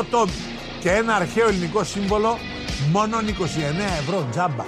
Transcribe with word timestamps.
8 0.00 0.04
τόμοι 0.10 0.30
και 0.80 0.90
ένα 0.90 1.14
αρχαίο 1.14 1.48
ελληνικό 1.48 1.84
σύμβολο 1.84 2.36
μόνο 2.92 3.18
29 3.18 3.22
ευρώ 4.00 4.26
τζάμπα 4.30 4.64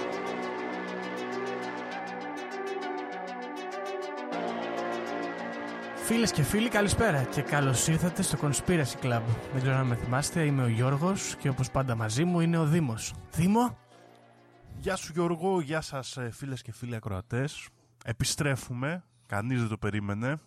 Φίλες 6.04 6.32
και 6.32 6.42
φίλοι, 6.42 6.68
καλησπέρα 6.68 7.22
και 7.22 7.42
καλώς 7.42 7.86
ήρθατε 7.88 8.22
στο 8.22 8.38
Conspiracy 8.42 9.02
Club. 9.02 9.22
Δεν 9.52 9.62
ξέρω 9.62 9.76
αν 9.76 9.86
με 9.86 9.94
θυμάστε, 9.96 10.44
είμαι 10.44 10.62
ο 10.62 10.68
Γιώργος 10.68 11.36
και 11.38 11.48
όπως 11.48 11.70
πάντα 11.70 11.94
μαζί 11.94 12.24
μου 12.24 12.40
είναι 12.40 12.58
ο 12.58 12.64
Δήμος. 12.66 13.14
Δήμο, 13.32 13.78
Γεια 14.76 14.96
σου 14.96 15.12
Γιώργο, 15.12 15.60
γεια 15.60 15.80
σας 15.80 16.16
ε, 16.16 16.30
φίλες 16.32 16.62
και 16.62 16.72
φίλοι 16.72 16.94
ακροατές. 16.94 17.68
Επιστρέφουμε, 18.04 19.04
κανείς 19.26 19.58
δεν 19.60 19.68
το 19.68 19.76
περίμενε. 19.78 20.40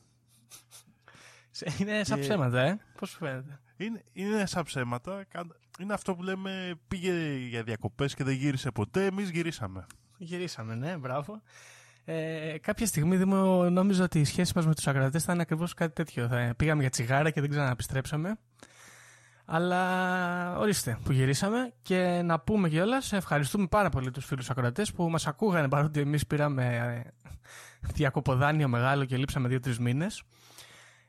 σε- 1.52 1.66
είναι 1.80 2.03
σαν 2.03 2.17
Και- 2.17 2.23
ψέματα, 2.23 2.59
ε. 2.61 2.78
Πώς 3.00 3.09
σου 3.09 3.17
φαίνεται; 3.17 3.59
Είναι, 3.77 4.03
είναι 4.13 4.45
σαν 4.45 4.63
ψέματα, 4.63 5.23
κα- 5.23 5.47
είναι 5.79 5.93
αυτό 5.93 6.15
που 6.15 6.23
λέμε 6.23 6.73
πήγε 6.87 7.35
για 7.49 7.63
διακοπές 7.63 8.13
και 8.13 8.23
δεν 8.23 8.33
γύρισε 8.33 8.71
ποτέ, 8.71 9.05
εμείς 9.05 9.29
γυρίσαμε. 9.29 9.85
Γυρίσαμε, 10.17 10.75
ναι, 10.75 10.97
μπράβο. 10.97 11.41
Ε, 12.05 12.57
κάποια 12.61 12.85
στιγμή 12.85 13.17
Δήμο, 13.17 13.69
νόμιζα 13.69 14.03
ότι 14.03 14.19
η 14.19 14.25
σχέση 14.25 14.51
μας 14.55 14.65
με 14.65 14.75
τους 14.75 14.87
ακροατές 14.87 15.23
θα 15.23 15.33
είναι 15.33 15.41
ακριβώς 15.41 15.73
κάτι 15.73 15.93
τέτοιο. 15.93 16.27
Θα 16.27 16.53
πήγαμε 16.57 16.81
για 16.81 16.89
τσιγάρα 16.89 17.29
και 17.29 17.41
δεν 17.41 17.49
ξαναεπιστρέψαμε. 17.49 18.37
Αλλά 19.45 20.57
ορίστε 20.57 20.97
που 21.03 21.11
γυρίσαμε 21.11 21.73
και 21.81 22.21
να 22.23 22.39
πούμε 22.39 22.69
κιόλας, 22.69 23.13
ευχαριστούμε 23.13 23.67
πάρα 23.67 23.89
πολύ 23.89 24.11
τους 24.11 24.25
φίλους 24.25 24.49
ακροατές 24.49 24.91
που 24.91 25.09
μας 25.09 25.27
ακούγανε 25.27 25.69
παρότι 25.69 25.99
εμείς 25.99 26.27
πήραμε 26.27 26.65
ε, 26.75 27.29
διακοποδάνιο 27.93 28.67
μεγάλο 28.67 29.05
και 29.05 29.17
λείψαμε 29.17 29.47
δύο-τρεις 29.47 29.79
μήνες. 29.79 30.23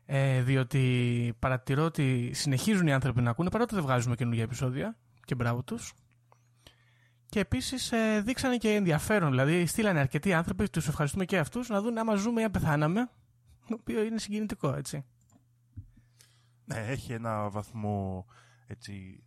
Ε, 0.08 0.42
διότι 0.42 1.34
παρατηρώ 1.38 1.84
ότι 1.84 2.30
συνεχίζουν 2.34 2.86
οι 2.86 2.92
άνθρωποι 2.92 3.20
να 3.20 3.30
ακούνε 3.30 3.50
παρότι 3.50 3.74
δεν 3.74 3.82
βγάζουμε 3.82 4.14
καινούργια 4.14 4.42
επεισόδια 4.42 4.96
και 5.24 5.34
μπράβο 5.34 5.62
τους. 5.62 5.94
Και 7.28 7.40
επίσης 7.40 7.92
ε, 7.92 8.20
δείξανε 8.20 8.56
και 8.56 8.74
ενδιαφέρον. 8.74 9.30
Δηλαδή, 9.30 9.66
στείλανε 9.66 10.00
αρκετοί 10.00 10.32
άνθρωποι, 10.32 10.68
τους 10.68 10.88
ευχαριστούμε 10.88 11.24
και 11.24 11.38
αυτούς, 11.38 11.68
να 11.68 11.80
δουν 11.80 11.98
άμα 11.98 12.14
ζούμε 12.14 12.40
ή 12.40 12.44
αν 12.44 12.50
πεθάναμε. 12.50 13.10
Το 13.68 13.76
οποίο 13.80 14.02
είναι 14.02 14.18
συγκινητικό, 14.18 14.74
έτσι. 14.74 15.04
Ναι, 16.64 16.76
έχει 16.76 17.12
ένα 17.12 17.50
βαθμό 17.50 18.26
έτσι... 18.66 19.24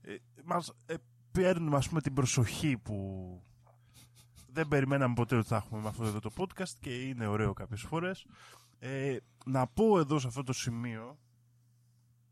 Ε, 0.00 0.14
μας 0.44 0.72
ε, 0.86 0.94
παίρνουμε 1.32 1.76
ας 1.76 1.88
πούμε 1.88 2.00
την 2.00 2.14
προσοχή 2.14 2.78
που 2.78 2.96
δεν 4.52 4.68
περιμέναμε 4.68 5.14
ποτέ 5.14 5.36
ότι 5.36 5.46
θα 5.46 5.56
έχουμε 5.56 5.80
με 5.80 5.88
αυτό 5.88 6.04
εδώ 6.04 6.18
το 6.18 6.30
podcast 6.36 6.72
και 6.80 6.90
είναι 6.90 7.26
ωραίο 7.26 7.52
κάποιες 7.52 7.80
φορές. 7.80 8.26
Ε, 8.84 9.16
να 9.44 9.66
πω 9.66 9.98
εδώ 9.98 10.18
σε 10.18 10.26
αυτό 10.26 10.42
το 10.42 10.52
σημείο 10.52 11.18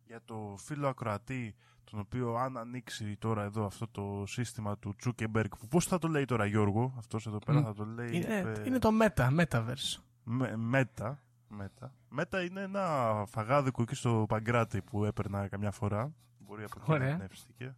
για 0.04 0.20
το 0.24 0.54
φίλο 0.58 0.88
ακροατή 0.88 1.54
τον 1.84 1.98
οποίο 1.98 2.34
αν 2.34 2.56
ανοίξει 2.56 3.16
τώρα 3.16 3.42
εδώ 3.42 3.66
αυτό 3.66 3.88
το 3.88 4.24
σύστημα 4.26 4.78
του 4.78 4.94
Τσούκεμπεργκ 4.96 5.50
που 5.58 5.66
πώς 5.68 5.86
θα 5.86 5.98
το 5.98 6.08
λέει 6.08 6.24
τώρα 6.24 6.46
Γιώργο 6.46 6.94
αυτός 6.98 7.26
εδώ 7.26 7.38
πέρα 7.38 7.60
Μ, 7.60 7.64
θα 7.64 7.74
το 7.74 7.84
λέει 7.84 8.16
Είναι, 8.16 8.36
ε, 8.38 8.62
είναι 8.66 8.78
το 8.78 8.88
Meta, 9.02 9.40
Metaverse. 9.40 9.98
με, 10.24 10.56
μέτα, 10.56 11.22
μέτα. 11.48 11.94
Μέτα 12.08 12.42
είναι 12.42 12.60
ένα 12.60 13.14
φαγάδικο 13.28 13.82
εκεί 13.82 13.94
στο 13.94 14.24
Παγκράτη 14.28 14.82
που 14.82 15.04
έπαιρνα 15.04 15.48
καμιά 15.48 15.70
φορά. 15.70 16.14
Μπορεί 16.38 16.64
από 16.64 16.74
εκεί 16.80 16.90
να 16.90 16.94
Ωραία. 16.94 17.08
εμπνεύστηκε 17.12 17.76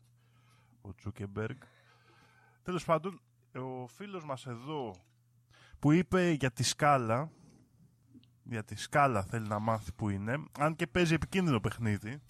ο 0.80 0.94
Τσούκεμπεργκ. 0.94 1.56
Τέλος 2.62 2.84
πάντων, 2.84 3.20
ο 3.54 3.86
φίλος 3.86 4.24
μας 4.24 4.46
εδώ 4.46 4.94
που 5.78 5.92
είπε 5.92 6.30
για 6.30 6.50
τη 6.50 6.62
σκάλα, 6.62 7.30
για 8.44 8.64
τη 8.64 8.76
σκάλα 8.76 9.22
θέλει 9.22 9.48
να 9.48 9.58
μάθει 9.58 9.92
που 9.92 10.08
είναι, 10.08 10.44
αν 10.58 10.76
και 10.76 10.86
παίζει 10.86 11.14
επικίνδυνο 11.14 11.60
παιχνίδι, 11.60 12.20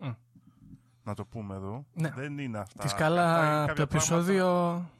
Μμ. 0.00 0.10
να 1.04 1.14
το 1.14 1.24
πούμε 1.24 1.54
εδώ, 1.54 1.86
Ναι. 1.94 2.10
δεν 2.10 2.38
είναι 2.38 2.58
αυτά. 2.58 2.82
Τη 2.82 2.88
σκάλα 2.88 3.32
Αυτά 3.34 3.46
είναι 3.46 3.54
από 3.56 3.60
το 3.60 3.66
κάποια 3.66 3.86
πράγματα- 3.86 4.16
επεισόδιο. 4.22 4.90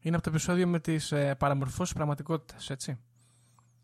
Είναι 0.00 0.14
από 0.16 0.24
το 0.24 0.30
επεισόδιο 0.30 0.66
με 0.66 0.80
τις 0.80 1.12
ε, 1.12 1.34
παραμορφώσεις 1.34 1.94
πραγματικότητας, 1.94 2.70
έτσι. 2.70 2.98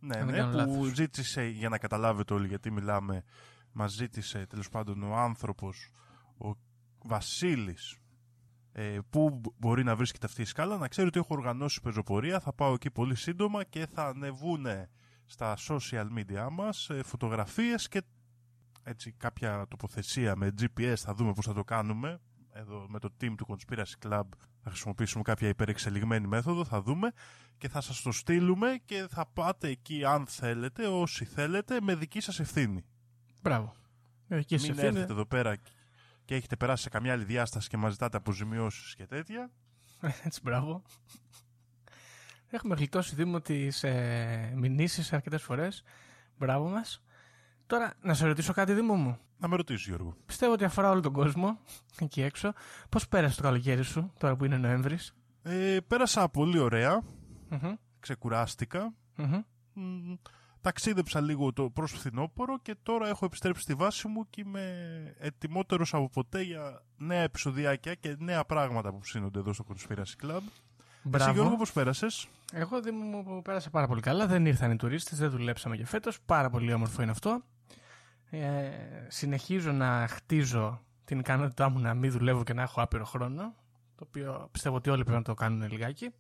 Ναι, 0.01 0.17
αν 0.17 0.27
δεν 0.27 0.35
ναι, 0.35 0.41
κάνω 0.41 0.51
που 0.65 0.73
λάθος. 0.83 0.95
ζήτησε, 0.95 1.45
για 1.45 1.69
να 1.69 1.79
καταλάβετε 1.79 2.35
όλοι 2.35 2.47
γιατί 2.47 2.71
μιλάμε, 2.71 3.25
μας 3.73 3.93
ζήτησε 3.93 4.47
τέλος 4.47 4.69
πάντων 4.69 5.03
ο 5.03 5.17
άνθρωπος, 5.17 5.91
ο 6.39 6.51
Βασίλης, 7.05 7.97
ε, 8.73 8.99
που 9.11 9.41
μπορεί 9.59 9.85
να 9.85 9.97
βρίσκεται 9.97 10.27
αυτή 10.27 10.43
η 10.43 10.45
σκάλα, 10.45 10.77
να 10.77 10.89
ξέρει 10.89 11.09
ότι 11.09 11.19
έχω 11.19 11.29
οργανώσει 11.35 11.81
πεζοπορία, 11.81 12.41
θα 12.41 12.53
πάω 12.53 12.73
εκεί 12.73 12.91
πολύ 12.91 13.15
σύντομα 13.15 13.65
και 13.65 13.87
θα 13.87 14.07
ανεβούν 14.07 14.67
στα 15.27 15.57
social 15.69 16.07
media 16.19 16.49
μας 16.51 16.91
ε, 16.91 17.03
φωτογραφίες 17.03 17.89
και 17.89 18.03
έτσι 18.83 19.13
κάποια 19.13 19.67
τοποθεσία 19.69 20.37
με 20.37 20.55
GPS, 20.61 20.95
θα 20.97 21.15
δούμε 21.15 21.33
πώς 21.33 21.47
θα 21.47 21.53
το 21.53 21.65
κάνουμε, 21.65 22.21
εδώ 22.53 22.87
με 22.89 22.99
το 22.99 23.09
team 23.21 23.35
του 23.37 23.47
Conspiracy 23.49 24.07
Club 24.09 24.23
θα 24.63 24.71
χρησιμοποιήσουμε 24.71 25.23
κάποια 25.23 25.49
υπερεξελιγμένη 25.49 26.27
μέθοδο, 26.27 26.65
θα 26.65 26.83
δούμε 26.83 27.13
και 27.59 27.69
θα 27.69 27.81
σας 27.81 28.03
το 28.03 28.13
στείλουμε 28.13 28.81
και 28.85 29.07
θα 29.11 29.27
πάτε 29.27 29.69
εκεί 29.69 30.05
αν 30.05 30.27
θέλετε, 30.27 30.87
όσοι 30.87 31.25
θέλετε, 31.25 31.81
με 31.81 31.95
δική 31.95 32.21
σας 32.21 32.41
ευθύνη. 32.41 32.85
Μπράβο. 33.43 33.75
Ε, 34.29 34.43
Και 34.43 34.59
σε 34.59 34.63
Μην 34.67 34.71
ευθύνη- 34.75 34.95
έρθετε 34.95 35.13
εδώ 35.13 35.27
πέρα 35.27 35.57
και 36.25 36.35
έχετε 36.35 36.57
περάσει 36.57 36.83
σε 36.83 36.89
καμιά 36.89 37.13
άλλη 37.13 37.25
διάσταση 37.25 37.69
και 37.69 37.77
μας 37.77 37.93
ζητάτε 37.93 38.17
αποζημιώσεις 38.17 38.95
και 38.95 39.07
τέτοια. 39.07 39.51
Έτσι, 40.25 40.41
μπράβο. 40.43 40.83
Έχουμε 42.55 42.75
γλιτώσει 42.75 43.15
Δήμο 43.15 43.41
τις 43.41 43.83
ε, 43.83 44.53
μηνύσεις 44.57 45.13
αρκετές 45.13 45.43
φορές. 45.43 45.83
Μπράβο 46.39 46.69
μας. 46.69 47.03
Τώρα, 47.67 47.93
να 48.03 48.15
σε 48.15 48.27
ρωτήσω 48.27 48.53
κάτι, 48.53 48.73
Δήμο 48.73 48.95
μου. 48.95 49.19
Να 49.39 49.49
με 49.49 49.57
ρωτήσεις 49.57 49.87
Γιώργο. 49.87 50.17
Πιστεύω 50.27 50.53
ότι 50.53 50.65
αφορά 50.65 50.91
όλο 50.91 51.01
τον 51.01 51.13
κόσμο 51.13 51.59
εκεί 52.01 52.23
έξω. 52.23 52.53
Πώς 52.89 53.09
πέρασε 53.09 53.37
το 53.37 53.43
καλοκαίρι 53.43 53.83
σου, 53.83 54.13
τώρα 54.19 54.37
που 54.37 54.45
είναι 54.45 54.57
Νοέμβρης; 54.57 55.15
Ε, 55.43 55.79
πέρασα 55.87 56.29
πολύ 56.29 56.59
ωραία, 56.59 57.03
ξεκουράστηκα, 58.01 58.95
Μ, 59.73 60.13
ταξίδεψα 60.61 61.21
λίγο 61.21 61.53
το 61.53 61.71
προς 61.71 61.93
φθινόπωρο 61.93 62.59
και 62.59 62.77
τώρα 62.83 63.09
έχω 63.09 63.25
επιστρέψει 63.25 63.63
στη 63.63 63.75
βάση 63.75 64.09
μου 64.09 64.31
και 64.31 64.43
είμαι 64.47 65.15
ετοιμότερος 65.19 65.95
από 65.95 66.09
ποτέ 66.09 66.43
για 66.43 66.83
νέα 66.97 67.23
επεισοδιάκια 67.23 67.95
και 67.95 68.17
νέα 68.19 68.45
πράγματα 68.45 68.93
που 68.93 68.99
ψήνονται 68.99 69.39
εδώ 69.39 69.53
στο 69.53 69.65
Conspiracy 69.69 70.27
Club. 70.27 70.41
Εσύ 71.13 71.33
Γιώργο 71.33 71.57
πώς 71.57 71.73
πέρασες; 71.73 72.29
Εγώ 72.53 72.81
Δήμο 72.81 73.23
μου 73.23 73.43
πέρασα 73.43 73.71
πάρα 73.71 73.87
πολύ 73.87 74.01
καλά. 74.01 74.27
Δεν 74.27 74.47
ήρθαν 74.47 74.71
οι 74.71 74.77
τουρίστες, 74.77 75.19
δεν 75.19 75.31
δουλέψαμε 75.31 75.77
και 75.77 75.87
φέτος. 75.87 76.19
Πάρα 76.27 76.51
πολύ 76.51 76.73
όμορφο 76.73 77.03
είναι 77.03 77.11
αυτό. 77.11 77.43
Ε, 78.31 78.71
συνεχίζω 79.09 79.73
να 79.73 80.07
χτίζω 80.09 80.81
την 81.05 81.19
ικανότητά 81.19 81.69
μου 81.69 81.79
να 81.79 81.95
μην 81.95 82.11
δουλεύω 82.11 82.43
και 82.43 82.55
να 82.55 82.63
έχω 82.63 82.83
άπειρο 82.83 83.05
χρόνο. 83.05 83.55
Το 83.97 84.05
οποίο 84.09 84.49
πιστεύω 84.53 84.77
ότι 84.77 84.91
όλοι 84.91 85.03
πρέπει 85.03 85.19
να 85.19 85.25
το 85.25 85.35
κάνουν 85.35 85.71
λιγάκι. 85.71 86.11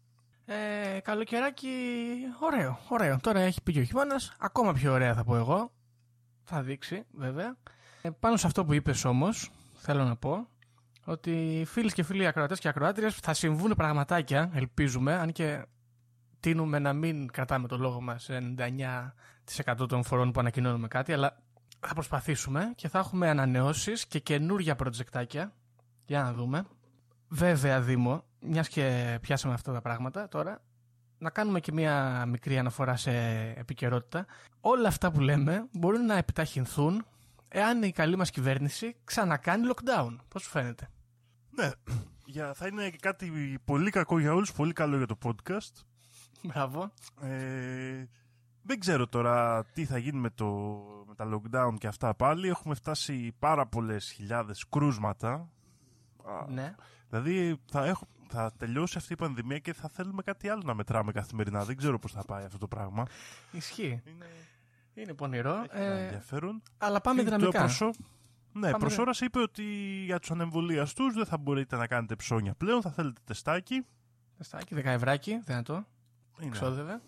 Ε, 0.45 1.01
καλοκαιράκι, 1.01 1.69
ωραίο, 2.41 2.79
ωραίο. 2.89 3.19
Τώρα 3.21 3.41
έχει 3.41 3.63
πει 3.63 3.73
και 3.73 3.81
ο 3.81 3.83
χειμώνας. 3.83 4.33
Ακόμα 4.39 4.73
πιο 4.73 4.93
ωραία 4.93 5.15
θα 5.15 5.25
πω 5.25 5.37
εγώ. 5.37 5.73
Θα 6.45 6.63
δείξει, 6.63 7.03
βέβαια. 7.13 7.57
Ε, 8.03 8.11
πάνω 8.11 8.37
σε 8.37 8.47
αυτό 8.47 8.65
που 8.65 8.73
είπες 8.73 9.05
όμως, 9.05 9.51
θέλω 9.75 10.05
να 10.05 10.17
πω 10.17 10.49
ότι 11.05 11.65
φίλοι 11.67 11.93
και 11.93 12.03
φίλοι 12.03 12.27
ακροατές 12.27 12.59
και 12.59 12.69
ακροάτριες 12.69 13.15
θα 13.15 13.35
συμβούν 13.35 13.75
πραγματάκια, 13.77 14.51
ελπίζουμε, 14.55 15.15
αν 15.15 15.33
και 15.33 15.65
τείνουμε 16.41 16.79
να 16.79 16.93
μην 16.93 17.31
κρατάμε 17.31 17.69
το 17.69 17.79
λόγο 17.79 18.01
μας 18.01 18.29
99% 19.75 19.89
των 19.89 20.03
φορών 20.03 20.33
που 20.33 20.41
ανακοινώνουμε 20.41 20.89
κάτι, 20.89 21.12
αλλά 21.12 21.43
θα 21.81 21.95
προσπαθήσουμε 21.95 22.73
και 22.75 22.89
θα 22.89 22.99
έχουμε 22.99 23.29
ανανεώσεις 23.29 24.06
και 24.06 24.19
καινούργια 24.19 24.77
προτζεκτάκια 24.77 25.53
Για 26.06 26.23
να 26.23 26.33
δούμε. 26.33 26.65
Βέβαια, 27.29 27.81
Δήμο, 27.81 28.25
μιας 28.41 28.69
και 28.69 29.19
πιάσαμε 29.21 29.55
αυτά 29.55 29.73
τα 29.73 29.81
πράγματα 29.81 30.29
τώρα, 30.29 30.62
να 31.19 31.31
κάνουμε 31.31 31.61
και 31.61 31.73
μια 31.73 32.25
μικρή 32.27 32.59
αναφορά 32.59 32.97
σε 32.97 33.12
επικαιρότητα. 33.57 34.27
Όλα 34.61 34.89
αυτά 34.89 35.11
που 35.11 35.21
λέμε 35.21 35.69
μπορούν 35.73 36.05
να 36.05 36.17
επιταχυνθούν 36.17 37.05
εάν 37.55 37.83
η 37.83 37.93
καλή 37.93 38.17
μας 38.17 38.31
κυβέρνηση 38.31 38.97
ξανακάνει 39.05 39.69
lockdown. 39.75 40.17
Πώς 40.29 40.43
σου 40.43 40.51
φαίνεται; 40.51 40.91
Ναι, 41.51 41.71
για, 42.35 42.55
θα 42.55 42.67
είναι 42.67 42.91
κάτι 42.91 43.59
πολύ 43.65 43.91
κακό 43.91 44.19
για 44.19 44.33
όλους, 44.33 44.53
πολύ 44.53 44.73
καλό 44.73 44.97
για 44.97 45.06
το 45.06 45.19
podcast. 45.25 45.73
Μπράβο. 46.43 46.93
Ε, 47.21 48.05
δεν 48.62 48.79
ξέρω 48.79 49.06
τώρα 49.06 49.65
τι 49.65 49.85
θα 49.85 49.99
γίνει 49.99 50.19
με, 50.19 50.31
το, 50.31 50.47
με 51.06 51.15
τα 51.15 51.29
lockdown 51.33 51.75
και 51.79 51.87
αυτά 51.87 52.15
πάλι. 52.15 52.49
Έχουμε 52.49 52.75
φτάσει 52.75 53.33
πάρα 53.39 53.67
πολλές 53.67 54.11
χιλιάδες 54.11 54.65
κρούσματα. 54.69 55.33
Α, 56.25 56.47
Ναι. 56.49 56.75
Δηλαδή 57.09 57.61
θα, 57.71 57.85
έχω, 57.85 58.07
θα 58.29 58.53
τελειώσει 58.59 58.99
αυτή 58.99 59.12
η 59.12 59.17
πανδημία 59.17 59.59
και 59.59 59.73
θα 59.73 59.89
θέλουμε 59.89 60.23
κάτι 60.23 60.49
άλλο 60.49 60.62
να 60.65 60.75
μετράμε 60.75 61.12
καθημερινά. 61.12 61.65
Δεν 61.65 61.77
ξέρω 61.77 61.99
πώς 61.99 62.12
θα 62.12 62.25
πάει 62.25 62.45
αυτό 62.45 62.59
το 62.59 62.69
πράγμα. 62.69 63.05
Ισχύει. 63.53 64.03
Είναι 64.05 64.27
Είναι 64.94 65.14
πονηρό. 65.14 65.55
έχει 65.55 65.69
ένα 65.82 65.94
Ε, 65.94 66.02
ενδιαφέρον. 66.05 66.62
αλλά 66.79 67.00
πάμε 67.00 67.23
Και 67.23 67.29
το 67.31 67.37
δυναμικά. 67.37 67.58
προσώ- 67.58 67.94
Ναι, 68.52 68.61
Πάμε 68.70 68.79
προς 68.79 68.94
δε- 68.94 69.00
ώρας 69.00 69.20
είπε 69.20 69.38
ότι 69.38 69.62
για 70.05 70.19
τους 70.19 70.31
ανεμβολίαστους 70.31 71.14
δεν 71.14 71.26
θα 71.26 71.38
μπορείτε 71.38 71.76
να 71.76 71.87
κάνετε 71.87 72.17
ψώνια 72.17 72.55
πλέον, 72.55 72.82
θα 72.82 72.91
θέλετε 72.91 73.20
τεστάκι. 73.25 73.87
Στάκι, 74.38 74.75
δεκαευράκι, 74.75 75.41
δυνατό. 75.44 75.85
Είναι. 76.41 76.50
Ξόδευε. 76.50 77.00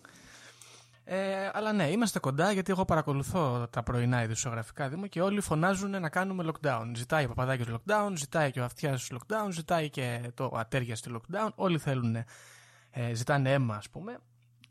Ε, 1.03 1.49
αλλά 1.53 1.73
ναι, 1.73 1.89
είμαστε 1.89 2.19
κοντά 2.19 2.51
γιατί 2.51 2.71
εγώ 2.71 2.85
παρακολουθώ 2.85 3.67
τα 3.69 3.83
πρωινά 3.83 4.23
ειδησιογραφικά 4.23 4.89
Δήμο 4.89 5.07
και 5.07 5.21
όλοι 5.21 5.41
φωνάζουν 5.41 5.89
να 5.89 6.09
κάνουμε 6.09 6.51
lockdown. 6.51 6.91
Ζητάει 6.95 7.25
ο 7.25 7.27
Παπαδάκης 7.27 7.65
lockdown, 7.69 8.11
ζητάει 8.15 8.51
και 8.51 8.59
ο 8.59 8.63
Αυτιάς 8.63 9.11
lockdown, 9.11 9.47
ζητάει 9.51 9.89
και 9.89 10.31
το 10.33 10.51
ατέριαστη 10.55 11.11
lockdown. 11.15 11.49
Όλοι 11.55 11.77
θέλουν, 11.77 12.15
ε, 12.15 13.13
ζητάνε 13.13 13.51
αίμα 13.53 13.75
ας 13.75 13.89
πούμε. 13.89 14.17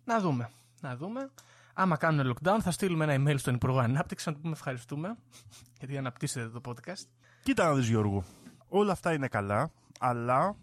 Να 0.04 0.20
δούμε, 0.20 0.50
να 0.80 0.96
δούμε. 0.96 1.30
Άμα 1.78 1.96
κάνουν 1.96 2.32
lockdown 2.34 2.58
θα 2.60 2.70
στείλουμε 2.70 3.14
ένα 3.14 3.24
email 3.24 3.38
στον 3.38 3.54
Υπουργό 3.54 3.78
Ανάπτυξης 3.78 4.26
να 4.26 4.32
του 4.32 4.40
πούμε 4.40 4.52
ευχαριστούμε 4.52 5.16
γιατί 5.78 5.96
αναπτύσσετε 5.96 6.48
το 6.48 6.60
podcast. 6.64 7.04
Κοίτα 7.42 7.68
να 7.68 7.74
δεις 7.74 7.88
Γιώργο, 7.88 8.24
όλα 8.68 8.92
αυτά 8.92 9.12
είναι 9.12 9.28
καλά, 9.28 9.70
αλλά 10.00 10.56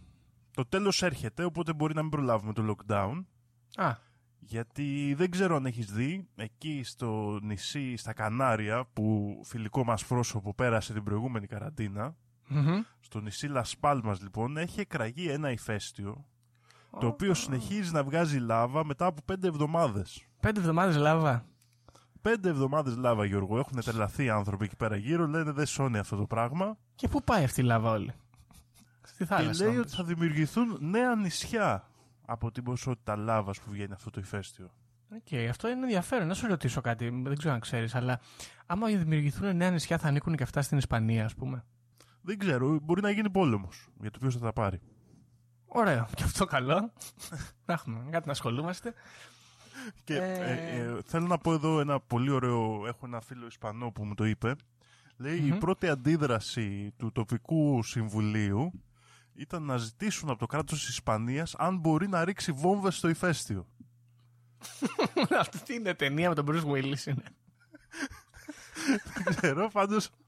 το 0.53 0.65
τέλος 0.65 1.01
έρχεται, 1.01 1.43
οπότε 1.43 1.73
μπορεί 1.73 1.93
να 1.93 2.01
μην 2.01 2.11
προλάβουμε 2.11 2.53
το 2.53 2.75
lockdown. 2.75 3.23
Α, 3.75 3.95
Γιατί 4.39 5.13
δεν 5.17 5.31
ξέρω 5.31 5.55
αν 5.55 5.65
έχεις 5.65 5.91
δει, 5.91 6.27
εκεί 6.35 6.81
στο 6.83 7.39
νησί, 7.41 7.95
στα 7.95 8.13
Κανάρια, 8.13 8.85
που 8.93 9.35
φιλικό 9.45 9.83
μας 9.83 10.05
πρόσωπο 10.05 10.53
πέρασε 10.53 10.93
την 10.93 11.03
προηγούμενη 11.03 11.47
καραντίνα, 11.47 12.15
μμμ. 12.47 12.81
στο 12.99 13.19
νησί 13.19 13.47
Λασπάλμας 13.47 14.21
λοιπόν, 14.21 14.57
έχει 14.57 14.79
εκραγεί 14.79 15.29
ένα 15.29 15.51
ηφαίστειο, 15.51 16.25
το 16.99 17.07
οποίο 17.07 17.33
συνεχίζει 17.33 17.91
να 17.91 18.03
βγάζει 18.03 18.37
λάβα 18.37 18.85
μετά 18.85 19.05
από 19.05 19.21
πέντε 19.25 19.47
εβδομάδες. 19.47 20.27
Πέντε 20.43 20.59
εβδομάδες 20.59 20.95
λάβα. 20.95 21.45
Πέντε 22.21 22.49
εβδομάδες 22.49 22.95
λάβα 22.95 23.25
Γιώργο, 23.25 23.57
έχουν 23.57 23.81
τρελαθεί 23.81 24.23
οι 24.23 24.29
άνθρωποι 24.29 24.65
εκεί 24.65 24.75
πέρα 24.75 24.95
γύρω, 24.95 25.27
λένε 25.27 25.51
δεν 25.51 25.65
σώνει 25.65 25.97
αυτό 25.97 26.15
το 26.15 26.25
πράγμα. 26.25 26.77
Και 26.95 27.07
πού 27.07 27.23
πάει 27.23 27.43
αυτή 27.43 27.61
η 27.61 27.63
λάβα 27.63 27.89
όλη; 27.91 28.13
Στη 29.03 29.25
θάλασσα. 29.25 29.51
και 29.51 29.65
λέει 29.65 29.73
να 29.73 29.79
ότι 29.79 29.89
πεις. 29.89 29.97
θα 29.97 30.03
δημιουργηθούν 30.03 30.77
νέα 30.79 31.15
νησιά 31.15 31.87
από 32.25 32.51
την 32.51 32.63
ποσότητα 32.63 33.15
λάβας 33.15 33.59
που 33.59 33.71
βγαίνει 33.71 33.93
αυτό 33.93 34.09
το 34.09 34.19
ηφαίστειο. 34.19 34.71
Οκ, 35.15 35.49
αυτό 35.49 35.67
είναι 35.69 35.81
ενδιαφέρον. 35.81 36.27
Να 36.27 36.33
σου 36.33 36.47
ρωτήσω 36.47 36.81
κάτι, 36.81 37.09
δεν 37.23 37.37
ξέρω 37.37 37.53
αν 37.53 37.59
ξέρεις, 37.59 37.95
αλλά 37.95 38.19
άμα 38.65 38.87
δημιουργηθούν 38.87 39.55
νέα 39.55 39.71
νησιά 39.71 39.97
θα 39.97 40.07
ανήκουν 40.07 40.35
και 40.35 40.43
αυτά 40.43 40.61
στην 40.61 40.77
Ισπανία, 40.77 41.25
ας 41.25 41.35
πούμε; 41.35 41.63
Δεν 42.21 42.37
ξέρω, 42.37 42.79
μπορεί 42.81 43.01
να 43.01 43.09
γίνει 43.09 43.29
πόλεμος 43.29 43.87
για 44.01 44.11
το 44.11 44.19
ποιος 44.19 44.33
θα 44.33 44.39
τα 44.39 44.53
πάρει. 44.53 44.81
Ωραίο. 45.65 46.07
Και 46.15 46.23
αυτό 46.23 46.45
καλό. 46.45 46.91
να 47.65 47.73
έχουμε 47.73 48.09
κάτι 48.09 48.25
να 48.25 48.31
ασχολούμαστε. 48.31 48.93
Και 50.03 50.15
Ε. 50.15 50.41
ε, 50.41 50.79
ε, 50.79 50.99
θέλω 51.05 51.27
να 51.27 51.37
πω 51.37 51.53
εδώ 51.53 51.79
ένα 51.79 51.99
πολύ 51.99 52.29
ωραίο, 52.29 52.83
έχω 52.87 53.05
ένα 53.05 53.21
φίλο 53.21 53.45
Ισπανό 53.47 53.91
που 53.91 54.05
μου 54.05 54.13
το 54.13 54.25
είπε. 54.25 54.55
Λέει 55.17 55.37
η 55.37 55.57
πρώτη 55.57 55.87
αντίδραση 55.87 56.93
του 56.97 57.11
τοπικού 57.11 57.83
συμβουλίου 57.83 58.71
ήταν 59.33 59.63
να 59.63 59.77
ζητήσουν 59.77 60.29
από 60.29 60.39
το 60.39 60.45
κράτος 60.45 60.79
της 60.79 60.89
Ισπανίας 60.89 61.55
αν 61.55 61.77
μπορεί 61.77 62.07
να 62.07 62.25
ρίξει 62.25 62.51
βόμβες 62.51 62.95
στο 62.95 63.09
ηφαίστειο. 63.09 63.67
Αυτή 65.39 65.59
τι 65.63 65.73
είναι 65.73 65.93
ταινία 65.93 66.29
με 66.29 66.35
τον 66.35 66.45
Bruce 66.49 66.65
Willis 66.65 67.05
είναι. 67.05 67.23
Δεν 69.23 69.35
ξέρω, 69.35 69.69
πάντως 69.69 70.05
θα, 70.05 70.11
ε, 70.11 70.11
ε, 70.11 70.22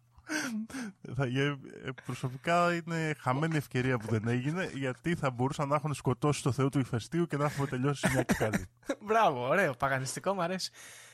προσωπικά 2.05 2.73
είναι 2.73 3.15
χαμένη 3.19 3.57
ευκαιρία 3.57 3.97
που 3.97 4.07
δεν 4.09 4.27
έγινε 4.27 4.69
γιατί 4.73 5.15
θα 5.15 5.29
μπορούσαν 5.31 5.67
να 5.67 5.75
έχουν 5.75 5.93
σκοτώσει 5.93 6.43
το 6.43 6.51
θεό 6.51 6.69
του 6.69 6.79
ηφαιστείου 6.79 7.27
και 7.27 7.37
να 7.37 7.45
έχουμε 7.45 7.67
τελειώσει 7.67 8.09
μια 8.11 8.23
και 8.23 8.33
καλή. 8.33 8.65
Μπράβο, 9.07 9.47
ωραίο. 9.47 9.73
Παγανιστικό, 9.73 10.33
μου 10.33 10.41
αρέσει. 10.41 10.71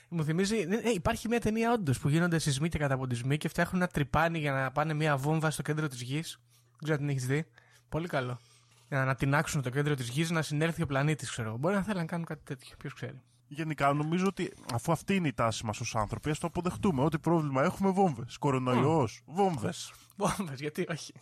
Μου 0.10 0.24
θυμίζει. 0.24 0.66
Ναι, 0.66 0.76
ναι, 0.76 0.90
υπάρχει 0.90 1.28
μια 1.28 1.40
ταινία 1.40 1.72
όντως 1.72 2.00
που 2.00 2.10
γίνονται 2.10 2.40
σεισμοί 2.40 2.70
και 2.70 2.78
καταποντισμοί 2.78 3.38
και 3.38 3.48
φτιάχνουν 3.48 3.82
ένα 3.82 3.92
τρυπάνι 3.92 4.40
για 4.40 4.52
να 4.52 4.72
πάνε 4.72 4.94
μια 4.94 5.18
βόμβα 5.18 5.52
στο 5.52 5.62
κέντρο 5.62 5.88
της 5.88 6.02
γης. 6.02 6.40
Δεν 6.70 6.80
ξέρω 6.84 6.94
αν 6.94 7.00
την 7.00 7.10
έχεις 7.10 7.26
δει. 7.26 7.46
Πολύ 7.90 8.08
καλό. 8.08 8.40
Για 8.88 8.98
να 8.98 9.04
ανατινάξουν 9.04 9.62
το 9.62 9.70
κέντρο 9.70 9.96
της 9.96 10.10
γης 10.10 10.30
να 10.30 10.42
συνέλθει 10.42 10.82
ο 10.82 10.86
πλανήτης, 10.86 11.30
ξέρω. 11.30 11.48
εγώ. 11.48 11.58
Μπορεί 11.58 11.76
να 11.76 11.84
θέλουν 11.84 12.00
να 12.00 12.06
κάνουν 12.06 12.26
κάτι 12.26 12.42
τέτοιο. 12.44 12.76
Ποιος 12.78 12.94
ξέρει. 12.94 13.22
Γενικά 13.54 13.94
νομίζω 13.94 14.28
ότι 14.28 14.54
αφού 14.74 14.92
αυτή 14.92 15.16
είναι 15.16 15.28
η 15.28 15.34
τάση 15.34 15.66
μας 15.66 15.80
ως 15.80 15.96
άνθρωποι, 15.96 16.30
ας 16.30 16.40
το 16.40 16.48
αποδεχτούμε. 16.48 17.04
Ό,τι 17.04 17.20
πρόβλημα 17.20 17.64
έχουμε, 17.64 17.90
βόμβες. 17.90 18.38
Κορονοϊός, 18.38 19.22
βόμβες. 19.26 19.94
Βόμβες, 20.16 20.60
γιατί 20.60 20.86
όχι. 20.90 21.14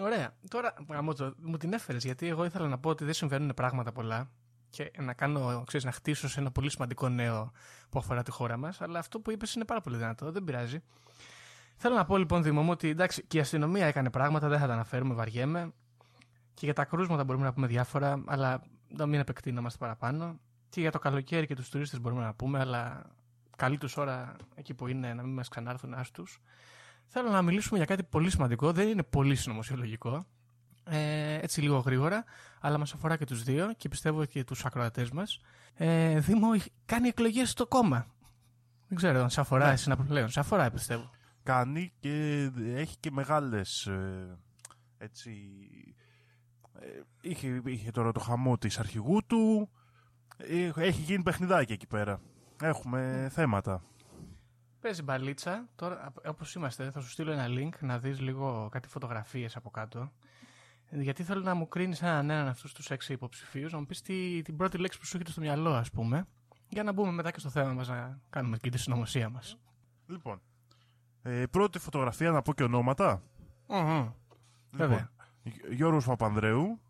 Ωραία. 0.00 0.36
Τώρα, 0.48 0.74
γαμώτο, 0.88 1.34
μου 1.42 1.56
την 1.56 1.72
έφερες 1.72 2.04
γιατί 2.04 2.26
εγώ 2.26 2.44
ήθελα 2.44 2.68
να 2.68 2.78
πω 2.78 2.88
ότι 2.88 3.04
δεν 3.04 3.14
συμβαίνουν 3.14 3.54
πράγματα 3.54 3.92
πολλά 3.92 4.30
και 4.70 4.90
να 4.98 5.12
κάνω, 5.12 5.62
ξέρεις, 5.66 5.86
να 5.86 5.92
χτίσω 5.92 6.28
σε 6.28 6.40
ένα 6.40 6.50
πολύ 6.50 6.70
σημαντικό 6.70 7.08
νέο 7.08 7.52
που 7.88 7.98
αφορά 7.98 8.22
τη 8.22 8.30
χώρα 8.30 8.56
μας. 8.56 8.80
Αλλά 8.80 8.98
αυτό 8.98 9.20
που 9.20 9.30
είπες 9.30 9.54
είναι 9.54 9.64
πάρα 9.64 9.80
πολύ 9.80 9.96
δυνατό, 9.96 10.32
δεν 10.32 10.44
πειράζει. 10.44 10.82
Θέλω 11.76 11.94
να 11.94 12.04
πω 12.04 12.16
λοιπόν, 12.16 12.42
Δημό 12.42 12.62
μου, 12.62 12.70
ότι 12.70 12.88
εντάξει, 12.88 13.24
και 13.26 13.36
η 13.36 13.40
αστυνομία 13.40 13.86
έκανε 13.86 14.10
πράγματα, 14.10 14.48
δεν 14.48 14.58
θα 14.58 14.66
τα 14.66 14.72
αναφέρουμε, 14.72 15.14
βαριέμαι. 15.14 15.72
Και 16.54 16.64
για 16.64 16.74
τα 16.74 16.84
κρούσματα 16.84 17.24
μπορούμε 17.24 17.44
να 17.44 17.52
πούμε 17.52 17.66
διάφορα, 17.66 18.22
αλλά 18.26 18.62
να 18.88 19.06
μην 19.06 19.20
επεκτείνομαστε 19.20 19.78
παραπάνω. 19.78 20.38
Και 20.68 20.80
για 20.80 20.90
το 20.90 20.98
καλοκαίρι 20.98 21.46
και 21.46 21.54
τους 21.54 21.68
τουρίστες 21.68 22.00
μπορούμε 22.00 22.22
να 22.22 22.34
πούμε, 22.34 22.58
αλλά 22.58 23.06
καλή 23.56 23.78
τους 23.78 23.96
ώρα 23.96 24.36
εκεί 24.54 24.74
που 24.74 24.86
είναι 24.86 25.14
να 25.14 25.22
μην 25.22 25.34
μας 25.34 25.48
ξανάρθουν 25.48 25.94
άστους. 25.94 26.40
Θέλω 27.06 27.30
να 27.30 27.42
μιλήσουμε 27.42 27.76
για 27.76 27.86
κάτι 27.86 28.02
πολύ 28.02 28.30
σημαντικό, 28.30 28.72
δεν 28.72 28.88
είναι 28.88 29.02
πολύ 29.02 29.34
συνωμοσιολογικό. 29.34 30.26
Ε, 30.84 31.34
έτσι 31.34 31.60
λίγο 31.60 31.78
γρήγορα, 31.78 32.24
αλλά 32.60 32.78
μας 32.78 32.94
αφορά 32.94 33.16
και 33.16 33.24
τους 33.24 33.42
δύο 33.42 33.72
και 33.76 33.88
πιστεύω 33.88 34.24
και 34.24 34.44
τους 34.44 34.64
ακροατές 34.64 35.10
μας. 35.10 35.40
Ε, 35.74 36.18
Δήμο 36.18 36.48
κάνει 36.84 37.08
εκλογές 37.08 37.50
στο 37.50 37.66
κόμμα. 37.66 38.06
Δεν 38.88 38.96
ξέρω 38.96 39.22
αν 39.22 39.30
σε 39.30 39.40
αφορά 39.40 39.70
εσύ 39.70 39.88
να 39.88 39.96
πλέον. 39.96 40.28
Σε 40.28 40.40
αφορά 40.40 40.70
πιστεύω. 40.70 41.10
Κάνει 41.42 41.92
και 42.00 42.50
έχει 42.74 42.96
και 43.00 43.10
μεγάλες 43.10 43.86
ε, 43.86 44.38
έτσι... 44.98 45.32
ε, 46.80 47.00
είχε, 47.20 47.60
είχε 47.64 47.90
τώρα 47.90 48.12
το 48.12 48.20
χαμό 48.20 48.58
της 48.58 48.78
αρχηγού 48.78 49.26
του. 49.26 49.70
Ε, 50.36 50.70
Έχει 50.76 51.02
γίνει 51.02 51.22
παιχνιδάκι 51.22 51.72
εκεί 51.72 51.86
πέρα. 51.86 52.20
Έχουμε 52.62 53.28
θέματα. 53.32 53.82
Παίζει 54.80 55.02
μπαλίτσα. 55.02 55.68
Τώρα, 55.76 56.12
όπως 56.26 56.54
είμαστε, 56.54 56.90
θα 56.90 57.00
σου 57.00 57.10
στείλω 57.10 57.32
ένα 57.32 57.46
link 57.48 57.78
να 57.80 57.98
δεις 57.98 58.20
λίγο 58.20 58.68
κάτι 58.70 58.88
φωτογραφίες 58.88 59.56
από 59.56 59.70
κάτω. 59.70 60.12
Γιατί 60.90 61.22
θέλω 61.22 61.42
να 61.42 61.54
μου 61.54 61.68
κρίνεις 61.68 62.02
έναν 62.02 62.30
έναν 62.30 62.48
αυτούς 62.48 62.72
τους 62.72 62.90
έξι 62.90 63.12
υποψηφίους, 63.12 63.72
να 63.72 63.78
μου 63.78 63.86
πεις 63.86 64.02
την 64.42 64.56
πρώτη 64.56 64.78
λέξη 64.78 64.98
που 64.98 65.06
σου 65.06 65.16
έρχεται 65.16 65.32
στο 65.32 65.40
μυαλό, 65.40 65.74
ας 65.74 65.90
πούμε. 65.90 66.26
Για 66.68 66.82
να 66.82 66.92
μπούμε 66.92 67.10
μετά 67.10 67.30
και 67.30 67.40
στο 67.40 67.48
θέμα 67.48 67.72
μας 67.72 67.88
να 67.88 68.20
κάνουμε 68.30 68.56
και 68.56 68.70
τη 68.70 68.78
συνωμοσία 68.78 69.28
μας. 69.28 69.58
Λοιπόν, 70.06 70.40
ε, 71.22 71.46
πρώτη 71.46 71.78
φωτογραφία 71.78 72.30
να 72.30 72.42
πω 72.42 72.54
και 72.54 72.62
ονόματα. 72.62 73.22
Βέβαια. 74.70 74.96
Λοιπόν, 74.96 75.10
Γιώργος 75.70 76.04
Παπανδρέου, 76.04 76.80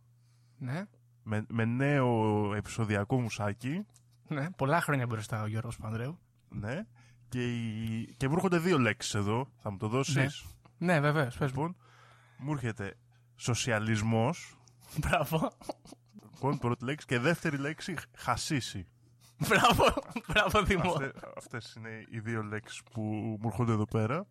Ναι, 0.59 0.85
με, 1.23 1.45
με 1.49 1.65
νέο 1.65 2.55
επεισοδιακό 2.55 3.21
μουσάκι. 3.21 3.87
ναι. 4.29 4.51
Πολλά 4.51 4.81
χρόνια 4.81 5.07
μπροστά 5.07 5.43
ο 5.43 5.47
Γιώργος 5.47 5.77
Πανδρέου. 5.77 6.19
Ναι. 6.49 6.87
Και, 7.29 7.53
η- 7.53 8.15
και 8.17 8.29
μου 8.29 8.35
έρχονται 8.35 8.59
δύο 8.59 8.79
λέξεις 8.79 9.15
εδώ. 9.15 9.49
Θα 9.59 9.71
μου 9.71 9.77
το 9.77 9.89
δώσεις; 9.89 10.45
Ναι, 10.79 10.93
ναι 10.93 11.01
βεβαίως. 11.01 11.37
Πες 11.37 11.53
μου. 11.53 11.63
Λοιπόν, 11.63 11.77
μου 12.39 12.53
έρχεται 12.53 12.95
σοσιαλισμός. 13.37 14.59
Μπράβο. 15.01 15.51
Λοιπόν, 16.33 16.59
πρώτη 16.59 16.85
λέξη. 16.85 17.07
Και 17.07 17.19
δεύτερη 17.19 17.57
λέξη, 17.57 17.95
χασίσι. 18.17 18.87
Μπράβο, 19.49 19.85
μπράβο 20.29 20.63
Δημό. 20.63 20.91
Αυτές, 20.91 21.11
αυτές 21.37 21.75
είναι 21.79 22.05
οι 22.11 22.19
δύο 22.21 22.43
λέξεις 22.43 22.83
που 22.93 23.01
μου 23.41 23.49
έρχονται 23.49 23.73
εδώ 23.73 23.85
πέρα. 23.85 24.27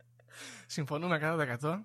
Συμφωνούμε 0.66 1.20
100%. 1.62 1.80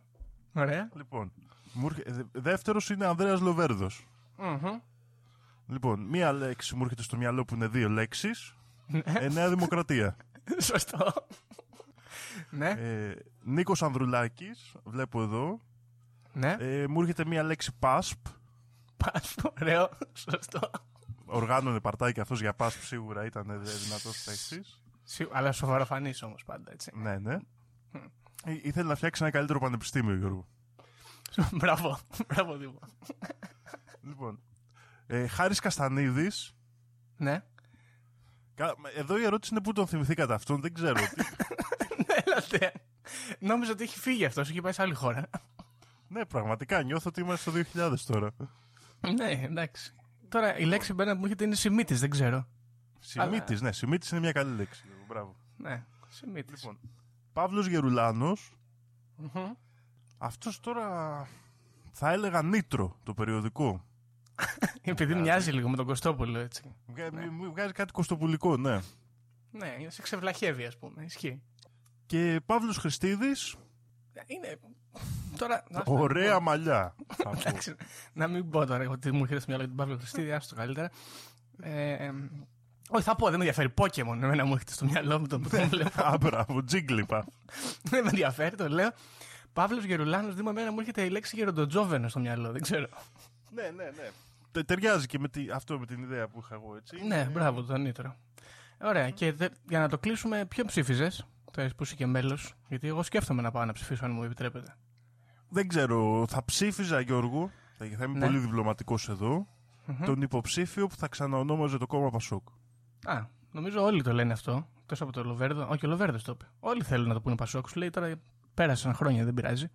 Ωραία. 0.54 0.88
Λοιπόν, 0.94 1.32
μου 1.72 1.86
έρχε- 1.86 2.10
δε- 2.12 2.40
δεύτερος 2.40 2.90
είναι 2.90 3.06
Ανδρέας 3.06 3.40
Λοβέρδος. 3.40 4.06
Μμμ. 4.36 4.78
Λοιπόν, 5.66 6.00
μία 6.00 6.32
λέξη 6.32 6.74
μου 6.76 6.82
έρχεται 6.82 7.02
στο 7.02 7.16
μυαλό 7.16 7.44
που 7.44 7.54
είναι 7.54 7.66
δύο 7.66 7.88
λέξεις. 7.88 8.54
Ε, 9.04 9.28
Νέα 9.28 9.48
Δημοκρατία. 9.48 10.16
Σωστό. 10.70 11.12
ναι. 12.50 12.68
Ε, 12.70 13.14
Νίκος 13.42 13.82
Ανδρουλάκης, 13.82 14.74
βλέπω 14.84 15.22
εδώ. 15.22 15.60
Ναι, 16.32 16.56
Ε, 16.58 16.86
μου 16.88 17.00
έρχεται 17.00 17.24
μία 17.24 17.42
λέξη 17.42 17.72
PASP. 17.80 18.12
πας, 18.96 19.34
ωραίο, 19.60 19.88
σωστό. 20.12 20.70
Οργάνωνε 21.24 21.80
παρτάκι 21.80 22.20
αυτός 22.20 22.40
για 22.40 22.54
PASP 22.58 22.70
σίγουρα 22.82 23.24
ήταν 23.24 23.44
δυνατός 23.62 24.22
παίχτης. 24.24 24.82
Σίγου- 25.04 25.32
Αλλά 25.36 25.52
σοβαροφανής 25.52 26.22
όμως 26.22 26.44
πάντα, 26.44 26.72
έτσι. 26.72 26.90
Ναι, 26.94 27.18
ναι. 27.18 27.36
Ε, 28.44 28.52
Ήθελε 28.62 28.88
να 28.88 28.94
φτιάξει 28.94 29.22
ένα 29.22 29.32
καλύτερο 29.32 29.58
πανεπιστήμιο, 29.58 30.14
Γιώργο. 30.14 30.46
μπράβο, 31.58 31.99
μπράβο, 32.28 32.56
Δήμο. 32.56 32.78
Λοιπόν, 34.02 34.40
ε, 35.06 35.26
Χάρης 35.26 35.60
Καστανίδης. 35.60 36.54
Ναι. 37.16 37.42
Κα- 38.54 38.75
Εδώ 38.96 39.18
η 39.18 39.25
ερώτηση 39.25 39.54
είναι 39.54 39.62
πού 39.62 39.72
τον 39.72 39.87
θυμηθήκατε 39.87 40.34
αυτόν, 40.34 40.60
δεν 40.60 40.75
ξέρω. 40.75 40.94
Τι- 40.94 41.25
Έλατε. 42.25 42.72
Νόμιζα 43.38 43.72
ότι 43.72 43.82
έχει 43.82 43.99
φύγει 43.99 44.25
αυτός, 44.25 44.49
έχει 44.50 44.60
πάει 44.60 44.72
σε 44.72 44.82
άλλη 44.82 44.94
χώρα. 44.94 45.30
ναι, 46.08 46.25
πραγματικά 46.25 46.82
νιώθω 46.82 47.08
ότι 47.08 47.20
είμαστε 47.20 47.50
στο 47.50 47.88
2000 47.90 47.94
τώρα. 48.06 48.30
ναι, 49.16 49.30
εντάξει. 49.30 49.94
Τώρα 50.28 50.58
η 50.58 50.64
λέξη 50.64 50.92
μπένα 50.92 51.12
που 51.12 51.18
μου 51.18 51.25
έρχεται 51.25 51.44
είναι 51.44 51.54
σημίτη, 51.54 51.94
δεν 51.94 52.10
ξέρω. 52.10 52.46
Σημίτης, 52.99 53.60
ναι, 53.60 53.72
Σημίτης 53.72 54.10
είναι 54.10 54.20
μια 54.20 54.32
καλή 54.32 54.56
λέξη. 54.56 54.82
Γιώργο, 54.87 55.04
Μπράβο. 55.08 55.37
Ναι, 55.56 55.84
σημίτη. 56.08 56.52
Λοιπόν, 56.52 56.78
Παύλος 57.32 57.66
Γερουλάνος. 57.66 58.52
Αυτός 60.22 60.60
τώρα 60.60 61.26
θα 61.92 62.10
έλεγα 62.12 62.42
νήτρο 62.42 62.96
το 63.02 63.14
περιοδικό. 63.14 63.84
Επειδή 64.82 65.14
μοιάζει 65.14 65.50
λίγο 65.50 65.68
με 65.68 65.76
τον 65.76 65.86
Κωστόπουλο, 65.86 66.38
έτσι. 66.38 66.62
Βγα- 66.86 67.30
Μου 67.30 67.50
βγάζει 67.50 67.72
κάτι 67.72 67.92
κοστοπουλικό, 67.92 68.56
ναι. 68.56 68.78
Ναι, 69.50 69.74
είναι 69.78 69.90
σε 69.90 70.02
ξεβλαχεύει, 70.02 70.64
ας 70.64 70.76
πούμε. 70.78 71.04
Ισχύει. 71.04 71.42
Και 72.06 72.40
Παύλος 72.46 72.76
Χριστίδης, 72.76 73.56
Είναι. 74.26 74.58
Τώρα. 75.38 75.64
να- 75.70 75.82
ωραία 75.86 76.40
μαλλιά. 76.40 76.94
θα 77.06 77.22
πω. 77.30 77.38
Εντάξει, 77.38 77.74
να 78.12 78.28
μην 78.28 78.50
πω 78.50 78.66
τώρα 78.66 78.88
ότι 78.88 79.12
μου 79.12 79.22
έρχεται 79.22 79.40
στο 79.40 79.48
μυαλό 79.50 79.64
για 79.64 79.74
τον 79.76 79.86
Παύλο 79.86 79.98
Χριστίδη, 79.98 80.32
άστο 80.32 80.54
καλύτερα. 80.54 80.90
Ε, 81.62 81.92
ε, 81.92 82.12
όχι, 82.88 83.02
θα 83.02 83.16
πω, 83.16 83.24
δεν 83.30 83.38
με 83.38 83.44
ενδιαφέρει. 83.44 83.74
Pokémon, 83.76 84.22
εμένα 84.22 84.44
μου 84.44 84.52
έρχεται 84.52 84.72
στο 84.72 84.84
μυαλό 84.84 85.18
μου 85.18 85.26
τον 85.26 85.42
που 85.42 85.48
τον 85.48 85.68
βλέπω. 85.68 86.02
Α, 86.02 86.16
μπράβο, 86.20 86.64
τζίγκλιπα. 86.64 87.24
δεν 87.82 88.02
με 88.02 88.08
ενδιαφέρει, 88.08 88.56
το 88.56 88.68
λέω. 88.68 88.90
Παύλος 89.52 89.85
Γερουλάνος, 89.85 90.35
Δήμο, 90.35 90.49
εμένα 90.52 90.73
μου 90.73 90.78
έρχεται 90.80 91.02
η 91.02 91.09
λέξη 91.09 91.37
γεροντοτζόβενο 91.37 92.09
στο 92.09 92.19
μυαλό, 92.21 92.52
δεν 92.52 92.62
ξέρω. 92.62 92.87
ναι, 93.54 93.62
ναι, 93.62 93.85
ναι. 93.85 94.11
Τε- 94.52 94.66
Ταιριάζει 94.66 95.07
και 95.07 95.19
με 95.19 95.28
τη, 95.28 95.50
αυτό 95.50 95.78
με 95.78 95.87
την 95.87 96.02
ιδέα 96.02 96.28
που 96.28 96.40
είχα 96.42 96.54
εγώ, 96.54 96.76
έτσι. 96.76 97.07
Ναι, 97.07 97.28
μπράβο, 97.33 97.62
τον 97.62 97.80
Νίτρο. 97.80 98.16
Ωραία, 98.83 99.11
και 99.11 99.33
δε- 99.33 99.49
για 99.69 99.78
να 99.78 99.88
το 99.88 99.99
κλείσουμε, 99.99 100.45
ποιο 100.45 100.64
ψήφιζες, 100.64 101.26
τώρα 101.52 101.69
που 101.76 101.83
είσαι 101.83 101.95
και 101.95 102.07
μέλος, 102.07 102.54
γιατί 102.69 102.88
εγώ 102.88 103.02
σκέφτομαι 103.02 103.42
να 103.42 103.50
πάω 103.50 103.64
να 103.64 103.73
ψηφίσω, 103.73 104.04
αν 104.04 104.11
μου 104.11 104.23
επιτρέπετε. 104.23 104.76
Δεν 105.49 105.69
ξέρω, 105.69 106.25
θα 106.28 106.45
ψήφιζα 106.45 107.00
Γιώργο, 107.00 107.50
θα 107.78 107.85
θα 107.99 108.04
είμαι 108.04 108.19
Ναι. 108.19 108.26
πολύ 108.26 108.38
διπλωματικός 108.38 109.09
εδώ, 109.09 109.47
τον 110.04 110.23
υποψήφιο 110.23 110.87
που 110.87 110.97
θα 110.97 111.09
ξαναονόμαζε 111.09 111.78
το 111.78 111.87
κόμμα 111.87 112.11
Πασόκ. 112.11 112.49
Α, 113.04 113.23
νομίζω 113.52 113.83
όλοι 113.85 114.02
το 114.02 114.12
λένε 114.12 114.33
αυτό. 114.33 114.69
Εκτός 114.83 115.00
από 115.00 115.12
το 115.12 115.25
Λοβέρδο. 115.25 115.66
Όχι, 115.71 115.87
ο 115.87 115.88
Λοβέρδος 115.88 116.23
το 116.23 116.33
είπε. 116.33 116.45
Όλοι 116.61 116.83
θέλουν 116.83 117.09
να 117.09 117.14
το 117.14 117.21
πούνε 117.21 117.35
Πασόκ. 117.35 117.69
Σου 117.69 117.78
λέει 117.78 117.90
τώρα 117.90 118.14
πέρασαν 118.61 118.95
χρόνια, 118.95 119.25
δεν 119.25 119.35
πειράζει. 119.35 119.71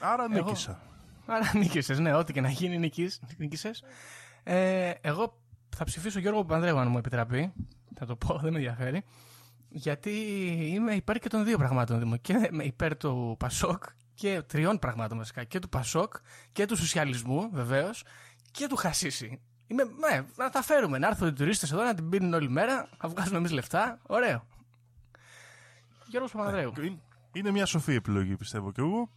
Άρα 0.00 0.24
Εγώ- 0.30 0.44
νίκησα. 0.44 0.80
Άρα 1.26 1.50
νίκησες, 1.54 1.98
ναι, 1.98 2.14
ό,τι 2.14 2.32
και 2.32 2.40
να 2.40 2.48
γίνει, 2.48 2.78
νίκησες. 3.38 3.82
Ε, 4.42 4.90
εγώ 5.00 5.38
θα 5.76 5.84
ψηφίσω 5.84 6.18
Γιώργο 6.18 6.40
Παπανδρέου, 6.44 6.78
αν 6.78 6.88
μου 6.88 6.98
επιτραπεί. 6.98 7.52
Θα 7.94 8.06
το 8.06 8.16
πω, 8.16 8.38
δεν 8.38 8.52
με 8.52 8.58
ενδιαφέρει. 8.58 9.04
Γιατί 9.68 10.10
είμαι 10.74 10.94
υπέρ 10.94 11.18
και 11.18 11.28
των 11.28 11.44
δύο 11.44 11.58
πραγμάτων. 11.58 11.98
Δήμο. 11.98 12.16
Και 12.16 12.48
είμαι 12.52 12.64
υπέρ 12.64 12.96
του 12.96 13.36
Πασόκ 13.38 13.84
και 14.14 14.42
τριών 14.46 14.78
πραγμάτων 14.78 15.18
βασικά. 15.18 15.44
Και 15.44 15.58
του 15.58 15.68
Πασόκ 15.68 16.14
και 16.52 16.66
του 16.66 16.76
σοσιαλισμού 16.76 17.50
βεβαίως 17.52 18.04
και 18.50 18.66
του 18.66 18.76
Χασίσι. 18.76 19.40
Είμαι, 19.66 19.82
ναι, 19.82 20.24
να 20.36 20.50
τα 20.50 20.62
φέρουμε. 20.62 20.98
Να 20.98 21.06
έρθουν 21.06 21.28
οι 21.28 21.32
τουρίστες 21.32 21.72
εδώ 21.72 21.82
να 21.82 21.94
την 21.94 22.08
πίνουν 22.08 22.34
όλη 22.34 22.48
μέρα, 22.48 22.88
να 23.02 23.08
βγάζουμε 23.08 23.36
εμείς 23.36 23.50
λεφτά. 23.50 23.98
Ωραίο. 24.02 24.46
Γιώργος 26.06 26.32
Παπανδρέου. 26.32 26.72
Είναι- 27.34 27.48
Είναι 27.48 27.50
μια 27.50 27.66
σοφή 27.66 27.94
επιλογή, 27.94 28.36
πιστεύω 28.36 28.72
κι 28.72 28.80
εγώ. 28.80 29.10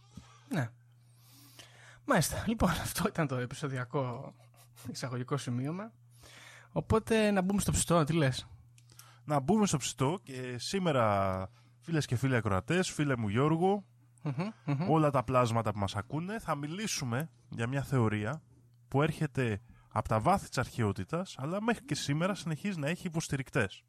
Ναι. 0.48 0.68
Μάλιστα. 2.06 2.44
Λοιπόν, 2.46 2.70
αυτό 2.86 3.08
ήταν 3.08 3.26
το 3.26 3.36
επεισοδιακό 3.36 4.34
εισαγωγικό 4.90 5.36
σημείωμα. 5.36 5.92
Οπότε 6.72 7.30
να 7.30 7.40
μπούμε 7.42 7.60
στο 7.60 7.72
ψητό, 7.72 8.04
τι 8.04 8.12
λες; 8.12 8.46
Να 9.24 9.40
μπούμε 9.40 9.66
στο 9.66 9.76
ψητό 9.76 10.18
και 10.22 10.56
σήμερα, 10.58 11.48
φίλες 11.80 12.06
και 12.06 12.16
φίλοι 12.16 12.36
ακροατές, 12.36 12.90
φίλε 12.90 13.16
μου 13.16 13.28
Γιώργο, 13.28 13.84
όλα 14.88 15.10
τα 15.10 15.22
πλάσματα 15.24 15.72
που 15.72 15.78
μας 15.78 15.96
ακούνε, 15.96 16.38
θα 16.38 16.54
μιλήσουμε 16.54 17.30
για 17.48 17.66
μια 17.66 17.82
θεωρία 17.82 18.42
που 18.88 19.02
έρχεται 19.02 19.60
από 19.88 20.08
τα 20.08 20.20
βάθη 20.20 20.48
της 20.48 20.58
αρχαιότητας, 20.58 21.34
αλλά 21.38 21.62
μέχρι 21.62 21.84
και 21.84 21.94
σήμερα 21.94 22.34
συνεχίζει 22.34 22.78
να 22.78 22.88
έχει 22.88 23.06
υποστηρικτές. 23.06 23.82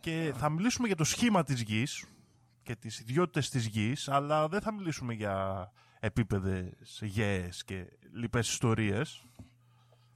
Και 0.00 0.32
θα 0.36 0.48
μιλήσουμε 0.48 0.86
για 0.86 0.96
το 0.96 1.04
σχήμα 1.04 1.42
της 1.42 1.60
γης 1.62 2.04
και 2.62 2.76
τις 2.76 2.98
ιδιότητες 3.00 3.48
της 3.50 3.66
γης, 3.66 4.08
αλλά 4.08 4.48
δεν 4.48 4.60
θα 4.60 4.72
μιλήσουμε 4.72 5.12
για 5.14 5.70
επίπεδες 6.00 7.00
γαίες 7.02 7.64
και 7.64 7.86
λοιπές 8.12 8.48
ιστορίες. 8.48 9.24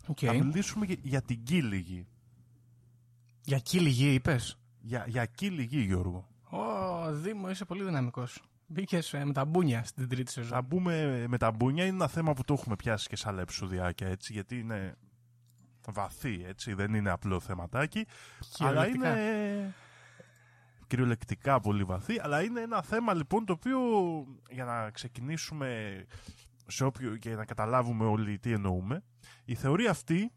Οκ. 0.07 0.19
Θα 0.21 0.33
μιλήσουμε 0.33 0.87
για- 0.87 0.97
για 1.03 1.23
την 1.23 1.43
κοίλη 1.43 1.77
γη. 1.77 2.07
Για 3.43 3.59
κοίλη 3.59 3.89
γη 3.89 4.15
είπες; 4.15 4.59
Για, 4.81 5.05
για 5.09 5.27
κοίλη 5.27 5.63
γη, 5.63 5.81
Γιώργο. 5.81 6.29
Ω, 6.51 7.13
Δήμο, 7.13 7.51
είσαι 7.51 7.65
πολύ 7.65 7.85
δυναμικός. 7.85 8.43
Μπήκες 8.67 9.13
με 9.25 9.33
τα 9.33 9.45
μπούνια 9.45 9.85
στην 9.85 10.09
τρίτη 10.09 10.25
Θα 10.33 10.41
σεζόν. 10.41 10.65
μπούμε 10.69 11.25
με 11.29 11.39
τα 11.39 11.51
μπούνια. 11.51 11.85
Είναι 11.85 11.95
ένα 11.95 12.09
θέμα 12.09 12.33
που 12.33 12.45
το 12.45 12.53
έχουμε 12.55 12.77
πιάσει 12.77 13.09
και 13.09 13.17
σε 13.17 13.29
άλλα 13.29 13.41
επεισοδιάκια, 13.41 14.09
έτσι, 14.09 14.33
γιατί 14.33 14.59
είναι 14.59 14.97
βαθύ, 15.89 16.45
έτσι, 16.47 16.75
δεν 16.75 16.95
είναι 16.95 17.11
απλό 17.11 17.41
θεματάκι. 17.41 18.07
Αλλά 18.59 18.87
Κυριολεκτικά. 18.87 19.09
είναι 19.21 19.75
κυριολεκτικά 20.87 21.61
πολύ 21.61 21.85
βαθύ, 21.85 22.21
αλλά 22.21 22.43
είναι 22.43 22.61
ένα 22.61 22.83
θέμα 22.83 23.15
λοιπόν 23.15 23.45
το 23.45 23.53
οποίο 23.53 23.79
για 24.51 24.65
να 24.65 24.91
ξεκινήσουμε 24.91 26.05
σε 26.67 26.85
όποιο, 26.85 27.17
και 27.17 27.35
να 27.35 27.45
καταλάβουμε 27.45 28.05
όλοι 28.05 28.39
τι 28.39 28.53
εννοούμε, 28.53 29.03
η 29.45 29.55
θεωρία 29.55 29.91
αυτή 29.91 30.33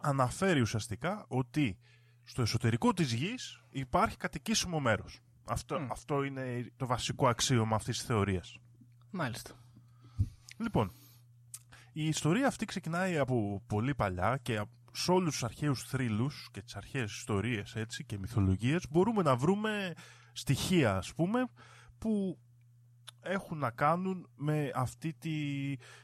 αναφέρει 0.00 0.60
ουσιαστικά 0.60 1.24
ότι 1.28 1.78
στο 2.24 2.42
εσωτερικό 2.42 2.92
της 2.92 3.12
γης 3.12 3.60
υπάρχει 3.70 4.16
κατοικήσιμο 4.16 4.80
μέρος. 4.80 5.20
Αυτό, 5.44 5.86
αυτό 5.90 6.22
είναι 6.22 6.72
το 6.76 6.86
βασικό 6.86 7.28
αξίωμα 7.28 7.76
αυτής 7.76 7.96
της 7.98 8.06
θεωρίας. 8.06 8.58
Μάλιστα. 9.10 9.52
Λοιπόν, 10.58 10.92
η 11.92 12.06
ιστορία 12.08 12.46
αυτή 12.46 12.64
ξεκινάει 12.64 13.18
από 13.18 13.62
πολύ 13.66 13.94
παλιά 13.94 14.38
και 14.42 14.56
από- 14.56 14.70
σε 14.94 15.12
όλους 15.12 15.32
τους 15.32 15.44
αρχαίους 15.44 15.82
θρύλους 15.82 16.48
και 16.52 16.62
τις 16.62 16.76
αρχαίες 16.76 17.12
ιστορίες 17.16 17.74
έτσι, 17.74 18.04
και 18.04 18.18
μυθολογίες 18.18 18.86
μπορούμε 18.90 19.22
να 19.22 19.36
βρούμε 19.36 19.92
στοιχεία 20.32 20.96
ας 20.96 21.14
πούμε 21.14 21.46
που 21.98 22.38
έχουν 23.20 23.58
να 23.58 23.70
κάνουν 23.70 24.28
με 24.36 24.70
αυτή 24.74 25.14
τη, 25.14 25.32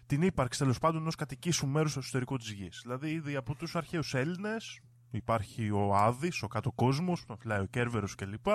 την 0.06 0.22
ύπαρξη 0.22 0.58
τέλος 0.58 0.78
πάντων 0.78 1.00
ενός 1.00 1.14
κατοικήσου 1.14 1.66
μέρους 1.66 1.90
στο 1.90 2.00
εσωτερικό 2.00 2.36
της 2.36 2.50
γης. 2.50 2.80
Δηλαδή 2.82 3.10
ήδη 3.10 3.36
από 3.36 3.54
τους 3.54 3.76
αρχαίους 3.76 4.14
Έλληνες 4.14 4.80
υπάρχει 5.10 5.70
ο 5.70 5.94
Άδης, 5.94 6.42
ο 6.42 6.46
κάτω 6.46 6.72
κόσμος, 6.72 7.24
τον 7.26 7.38
φυλάει 7.38 7.60
ο 7.60 7.66
Κέρβερος 7.66 8.14
κλπ. 8.14 8.46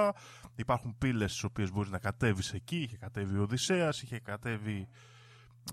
Υπάρχουν 0.55 0.97
πύλες 0.97 1.31
στις 1.31 1.43
οποίες 1.43 1.71
μπορείς 1.71 1.89
να 1.89 1.99
κατέβεις 1.99 2.53
εκεί, 2.53 2.77
είχε 2.77 2.97
κατέβει 2.97 3.37
ο 3.37 3.41
Οδυσσέας, 3.41 4.01
είχε 4.01 4.19
κατέβει 4.19 4.87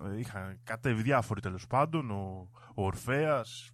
ε, 0.05 0.19
είχαν 0.19 0.61
κατέβει 0.65 1.03
διάφοροι 1.03 1.41
τέλος 1.41 1.67
πάντων, 1.67 2.11
ο, 2.11 2.49
ο 2.75 2.85
Ορφέας, 2.85 3.71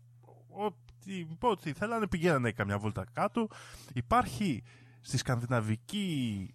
ό,τι, 0.65 1.27
ό,τι 1.41 1.73
θέλανε 1.73 2.07
πηγαίνανε 2.07 2.53
καμιά 2.53 2.79
βόλτα 2.79 3.05
κάτω. 3.13 3.49
Υπάρχει 3.95 4.63
στη 5.01 5.17
σκανδιναβική 5.17 6.55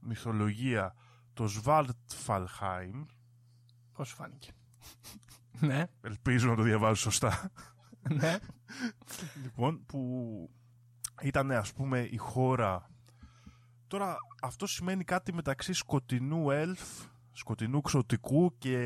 μυθολογία 0.00 0.94
το 1.32 1.46
Σβάρταλφχάιμ, 1.46 3.04
Πώς 3.92 4.08
σου 4.08 4.14
φάνηκε; 4.14 4.52
ναι, 5.68 5.84
ελπίζω 6.00 6.48
να 6.48 6.56
το 6.56 6.62
διαβάζω 6.62 6.94
σωστά, 6.94 7.50
ναι. 8.08 8.38
λοιπόν, 9.42 9.84
που 9.86 10.50
ήταν 11.22 11.50
ας 11.50 11.72
πούμε 11.72 12.00
η 12.00 12.16
χώρα... 12.16 12.90
Τώρα 13.86 14.16
αυτό 14.42 14.66
σημαίνει 14.66 15.04
κάτι 15.04 15.32
μεταξύ 15.32 15.72
σκοτεινού 15.72 16.50
elf, 16.50 16.80
σκοτεινού 17.32 17.80
ξωτικού 17.80 18.54
και 18.58 18.76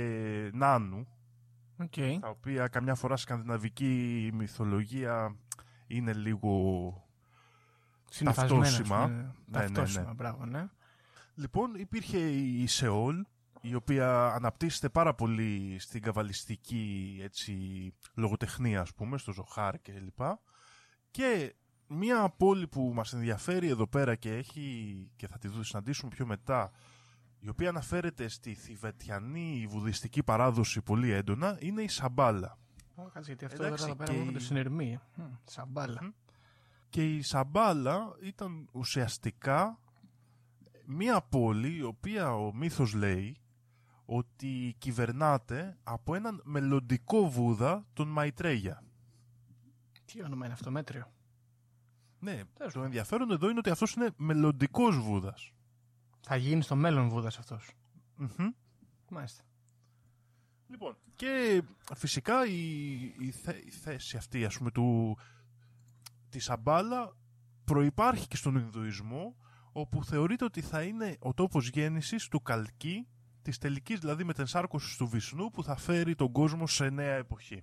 νάνου. 0.54 1.06
Οκ. 1.82 2.20
τα 2.20 2.28
οποία 2.28 2.68
καμιά 2.68 2.94
φορά 2.94 3.16
σκανδιναβική 3.16 4.30
μυθολογία 4.34 5.36
είναι 5.86 6.12
λίγο... 6.12 7.06
Συνυφασμένα, 8.10 8.62
ταυτόσημα. 8.62 8.96
ας 8.98 9.04
πούμε. 9.08 9.16
Ναι, 9.16 9.58
ναι, 9.58 9.66
Ταυτόσημα, 9.66 10.04
ναι. 10.04 10.14
μπράβο, 10.14 10.46
ναι. 10.46 10.66
Λοιπόν, 11.34 11.74
υπήρχε 11.74 12.18
η 12.28 12.66
Σεόλ, 12.66 13.24
η 13.60 13.74
οποία 13.74 14.26
αναπτύσσεται 14.26 14.88
πάρα 14.88 15.14
πολύ 15.14 15.76
στην 15.78 16.02
καβαλιστική 16.02 17.18
έτσι, 17.22 17.54
λογοτεχνία, 18.14 18.80
ας 18.80 18.94
πούμε, 18.94 19.18
στο 19.18 19.32
Ζοχάρ 19.32 19.80
και 19.80 19.92
λοιπά. 19.92 20.40
Και 21.10 21.54
μία 21.86 22.28
πόλη 22.36 22.66
που 22.68 22.92
μας 22.94 23.12
ενδιαφέρει 23.12 23.68
εδώ 23.68 23.86
πέρα 23.86 24.14
και, 24.14 24.32
έχει, 24.36 25.10
και 25.16 25.28
θα 25.28 25.38
τη 25.38 25.48
δω- 25.48 25.62
συναντήσουμε 25.62 26.10
πιο 26.14 26.26
μετά, 26.26 26.70
η 27.44 27.48
οποία 27.48 27.68
αναφέρεται 27.68 28.28
στη 28.28 28.54
θηβετιανή 28.54 29.66
βουδιστική 29.68 30.22
παράδοση 30.22 30.82
πολύ 30.82 31.10
έντονα, 31.10 31.56
είναι 31.60 31.82
η 31.82 31.88
Σαμπάλα. 31.88 32.58
Ω, 32.94 33.02
Κάτσε, 33.02 33.20
γιατί 33.30 33.44
αυτό 33.44 33.64
Εντάξει, 33.64 33.84
εδώ 33.84 33.94
πέρα 33.94 34.12
και 34.12 34.18
μου 34.18 34.30
η- 34.30 34.32
το 34.32 34.38
συνειρμεί. 34.40 34.98
Μμ, 35.16 35.22
Σαμπάλα. 35.44 36.12
Και 36.88 37.14
η 37.14 37.22
Σαμπάλα 37.22 38.16
ήταν 38.22 38.68
ουσιαστικά 38.72 39.78
μία 40.86 41.20
πόλη 41.22 41.76
η 41.76 41.82
οποία 41.82 42.34
ο 42.34 42.54
μύθος 42.54 42.92
λέει 42.94 43.36
ότι 44.04 44.74
κυβερνάται 44.78 45.78
από 45.82 46.14
έναν 46.14 46.40
μελλοντικό 46.44 47.28
βούδα, 47.30 47.86
τον 47.92 48.08
Μαϊτρέγια. 48.08 48.82
Τι 50.04 50.22
όνομα 50.24 50.44
είναι 50.44 50.54
αυτό, 50.54 50.70
μέτριο; 50.70 51.12
Ναι, 52.18 52.32
Τέλος 52.34 52.44
το 52.56 52.64
πάντων. 52.78 52.84
ενδιαφέρον 52.84 53.30
εδώ 53.30 53.48
είναι 53.48 53.58
ότι 53.58 53.70
αυτός 53.70 53.92
είναι 53.94 54.10
μελλοντικός 54.16 54.98
βούδας. 54.98 55.52
Θα 56.24 56.36
γίνει 56.36 56.62
στο 56.62 56.76
μέλλον 56.76 57.08
Βούδας 57.08 57.38
αυτός. 57.38 57.70
Μμμ. 58.16 58.50
Μάλιστα. 59.10 59.42
Λοιπόν, 60.68 60.96
και 61.16 61.62
φυσικά 61.94 62.46
η, 62.46 63.00
η, 63.18 63.30
θέ- 63.30 63.66
η 63.66 63.70
θέση 63.70 64.16
αυτή, 64.16 64.44
ας 64.44 64.58
πούμε, 64.58 64.70
του, 64.70 65.18
της 66.28 66.50
Αμπάλα 66.50 67.16
προϋπάρχει 67.64 68.26
και 68.26 68.36
στον 68.36 68.56
Ινδουισμό, 68.56 69.36
όπου 69.72 70.04
θεωρείται 70.04 70.44
ότι 70.44 70.60
θα 70.60 70.82
είναι 70.82 71.16
ο 71.20 71.34
τόπος 71.34 71.68
γέννησης 71.68 72.28
του 72.28 72.42
Καλκή, 72.42 73.08
της 73.42 73.58
τελικής 73.58 73.98
δηλαδή 73.98 74.24
μετενσάρκωσης 74.24 74.96
του 74.96 75.08
Βυσνού, 75.08 75.50
που 75.50 75.62
θα 75.62 75.76
φέρει 75.76 76.14
τον 76.14 76.32
κόσμο 76.32 76.66
σε 76.66 76.88
νέα 76.88 77.14
εποχή. 77.14 77.62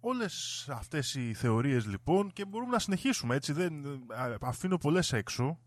Όλες 0.00 0.66
αυτές 0.70 1.14
οι 1.14 1.34
θεωρίες 1.34 1.86
λοιπόν, 1.86 2.32
και 2.32 2.44
μπορούμε 2.44 2.70
να 2.70 2.78
συνεχίσουμε 2.78 3.34
έτσι, 3.34 3.52
δεν, 3.52 3.86
α, 4.12 4.36
αφήνω 4.40 4.76
πολλές 4.76 5.12
έξω. 5.12 5.58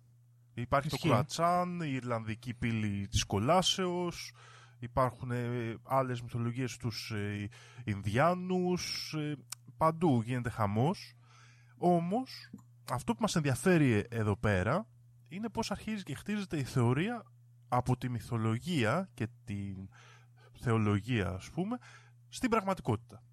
Υπάρχει 0.62 0.88
Ισχύει. 0.88 1.02
το 1.02 1.08
Κουρατσάν, 1.08 1.82
η 1.82 1.92
Ιρλανδική 1.94 2.54
πύλη 2.54 3.08
της 3.08 3.24
Κολάσεως, 3.24 4.34
Υπάρχουν 4.80 5.32
ε, 5.32 5.76
άλλες 5.84 6.22
μυθολογίες 6.22 6.72
στους 6.72 7.12
ε, 7.12 7.50
Ινδιάνους, 7.84 9.14
ε, 9.14 9.36
παντού 9.78 10.22
γίνεται 10.22 10.50
χαμός. 10.50 11.16
Όμως, 11.78 12.52
αυτό 12.92 13.14
που 13.14 13.22
μας 13.22 13.36
ενδιαφέρει 13.36 13.92
ε, 13.92 14.04
εδώ 14.10 14.38
πέρα 14.38 14.88
είναι 15.28 15.50
πώς 15.50 15.72
αρχίζει 15.72 16.04
και 16.04 16.16
χτίζεται 16.16 16.58
η 16.58 16.64
θεωρία 16.64 17.24
από 17.68 17.98
τη 17.98 18.10
μυθολογία 18.10 19.10
και 19.14 19.28
τη 19.44 19.76
θεολογία, 20.60 21.30
ας 21.30 21.50
πούμε, 21.50 21.78
στην 22.30 22.50
πραγματικότητα. 22.50 23.24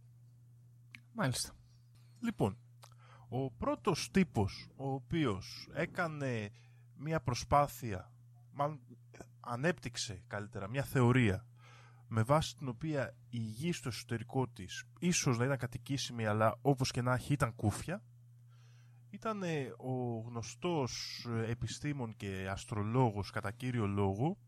Μάλιστα. 1.13 1.53
Λοιπόν, 2.21 2.59
ο 3.29 3.51
πρώτος 3.51 4.11
τύπος 4.11 4.69
ο 4.77 4.93
οποίος 4.93 5.69
έκανε 5.75 6.51
μια 6.97 7.21
προσπάθεια, 7.21 8.13
μάλλον 8.53 8.81
ανέπτυξε 9.41 10.23
καλύτερα 10.27 10.69
μια 10.69 10.83
θεωρία 10.83 11.47
με 12.09 12.23
βάση 12.23 12.57
την 12.57 12.69
οποία 12.69 13.15
η 13.29 13.39
γη 13.39 13.73
στο 13.73 13.89
εσωτερικό 13.89 14.49
της 14.49 14.85
ίσως 14.99 15.39
να 15.39 15.45
ήταν 15.45 15.57
κατοικήσιμη 15.57 16.27
αλλά 16.27 16.59
όπως 16.63 16.91
και 16.91 17.03
να 17.03 17.15
έχει 17.15 17.33
ήταν 17.33 17.55
κούφια 17.55 18.03
ήταν 19.11 19.43
ε, 19.43 19.73
ο 19.77 20.21
γνωστός 20.27 21.25
ε, 21.29 21.51
επιστήμον 21.51 22.17
και 22.17 22.49
αστρολόγος 22.51 23.31
κατά 23.31 23.51
κύριο 23.51 23.87
λόγο 23.87 24.39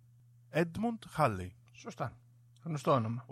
Edmund 0.51 1.17
Halley. 1.17 1.49
Σωστά. 1.73 2.17
Γνωστό 2.63 2.93
όνομα. 2.93 3.25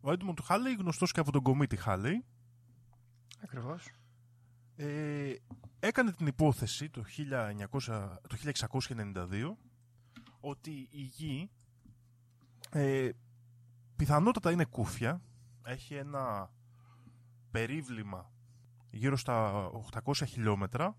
Ο 0.00 0.10
Edmund 0.10 0.38
Halley 0.48 0.76
γνωστός 0.78 1.12
και 1.12 1.20
από 1.20 1.32
τον 1.32 1.42
κομίτη 1.42 1.78
Halley 1.86 2.14
Ακριβώς. 3.42 3.88
ε, 4.76 5.34
έκανε 5.80 6.12
την 6.12 6.26
υπόθεση 6.26 6.90
το, 6.90 7.04
1900, 7.78 8.18
το 8.28 8.36
1692 8.88 9.54
ότι 10.40 10.88
η 10.90 11.00
γη 11.00 11.50
ε, 12.70 13.10
πιθανότατα 13.96 14.50
είναι 14.50 14.64
κούφια, 14.64 15.22
έχει 15.64 15.94
ένα 15.94 16.50
περίβλημα 17.50 18.30
γύρω 18.90 19.16
στα 19.16 19.70
800 20.04 20.12
χιλιόμετρα 20.26 20.96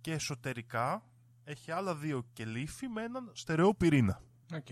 και 0.00 0.12
εσωτερικά 0.12 1.04
έχει 1.44 1.70
άλλα 1.70 1.94
δύο 1.94 2.26
κελίφη 2.32 2.88
με 2.88 3.02
έναν 3.02 3.30
στερεό 3.34 3.74
πυρήνα. 3.74 4.22
Οκ. 4.54 4.68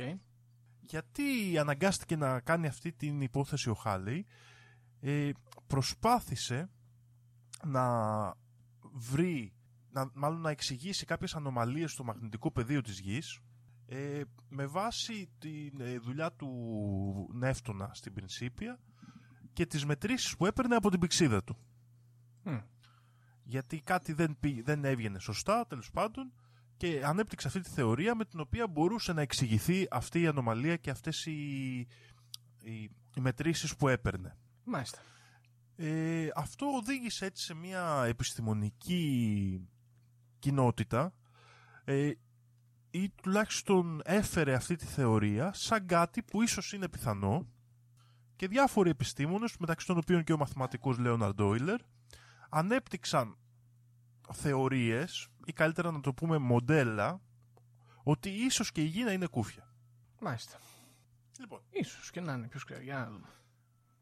Γιατί 0.81 1.59
αναγκάστηκε 1.59 2.17
να 2.17 2.41
κάνει 2.41 2.67
αυτή 2.67 2.93
την 2.93 3.21
υπόθεση 3.21 3.71
ο 3.71 3.75
Χάλεϊ, 3.75 4.27
ε, 5.01 5.31
προσπάθησε 5.67 6.71
να 7.65 7.85
βρει, 8.93 9.53
να, 9.91 10.11
μάλλον 10.15 10.41
να 10.41 10.51
εξηγήσει 10.51 11.05
κάποιες 11.05 11.35
ανομαλίες 11.35 11.93
στο 11.93 12.05
μαγνητικό 12.05 12.51
πεδίο 12.51 12.81
της 12.81 12.99
γης 13.01 13.41
ε, 13.87 14.23
με 14.49 14.67
βάση 14.67 15.31
τη 15.39 15.71
δουλειά 16.03 16.33
του 16.33 17.31
Νεύτωνα 17.33 17.91
στην 17.95 18.13
Principia 18.13 18.79
και 19.53 19.67
τις 19.67 19.85
μετρήσεις 19.85 20.37
που 20.37 20.47
έπαιρνε 20.47 20.75
από 20.75 20.91
την 20.91 21.01
πυξίδα 21.01 21.45
του. 21.45 21.57
Μμ. 22.43 22.59
Γιατί 23.45 23.81
κάτι 23.81 24.13
δεν, 24.13 24.37
πή- 24.41 24.65
δεν 24.65 24.85
έβγαινε 24.85 25.19
σωστά, 25.19 25.67
τέλος 25.67 25.91
πάντων, 25.91 26.33
και 26.77 27.03
ανέπτυξε 27.05 27.47
αυτή 27.47 27.61
τη 27.61 27.71
θεωρία 27.71 28.15
με 28.15 28.25
την 28.25 28.41
οποία 28.41 28.67
μπορούσε 28.67 29.13
να 29.13 29.21
εξηγηθεί 29.21 29.87
αυτή 29.91 30.21
η 30.21 30.27
ανομαλία 30.27 30.77
και 30.77 30.91
αυτές 30.91 31.27
οι, 31.27 31.79
οι, 32.63 32.91
οι 33.15 33.21
μετρήσεις 33.21 33.77
που 33.77 33.89
έπαιρνε. 33.89 34.37
Μάλιστα. 34.65 34.99
Ε, 35.83 36.29
αυτό 36.35 36.67
οδήγησε 36.67 37.25
έτσι 37.25 37.45
σε 37.45 37.55
μια 37.55 38.05
επιστημονική 38.07 39.69
κοινότητα 40.39 41.15
ε, 41.85 42.13
ή 42.91 43.11
τουλάχιστον 43.11 44.01
έφερε 44.05 44.55
αυτή 44.55 44.77
τη 44.77 44.85
θεωρία 44.85 45.53
σαν 45.53 45.87
κάτι 45.87 46.23
που 46.23 46.43
ίσως 46.43 46.73
είναι 46.73 46.89
πιθανό 46.89 47.47
και 48.37 48.49
διάφοροι 48.49 48.91
επιστήμονες, 48.91 49.57
μεταξύ 49.59 49.87
των 49.87 49.97
οποίων 49.97 50.25
και 50.25 50.33
ο 50.33 50.37
μαθηματικός 50.37 50.99
Λέοναρντ 50.99 51.41
Όιλερ, 51.41 51.81
ανέπτυξαν 52.51 53.37
θεωρίες 54.33 55.29
ή 55.45 55.53
καλύτερα 55.53 55.91
να 55.91 56.01
το 56.01 56.15
πούμε 56.15 56.39
μοντέλα 56.39 57.21
ότι 58.03 58.31
ίσως 58.31 58.73
και 58.73 58.83
η 58.83 58.87
γη 58.87 59.03
να 59.03 59.13
είναι 59.13 59.27
κούφια. 59.27 59.73
Μάλιστα. 60.21 60.59
Λοιπόν, 61.39 61.61
Ίσως 61.71 62.11
και 62.11 62.21
να 62.21 62.33
είναι. 62.33 62.47
Ποιος 62.47 62.65
ξέρει. 62.65 62.85
Για 62.85 62.95
να 62.99 63.11
δούμε. 63.11 63.27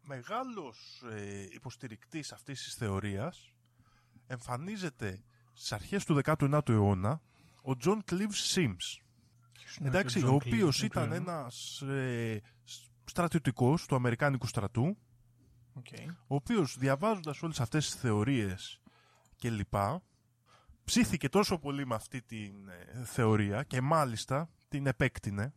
Μεγάλος 0.09 1.03
ε, 1.13 1.43
υποστηρικτής 1.51 2.33
αυτής 2.33 2.63
της 2.63 2.75
θεωρίας 2.75 3.53
εμφανίζεται 4.27 5.23
στις 5.53 5.73
αρχές 5.73 6.05
του 6.05 6.21
19ου 6.25 6.69
αιώνα 6.69 7.21
ο 7.63 7.71
John 7.85 7.99
Cleves 8.11 8.55
Sims. 8.55 9.01
Ποιος 9.53 9.77
είναι 9.77 9.89
Εντάξει, 9.89 10.25
ο 10.25 10.29
ο 10.29 10.31
John 10.31 10.35
οποίος 10.35 10.79
Cleese, 10.81 10.85
ήταν 10.85 11.09
δεν 11.09 11.23
ξέρω. 11.25 11.39
ένας 11.39 11.81
ε, 11.83 12.41
σ- 12.65 12.87
στρατιωτικός 13.05 13.87
του 13.87 13.95
Αμερικάνικου 13.95 14.47
στρατού, 14.47 14.97
Οκ. 15.73 15.87
ο 16.27 16.35
οποίος 16.35 16.77
διαβάζοντας 16.79 17.43
όλες 17.43 17.61
αυτές 17.61 17.91
τις 17.91 18.01
θεωρίες 18.01 18.81
και 19.37 19.51
λοιπά, 19.51 20.03
ψήθηκε 20.85 21.29
τόσο 21.29 21.59
πολύ 21.59 21.87
με 21.87 21.95
αυτή 21.95 22.23
την 22.23 22.69
ε, 22.69 23.05
θεωρία 23.05 23.63
και 23.63 23.81
μάλιστα 23.81 24.51
την 24.69 24.87
επέκτεινε. 24.87 25.53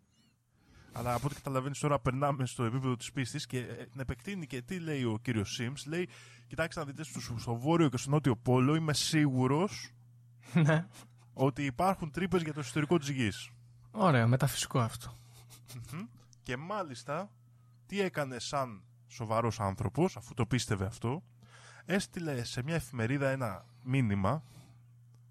Αλλά 0.94 1.14
από 1.14 1.26
ό,τι 1.26 1.36
καταλαβαίνεις 1.36 1.80
τώρα 1.80 2.00
περνάμε 2.00 2.46
στο 2.46 2.64
επίπεδο 2.64 2.96
της 2.96 3.12
πίστης 3.12 3.46
και 3.46 3.58
ε, 3.58 3.86
την 3.86 4.00
επεκτείνει 4.00 4.48
και 4.48 4.62
τι 4.62 4.80
λέει 4.80 5.04
ο 5.04 5.20
κύριος 5.22 5.60
Symmes. 5.62 5.84
Λέει, 5.88 6.10
κοιτάξτε 6.48 6.80
να 6.80 6.86
δείτε 6.86 7.04
στο, 7.04 7.38
στο 7.38 7.56
βόρειο 7.56 7.90
και 7.90 7.98
στο 7.98 8.10
νότιο 8.10 8.36
πόλο 8.36 8.76
είμαι 8.76 8.94
σίγουρος 8.94 9.92
Ναι. 10.66 10.88
ότι 11.34 11.66
υπάρχουν 11.66 12.12
τρύπες 12.12 12.42
για 12.42 12.54
το 12.54 12.60
εσωτερικό 12.60 12.98
της 12.98 13.10
γης. 13.10 13.50
Ωραίο. 13.92 14.28
Μεταφυσικό 14.28 14.80
αυτό. 14.80 15.18
Και 16.44 16.58
μάλιστα, 16.58 17.32
τι 17.86 18.02
έκανε 18.02 18.40
σαν 18.40 18.84
σοβαρός 19.08 19.60
άνθρωπος, 19.60 20.18
αφού 20.18 20.34
το 20.34 20.46
πίστευε 20.46 20.86
αυτό, 20.86 21.24
έστειλε 21.86 22.44
σε 22.44 22.64
μια 22.64 22.76
εφημερίδα 22.76 23.30
ένα 23.30 23.66
μήνυμα, 23.84 24.44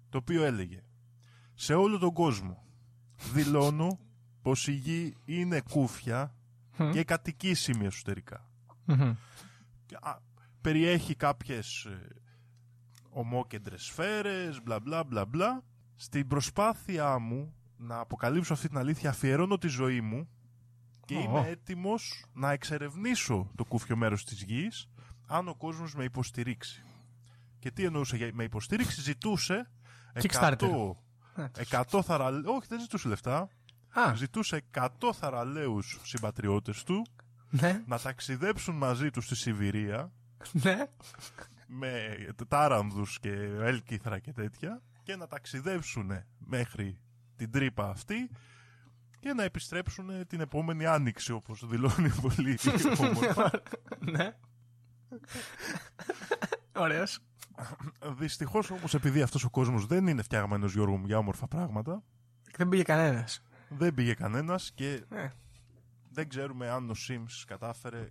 το 0.09 0.17
οποίο 0.17 0.43
έλεγε 0.43 0.83
«Σε 1.53 1.73
όλο 1.73 1.97
τον 1.97 2.13
κόσμο 2.13 2.63
δηλώνω 3.33 3.99
πως 4.41 4.67
η 4.67 4.71
γη 4.71 5.15
είναι 5.25 5.61
κούφια 5.61 6.35
και 6.91 7.03
κατοικήσιμη 7.03 7.85
εσωτερικά. 7.85 8.49
Μμμ. 8.85 9.13
Και, 9.85 9.97
α, 10.01 10.17
περιέχει 10.61 11.15
κάποιες 11.15 11.85
ε, 11.85 12.07
ομόκεντρες 13.09 13.83
σφαίρες, 13.83 14.61
μπλα 14.63 14.79
μπλα 14.79 15.03
μπλα 15.03 15.25
μπλα. 15.25 15.63
Στην 15.95 16.27
προσπάθειά 16.27 17.19
μου 17.19 17.53
να 17.77 17.99
αποκαλύψω 17.99 18.53
αυτή 18.53 18.67
την 18.67 18.77
αλήθεια 18.77 19.09
αφιερώνω 19.09 19.57
τη 19.57 19.67
ζωή 19.67 20.01
μου 20.01 20.29
και 21.05 21.15
Ω. 21.15 21.19
είμαι 21.21 21.47
έτοιμος 21.47 22.25
να 22.33 22.51
εξερευνήσω 22.51 23.51
το 23.55 23.65
κούφιο 23.65 23.95
μέρος 23.95 24.25
της 24.25 24.41
γης 24.43 24.87
αν 25.27 25.47
ο 25.47 25.55
κόσμος 25.55 25.95
με 25.95 26.03
υποστηρίξει. 26.03 26.83
Και 27.59 27.71
τι 27.71 27.83
εννοούσε 27.83 28.15
για- 28.17 28.29
με 28.33 28.43
υποστήριξη, 28.43 29.01
ζητούσε 29.01 29.71
100, 30.13 30.21
Kickstarter. 30.21 30.91
Ε, 31.35 31.47
100 31.69 32.01
θαραλέους, 32.01 32.45
όχι 32.45 32.67
δεν 32.69 32.79
ζητούσε 32.79 33.07
λεφτά, 33.07 33.49
Α, 33.99 34.13
ζητούσε 34.15 34.61
100 34.73 34.87
θαραλέους 35.13 35.99
συμπατριώτες 36.03 36.83
του 36.83 37.05
ναι, 37.49 37.83
να 37.85 37.99
ταξιδέψουν 37.99 38.75
μαζί 38.75 39.09
τους 39.09 39.25
στη 39.25 39.35
Σιβηρία 39.35 40.11
ναι. 40.51 40.85
με 41.67 42.17
τάρανδους 42.47 43.19
και 43.19 43.31
έλκυθρα 43.59 44.19
και 44.19 44.31
τέτοια 44.31 44.81
και 45.03 45.15
να 45.15 45.27
ταξιδέψουν 45.27 46.11
μέχρι 46.37 46.99
την 47.35 47.51
τρύπα 47.51 47.89
αυτή 47.89 48.29
και 49.19 49.33
να 49.33 49.43
επιστρέψουν 49.43 50.09
ε, 50.09 50.25
την 50.25 50.41
επόμενη 50.41 50.85
άνοιξη 50.85 51.31
όπως 51.31 51.67
δηλώνει 51.67 52.09
πολύ 52.21 52.57
όμορφα. 52.99 53.51
ναι. 53.99 54.35
Ωραίος. 56.75 57.19
Δυστυχώς 58.17 58.69
όμως 58.71 58.93
επειδή 58.93 59.21
αυτός 59.21 59.43
ο 59.43 59.49
κόσμος 59.49 59.85
δεν 59.85 60.07
είναι 60.07 60.21
φτιαγμένος 60.21 60.73
Γιώργο 60.73 60.97
μου 60.97 61.05
για 61.05 61.17
όμορφα 61.17 61.47
πράγματα 61.47 62.03
Δεν 62.57 62.69
πήγε 62.69 62.83
κανένας. 62.83 63.43
Δεν 63.77 63.93
πήγε 63.93 64.13
κανένας 64.13 64.71
και 64.75 65.03
Ε, 65.09 65.27
δεν 66.09 66.29
ξέρουμε 66.29 66.69
αν 66.69 66.89
ο 66.89 66.93
Sims 67.07 67.43
κατάφερε 67.47 68.09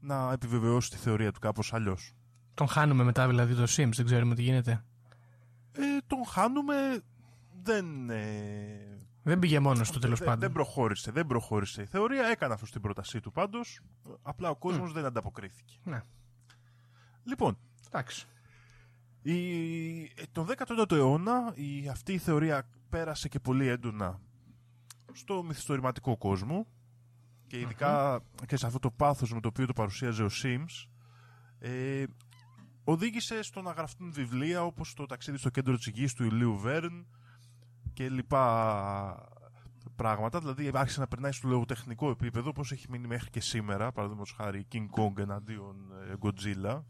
να 0.00 0.32
επιβεβαιώσει 0.32 0.90
τη 0.90 0.96
θεωρία 0.96 1.32
του 1.32 1.40
κάπως 1.40 1.72
αλλιώς. 1.72 2.14
τον 2.54 2.68
χάνουμε 2.68 3.04
μετά 3.04 3.26
δηλαδή 3.28 3.54
το 3.54 3.62
Sims, 3.62 3.90
δεν 3.94 4.04
ξέρουμε 4.04 4.34
τι 4.34 4.42
γίνεται. 4.42 4.84
Ε, 5.72 5.80
τον 6.06 6.26
χάνουμε 6.26 7.00
δεν... 7.62 8.10
ε, 8.10 8.96
Δεν 9.22 9.38
πήγε 9.38 9.60
μόνος 9.60 9.90
του 9.90 9.98
τέλος 9.98 10.18
δεν- 10.18 10.26
πάντων. 10.28 10.40
Δεν 10.40 10.52
προχώρησε, 10.52 11.10
δεν 11.10 11.26
προχώρησε 11.26 11.82
η 11.82 11.86
θεωρία. 11.86 12.26
Έκανε 12.26 12.52
αυτό 12.54 12.66
την 12.66 12.80
πρότασή 12.80 13.20
του 13.20 13.32
πάντως. 13.32 13.80
Απλά 14.22 14.50
ο 14.50 14.56
κόσμος 14.56 14.92
δεν 14.92 15.04
ανταποκρίθηκε. 15.04 15.74
Ναι, 15.84 16.02
Λοιπόν, 17.24 17.58
εντάξει. 17.86 18.26
η, 19.22 19.34
τον 20.32 20.46
19ο 20.46 20.92
αιώνα 20.92 21.52
η, 21.54 21.88
αυτή 21.88 22.12
η 22.12 22.18
θεωρία 22.18 22.68
πέρασε 22.88 23.28
και 23.28 23.38
πολύ 23.40 23.66
έντονα 23.66 24.20
στο 25.16 25.42
μυθιστορηματικό 25.42 26.16
κόσμο 26.16 26.66
και 27.46 27.60
ειδικα 27.60 28.20
και 28.46 28.56
σε 28.56 28.66
αυτό 28.66 28.78
το 28.78 28.90
πάθος 28.90 29.32
με 29.32 29.40
το 29.40 29.48
οποίο 29.48 29.66
το 29.66 29.72
παρουσίαζε 29.72 30.22
ο 30.22 30.28
Sims 30.42 30.88
ε, 31.58 32.04
οδήγησε 32.84 33.42
στο 33.42 33.62
να 33.62 33.72
γραφτούν 33.72 34.12
βιβλία 34.12 34.64
όπως 34.64 34.94
το 34.94 35.06
ταξίδι 35.06 35.38
στο 35.38 35.50
κέντρο 35.50 35.76
της 35.76 35.86
γης 35.86 36.14
του 36.14 36.24
Ηλίου 36.24 36.58
Βέρν 36.58 37.06
και 37.92 38.08
λοιπά 38.08 39.28
πράγματα. 39.96 40.38
Δηλαδή 40.40 40.70
άρχισε 40.74 41.00
να 41.00 41.06
περνάει 41.06 41.32
στο 41.32 41.48
λογοτεχνικό 41.48 42.10
επίπεδο 42.10 42.48
όπως 42.48 42.72
έχει 42.72 42.86
μείνει 42.90 43.06
μέχρι 43.06 43.30
και 43.30 43.40
σήμερα. 43.40 43.92
Παραδείγματος 43.92 44.32
χάρη 44.32 44.66
King 44.72 44.86
Kong 45.00 45.18
εναντίον 45.18 45.76
ε, 46.10 46.14
Godzilla. 46.20 46.82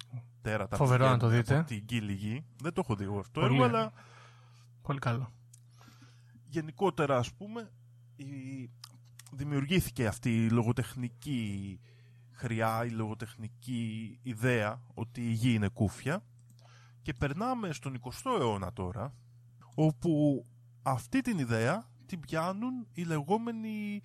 Τέρατα 0.43 0.77
Φοβερό 0.77 1.05
που 1.05 1.11
να 1.11 1.19
το 1.19 1.27
βγαίνουν 1.27 1.45
δείτε. 1.45 1.59
Από 1.59 1.69
την 1.69 1.87
κύλη 1.87 2.13
γη. 2.13 2.45
Δεν 2.63 2.73
το 2.73 2.81
έχω 2.85 2.95
δει 2.97 3.05
εγώ 3.05 3.19
αυτό 3.19 3.41
Πολύ. 3.41 3.53
έργο, 3.55 3.65
αλλά 3.65 3.93
Πολύ 4.83 4.99
καλό. 4.99 5.33
γενικότερα 6.45 7.17
ας 7.19 7.33
πούμε 7.33 7.71
η... 8.17 8.71
δημιουργήθηκε 9.33 10.07
αυτή 10.07 10.45
η 10.45 10.51
λογοτεχνική 10.51 11.81
χρειά, 12.31 12.85
η 12.85 12.91
λογοτεχνική 12.91 14.19
ιδέα 14.23 14.83
ότι 14.95 15.21
η 15.21 15.33
γη 15.33 15.53
είναι 15.53 15.69
κούφια. 15.69 16.25
Και 17.03 17.13
περνάμε 17.13 17.73
στον 17.73 18.01
20ο 18.01 18.41
αιώνα 18.41 18.73
τώρα 18.73 19.15
όπου 19.75 20.45
αυτή 20.83 21.21
την 21.21 21.39
ιδέα 21.39 21.91
την 22.07 22.21
πιάνουν 22.21 22.87
οι 22.93 23.03
λεγόμενοι 23.03 24.01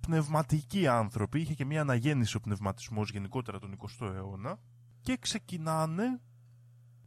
πνευματικοί 0.00 0.86
άνθρωποι. 0.86 1.40
Είχε 1.40 1.54
και 1.54 1.64
μια 1.64 1.80
αναγέννηση 1.80 2.36
ο 2.36 2.40
πνευματισμός 2.40 3.10
γενικότερα 3.10 3.58
τον 3.58 3.76
20ο 3.78 4.14
αιώνα. 4.14 4.58
Και 5.00 5.16
ξεκινάνε 5.16 6.20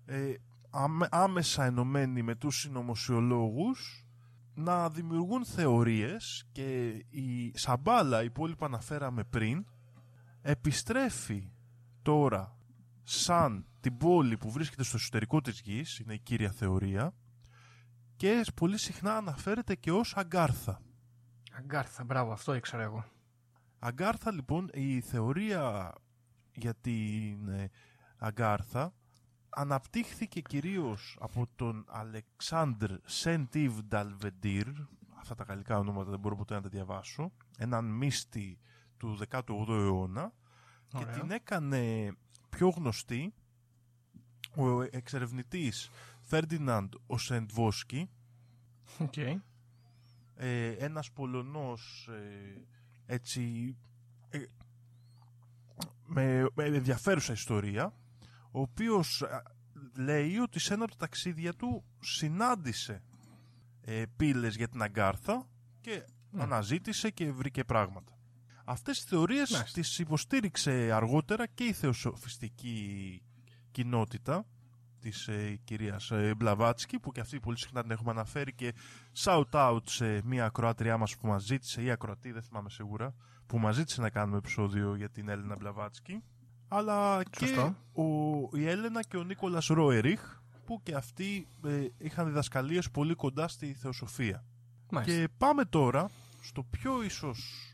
ε, 0.06 0.34
άμε- 0.69 1.08
άμεσα 1.12 1.65
ενωμένοι 1.65 2.21
με 2.21 2.36
τους 2.36 2.60
συνωμοσιολόγους 2.60 4.05
να 4.56 4.89
δημιουργούν 4.89 5.46
θεωρίες 5.46 6.46
και 6.52 6.88
η 7.10 7.52
Σαμπάλα, 7.58 8.24
η 8.24 8.30
πόλη 8.30 8.56
που 8.56 8.65
αναφέραμε 8.65 9.24
πριν, 9.24 9.65
επιστρέφει 10.41 11.52
τώρα 12.02 12.58
σαν 13.04 13.65
την 13.80 13.98
πόλη 13.98 14.38
που 14.38 14.52
βρίσκεται 14.52 14.84
στο 14.84 14.98
εσωτερικό 14.98 15.41
της 15.41 15.60
γης, 15.60 16.00
είναι 16.00 16.13
η 16.13 16.20
κύρια 16.20 16.52
θεωρία, 16.52 17.13
και 18.15 18.46
πολύ 18.56 18.78
συχνά 18.78 19.18
αναφέρεται 19.18 19.76
και 19.76 19.91
ως 19.91 20.15
Αγκάρθα. 20.15 20.82
Αγκάρθα, 21.58 22.04
μπράβο, 22.04 22.32
αυτό 22.32 22.54
ήξερα 22.54 22.84
εγώ. 22.84 23.06
Αγκάρθα 23.80 24.32
λοιπόν, 24.32 24.70
η 24.74 25.02
θεωρία 25.02 25.94
για 26.54 26.74
την 26.76 27.48
ε, 27.48 27.70
Αγκάρθα 28.18 28.94
αναπτύχθηκε 29.56 30.41
κυρίως 30.41 31.18
από 31.20 31.48
τον 31.56 31.86
Αλεξάνδρ 31.88 32.94
Σεντίβ 33.06 33.80
Νταλβεντήρ, 33.80 34.68
αυτά 35.20 35.36
τα 35.36 35.44
γαλλικά 35.44 35.78
ονόματα 35.78 36.10
δεν 36.10 36.20
μπορώ 36.20 36.36
ποτέ 36.36 36.54
να 36.54 36.62
τα 36.62 36.70
διαβάσω, 36.70 37.32
έναν 37.58 37.86
μύστη 37.86 38.60
του 38.98 39.18
18ου 39.30 39.68
αιώνα 39.70 40.34
και 40.88 40.98
Ωραία. 40.98 41.20
την 41.20 41.32
έκανε 41.32 42.12
πιο 42.50 42.70
γνωστή 42.70 43.34
ο 44.56 44.82
εξερευνητής 44.82 45.89
Φέρντιναντ 46.22 46.94
Οσεντόφσκι, 47.08 48.10
Οκ. 49.00 49.18
ε, 50.36 50.70
ένας 50.70 51.12
Πολωνός 51.12 52.10
ε, 52.12 52.65
έτσι 53.06 53.76
ε, 54.30 54.44
με, 56.06 56.48
με 56.54 56.63
ενδιαφέρουσα 56.63 57.34
ιστορία 57.34 57.94
ο 58.56 58.62
οποίος 58.62 59.22
α, 59.22 59.44
λέει 59.98 60.38
ότι 60.38 60.60
σε 60.60 60.74
ένα 60.74 60.84
από 60.84 60.91
τα 60.91 60.98
ταξίδια 60.98 61.54
του 61.54 61.86
συνάντησε 62.00 63.04
ε, 63.82 64.04
πύλες 64.15 64.56
για 64.56 64.68
την 64.68 64.82
Αγκάρθα 64.82 65.50
και 65.82 66.06
αναζήτησε 66.38 67.10
και 67.10 67.32
βρήκε 67.32 67.63
πράγματα. 67.63 68.18
Αυτές 68.65 68.98
τις 68.98 69.10
θεωρίες 69.10 69.52
Μάλιστα. 69.52 69.80
τις 69.80 70.00
υποστήριξε 70.00 70.72
αργότερα 70.94 71.48
και 71.48 71.63
η 71.63 71.74
θεοσοφιστική 71.74 73.22
κοινότητα 73.72 74.46
της 75.00 75.28
ε, 75.28 75.60
κυρίας 75.63 76.12
ε, 76.12 76.34
Μπλαβάτσκι 76.38 77.00
που 77.00 77.12
και 77.12 77.20
αυτή 77.20 77.39
πολύ 77.39 77.58
συχνά 77.58 77.82
την 77.82 77.91
έχουμε 77.91 78.12
αναφέρει 78.12 78.54
και 78.54 78.74
shout 79.24 79.50
out 79.52 79.80
σε 79.86 80.22
μια 80.26 80.46
ακροάτριά 80.46 80.98
μας 80.98 81.18
που 81.18 81.28
μας 81.28 81.44
ζήτησε 81.44 81.82
ή 81.82 81.91
ακροατή, 81.91 82.32
δεν 82.32 82.41
θυμάμαι 82.41 82.70
σίγουρα 82.70 83.15
που 83.46 83.60
μας 83.60 83.76
ζήτησε 83.76 84.02
να 84.02 84.10
κάνουμε 84.10 84.38
επεισόδιο 84.38 84.96
για 84.96 85.10
την 85.10 85.30
Έλενα 85.30 85.56
Μπλαβάτσκι 85.56 86.24
αλλά 86.67 87.23
και 87.30 87.45
Σωστό. 87.45 87.75
ο, 87.93 88.58
η 88.58 88.67
Έλενα 88.67 89.01
και 89.04 89.17
ο 89.17 89.23
Νίκολας 89.23 89.65
Ρόεριχ 89.67 90.39
που 90.65 90.80
και 90.84 90.95
αυτοί 90.95 91.47
ε, 91.65 91.88
είχαν 91.97 92.25
διδασκαλίες 92.25 92.91
πολύ 92.91 93.13
κοντά 93.15 93.47
στη 93.47 93.73
θεοσοφία. 93.73 94.45
Μάλιστα. 94.91 95.19
Και 95.21 95.28
πάμε 95.38 95.65
τώρα 95.65 96.10
στο 96.41 96.63
πιο 96.63 97.04
ίσως 97.04 97.69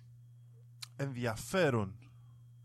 ενδιαφέρον 0.95 1.95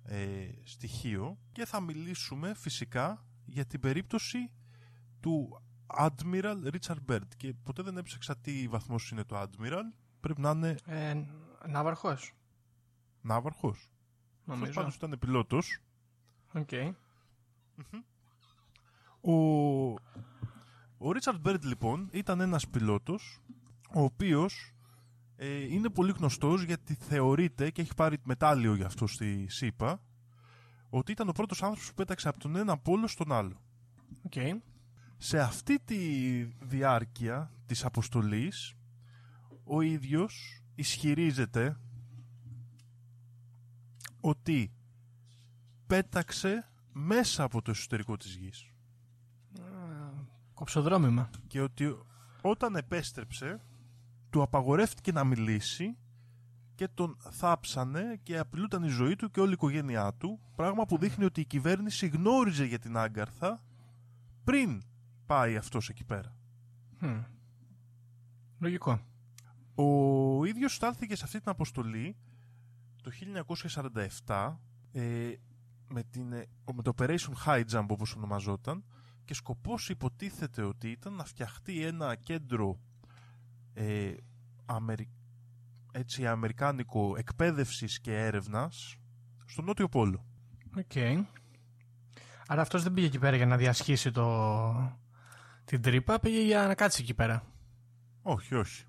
ε, 0.03 0.49
στοιχείο 0.65 1.39
και 1.53 1.65
θα 1.65 1.81
μιλήσουμε 1.81 2.55
φυσικά 2.55 3.27
για 3.45 3.65
την 3.67 3.81
περίπτωση 3.81 4.53
του 5.21 5.63
Admiral 5.99 6.57
Richard 6.73 6.99
Byrd 7.09 7.29
και 7.37 7.55
ποτέ 7.63 7.83
δεν 7.83 7.97
έψαξα 7.97 8.37
τι 8.37 8.69
βαθμός 8.69 9.11
είναι 9.11 9.25
το 9.25 9.41
Admiral 9.41 9.83
πρέπει 10.21 10.41
να 10.41 10.51
είναι 10.51 10.75
Ε, 10.85 11.15
ναύαρχος, 11.69 12.33
ναύαρχος 13.21 13.77
αυτός 14.41 14.57
νομίζω. 14.59 14.73
πάντως 14.73 14.95
ήταν 14.95 15.17
πιλότος 15.21 15.79
Οκ. 16.57 16.71
Ο, 19.21 19.33
ο 20.99 21.11
Richard 21.15 21.43
Byrd 21.43 21.63
λοιπόν 21.63 22.09
ήταν 22.13 22.41
ένας 22.41 22.69
πιλότος 22.69 23.41
ο 23.95 24.03
οποίος 24.03 24.75
ε, 25.37 25.75
είναι 25.75 25.89
πολύ 25.91 26.13
γνωστός 26.17 26.63
γιατί 26.63 26.95
θεωρείται 26.95 27.71
και 27.71 27.81
έχει 27.81 27.95
πάρει 27.95 28.19
μετάλλιο 28.25 28.75
για 28.75 28.87
αυτό 28.87 29.07
στις 29.07 29.47
ΗΠΑ 29.49 30.01
ότι 30.91 31.13
ήταν 31.13 31.29
ο 31.29 31.33
πρώτος 31.33 31.63
άνθρωπος 31.63 31.89
που 31.89 31.95
πέταξε 31.95 32.29
από 32.29 32.39
τον 32.39 32.57
ένα 32.57 32.79
πόλο 32.79 33.07
στον 33.07 33.33
άλλο. 33.33 33.61
Οκ. 34.23 34.63
Σε 35.17 35.39
αυτή 35.39 35.79
τη 35.85 35.99
διάρκεια 36.61 37.53
της 37.67 37.85
αποστολής 37.85 38.75
ο 39.65 39.81
ίδιος 39.81 40.63
ισχυρίζεται 40.75 41.77
ότι 44.21 44.76
πέταξε 45.87 46.71
μέσα 46.93 47.43
από 47.43 47.63
το 47.63 47.71
εσωτερικό 47.71 48.17
της 48.17 48.35
γης. 48.35 48.71
Κοψοδρόμημα. 50.55 51.31
και 51.47 51.61
ότι 51.61 51.99
όταν 52.41 52.77
επέστρεψε 52.77 53.61
του 54.31 54.43
απαγορεύτηκε 54.43 55.13
να 55.13 55.25
μιλήσει 55.25 55.97
και 56.75 56.89
τον 56.89 57.17
θάψανε 57.31 58.21
και 58.23 58.39
απειλούταν 58.39 58.83
η 58.83 58.89
ζωή 58.89 59.17
του 59.17 59.31
και 59.31 59.41
όλη 59.41 59.51
η 59.51 59.53
οικογένειά 59.53 60.15
του 60.15 60.41
πράγμα 60.57 60.85
που 60.85 60.99
δείχνει 60.99 61.25
ότι 61.25 61.41
η 61.41 61.45
κυβέρνηση 61.45 62.07
γνώριζε 62.07 62.65
για 62.65 62.79
την 62.79 62.97
Άγκαρθα 62.97 63.61
πριν 64.45 64.83
πάει 65.27 65.57
αυτός 65.57 65.89
εκεί 65.89 66.05
πέρα. 66.05 66.37
Μμ. 66.99 67.23
Λογικό. 68.59 69.01
Ο 69.75 70.45
ίδιος 70.45 70.75
στάλθηκε 70.75 71.17
σε 71.17 71.25
αυτή 71.25 71.41
την 71.41 71.51
αποστολή 71.51 72.17
το 73.03 73.11
1947 74.27 74.57
ε, 74.93 75.33
με, 75.89 76.03
την, 76.03 76.33
ε, 76.33 76.47
με 76.75 76.83
το 76.83 76.93
Operation 76.97 77.33
Highjump 77.47 77.87
όπως 77.89 78.15
ονομαζόταν 78.15 78.85
και 79.25 79.35
σκοπός 79.35 79.89
υποτίθεται 79.89 80.63
ότι 80.63 80.91
ήταν 80.91 81.13
να 81.13 81.25
φτιαχτεί 81.25 81.85
ένα 81.85 82.15
κέντρο 82.15 82.81
ε, 83.75 84.15
αμερι... 84.67 85.11
έτσι, 85.93 86.27
αμερικάνικο 86.27 87.15
εκπαίδευσης 87.17 88.01
και 88.01 88.17
έρευνας 88.17 88.97
στο 89.45 89.63
Νότιο 89.63 89.89
Πόλο. 89.89 90.27
Οκ. 90.77 91.27
Άρα 92.47 92.61
αυτός 92.61 92.83
δεν 92.83 92.93
πήγε 92.93 93.07
εκεί 93.07 93.19
πέρα 93.19 93.37
για 93.37 93.47
να 93.47 93.57
διασχίσει 93.57 94.11
το... 94.11 94.99
την 95.65 95.83
τρύπα, 95.83 96.21
πήγε 96.21 96.43
για 96.43 96.67
να 96.67 96.75
κάτσει 96.75 97.03
εκεί 97.03 97.15
πέρα. 97.15 97.47
Όχι, 98.23 98.55
όχι. 98.55 98.85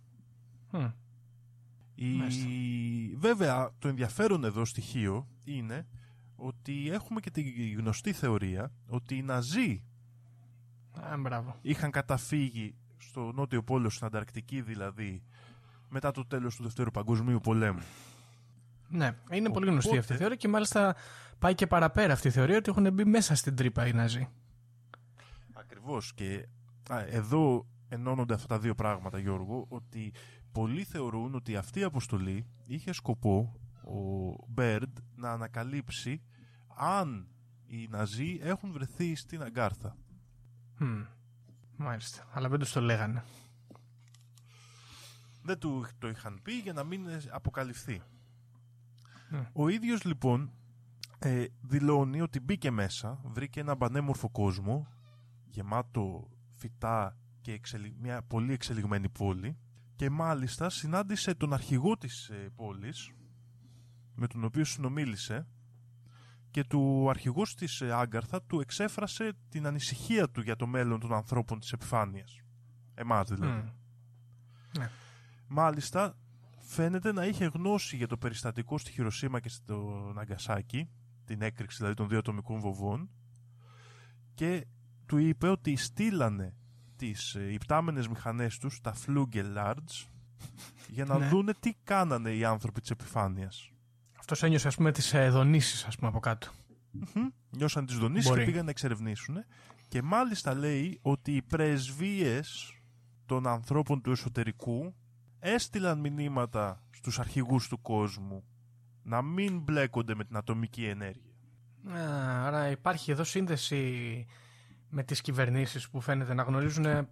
Μμ. 0.71 0.85
Η... 1.95 3.15
Βέβαια, 3.15 3.71
το 3.79 3.87
ενδιαφέρον 3.87 4.43
εδώ 4.43 4.65
στοιχείο 4.65 5.27
είναι 5.43 5.87
ότι 6.37 6.89
έχουμε 6.91 7.19
και 7.19 7.31
τη 7.31 7.69
γνωστή 7.71 8.13
θεωρία 8.13 8.71
ότι 8.87 9.15
οι 9.17 9.21
Ναζί 9.21 9.83
Α, 10.91 11.17
μπράβο. 11.17 11.55
είχαν 11.61 11.91
καταφύγει 11.91 12.75
στο 12.97 13.31
νότιο 13.31 13.63
πόλο, 13.63 13.89
στην 13.89 14.05
Ανταρκτική 14.05 14.61
δηλαδή, 14.61 15.23
μετά 15.89 16.11
το 16.11 16.25
τέλος 16.25 16.55
του 16.55 16.63
Δευτέρου 16.63 16.91
Παγκοσμίου 16.91 17.39
Πολέμου. 17.39 17.81
Ναι, 18.89 19.05
είναι 19.05 19.49
πολύ 19.49 19.49
Οπότε- 19.49 19.71
γνωστή 19.71 19.97
αυτή 19.97 20.13
η 20.13 20.15
θεωρία 20.17 20.35
και 20.35 20.47
μάλιστα 20.47 20.95
πάει 21.39 21.55
και 21.55 21.67
παραπέρα 21.67 22.13
αυτή 22.13 22.27
η 22.27 22.31
θεωρία 22.31 22.57
ότι 22.57 22.69
έχουν 22.69 22.93
μπει 22.93 23.05
μέσα 23.05 23.35
στην 23.35 23.55
τρύπα 23.55 23.87
οι 23.87 23.93
Ναζί. 23.93 24.27
Ακριβώς 25.53 26.13
και 26.13 26.47
α, 26.89 26.99
εδώ 26.99 27.67
ενώνονται 27.89 28.33
αυτά 28.33 28.47
τα 28.47 28.59
δύο 28.59 28.75
πράγματα 28.75 29.19
Γιώργο 29.19 29.65
ότι 29.69 30.13
πολλοί 30.51 30.83
θεωρούν 30.83 31.35
ότι 31.35 31.55
αυτή 31.55 31.79
η 31.79 31.83
αποστολή 31.83 32.45
είχε 32.65 32.91
σκοπό 32.93 33.53
ο 33.87 34.35
Μπέρντ 34.47 34.97
να 35.15 35.31
ανακαλύψει 35.31 36.21
αν 36.75 37.27
οι 37.67 37.87
Ναζί 37.87 38.39
έχουν 38.41 38.71
βρεθεί 38.71 39.15
στην 39.15 39.41
Αγκάρθα. 39.41 39.97
Μμμ. 40.77 41.05
Μάλιστα. 41.77 42.27
Αλλά 42.31 42.49
δεν 42.49 42.59
τους 42.59 42.71
το 42.71 42.81
λέγανε. 42.81 43.23
Δεν 45.41 45.59
του 45.59 45.85
το 45.97 46.07
είχαν 46.07 46.39
πει 46.43 46.51
για 46.51 46.73
να 46.73 46.83
μην 46.83 47.07
ε, 47.07 47.21
αποκαλυφθεί. 47.31 48.01
Ναι. 49.29 49.49
Ο 49.53 49.67
ίδιος 49.67 50.03
λοιπόν 50.03 50.51
ε, 51.19 51.45
δηλώνει 51.61 52.21
ότι 52.21 52.39
μπήκε 52.39 52.71
μέσα, 52.71 53.19
βρήκε 53.23 53.59
ένα 53.59 53.77
πανέμορφο 53.77 54.29
κόσμο, 54.29 54.87
γεμάτο 55.45 56.29
φυτά 56.55 57.17
και 57.41 57.51
εξελι- 57.51 57.95
μια 57.99 58.21
πολύ 58.21 58.53
εξελιγμένη 58.53 59.09
πόλη 59.09 59.57
και 59.95 60.09
μάλιστα 60.09 60.69
συνάντησε 60.69 61.35
τον 61.35 61.53
αρχηγό 61.53 61.97
της 61.97 62.29
ε, 62.29 62.49
πόλης 62.55 63.11
με 64.17 64.27
τον 64.27 64.43
οποίο 64.43 64.65
συνομίλησε 64.65 65.47
και 66.51 66.63
του 66.63 67.09
αρχηγός 67.09 67.55
της 67.55 67.81
ε, 67.81 67.91
Άγκαρθα 67.93 68.41
του 68.41 68.59
εξέφρασε 68.59 69.33
την 69.49 69.65
ανησυχία 69.65 70.29
του 70.29 70.41
για 70.41 70.55
το 70.55 70.67
μέλλον 70.67 70.99
των 70.99 71.13
ανθρώπων 71.13 71.59
της 71.59 71.71
επιφάνειας. 71.71 72.39
Εμάς 72.93 73.29
δηλαδή. 73.29 73.61
Μμ. 73.61 73.69
Ναι. 74.77 74.89
Μάλιστα, 75.47 76.17
φαίνεται 76.59 77.11
να 77.11 77.25
είχε 77.25 77.45
γνώση 77.45 77.95
για 77.95 78.07
το 78.07 78.17
περιστατικό 78.17 78.77
στη 78.77 78.91
Χειροσύμα 78.91 79.39
και 79.39 79.49
στο 79.49 80.11
Ναγκασάκι, 80.15 80.89
την 81.25 81.41
έκρηξη 81.41 81.77
δηλαδή 81.77 81.95
των 81.95 82.07
δύο 82.07 82.17
ατομικών 82.17 82.59
βοβών, 82.59 83.09
και 84.33 84.67
του 85.05 85.17
είπε 85.17 85.47
ότι 85.47 85.75
στείλανε 85.75 86.55
τις 86.95 87.35
ε, 87.35 87.53
υπτάμενες 87.53 88.07
μηχανές 88.07 88.57
τους, 88.57 88.81
τα 88.81 88.95
Flugel 89.05 89.57
Large, 89.57 90.07
για 90.87 91.05
να 91.05 91.17
Ναι. 91.17 91.27
δούνε 91.27 91.53
τι 91.59 91.73
κάνανε 91.83 92.31
οι 92.31 92.45
άνθρωποι 92.45 92.81
της 92.81 92.89
επιφάνειας. 92.89 93.71
Αυτός 94.29 94.43
ένιωσε, 94.43 94.67
ας 94.67 94.75
πούμε, 94.75 94.91
τις 94.91 95.13
ε, 95.13 95.29
δονήσεις, 95.29 95.83
ας 95.85 95.95
πούμε, 95.95 96.09
από 96.09 96.19
κάτω. 96.19 96.47
Μμμ. 96.91 97.27
Νιώσαν 97.49 97.85
τις 97.85 97.97
δονήσεις 97.97 98.29
Μπορεί. 98.29 98.39
και 98.39 98.51
πήγαν 98.51 98.65
να 98.65 98.69
εξερευνήσουν. 98.71 99.35
Και 99.87 100.01
μάλιστα 100.01 100.53
λέει 100.53 100.99
ότι 101.01 101.35
οι 101.35 101.41
πρεσβείες 101.41 102.73
των 103.25 103.47
ανθρώπων 103.47 104.01
του 104.01 104.11
εσωτερικού 104.11 104.95
έστειλαν 105.39 105.99
μηνύματα 105.99 106.83
στους 106.91 107.19
αρχηγούς 107.19 107.67
του 107.67 107.81
κόσμου 107.81 108.43
να 109.03 109.21
μην 109.21 109.59
μπλέκονται 109.59 110.15
με 110.15 110.23
την 110.23 110.37
ατομική 110.37 110.85
ενέργεια. 110.85 111.33
Α, 111.91 112.45
άρα 112.47 112.69
υπάρχει 112.69 113.11
εδώ 113.11 113.23
σύνδεση 113.23 114.25
με 114.89 115.03
τις 115.03 115.21
κυβερνήσεις 115.21 115.89
που 115.89 116.01
φαίνεται 116.01 116.33
να 116.33 116.43
γνωρίζουν 116.43 117.07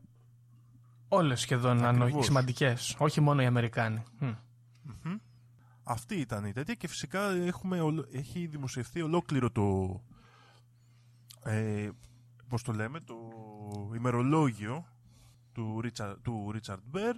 όλες 1.08 1.39
σχεδόν 1.39 1.84
αν 1.84 1.95
όχι 1.95 2.01
Ακριβώς. 2.04 2.25
σημαντικές, 2.25 2.95
όχι 2.99 3.21
μόνο 3.21 3.41
οι 3.41 3.45
Αμερικάνοι. 3.45 4.04
Μμ. 4.19 5.15
Μμμ. 5.85 5.93
Αυτή 5.93 6.15
ήταν 6.15 6.45
η 6.45 6.51
τέτοια 6.51 6.73
και 6.73 6.87
φυσικά 6.87 7.29
έχουμε, 7.31 7.81
ολο- 7.81 8.07
έχει 8.11 8.45
δημοσιευθεί 8.47 9.01
ολόκληρο 9.01 9.51
το 9.51 9.99
ε, 11.43 11.89
πώς 12.47 12.63
το 12.63 12.71
λέμε 12.73 12.99
το 12.99 13.15
ημερολόγιο 13.95 14.85
του 15.51 15.81
Richard, 15.83 16.15
του 16.21 16.53
Richard 16.55 16.77
Bear 16.95 17.13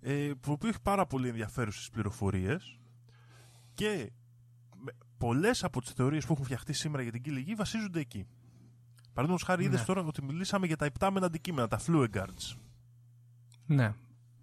ε, 0.00 0.30
που 0.40 0.52
οποίο 0.52 0.68
έχει 0.68 0.80
πάρα 0.82 1.06
πολύ 1.06 1.28
ενδιαφέρουσες 1.28 1.90
πληροφορίες 1.90 2.78
και 3.74 4.10
με- 4.76 4.92
πολλές 5.18 5.64
από 5.64 5.80
τις 5.80 5.92
θεωρίες 5.92 6.26
που 6.26 6.32
έχουν 6.32 6.44
φτιαχτεί 6.44 6.72
σήμερα 6.72 7.02
για 7.02 7.12
την 7.12 7.22
κύλη 7.22 7.40
γη 7.40 7.54
βασίζονται 7.54 8.00
εκεί. 8.00 8.26
Παραδείγματος 9.12 9.46
χάρη 9.46 9.64
είδες 9.64 9.78
Ναι. 9.80 9.86
τώρα 9.86 10.00
ότι 10.00 10.22
μιλήσαμε 10.22 10.66
για 10.66 10.76
τα 10.76 10.84
υπτάμενα 10.86 11.26
αντικείμενα, 11.26 11.68
τα 11.68 11.80
flueguards. 11.86 12.56
Ναι. 13.66 13.94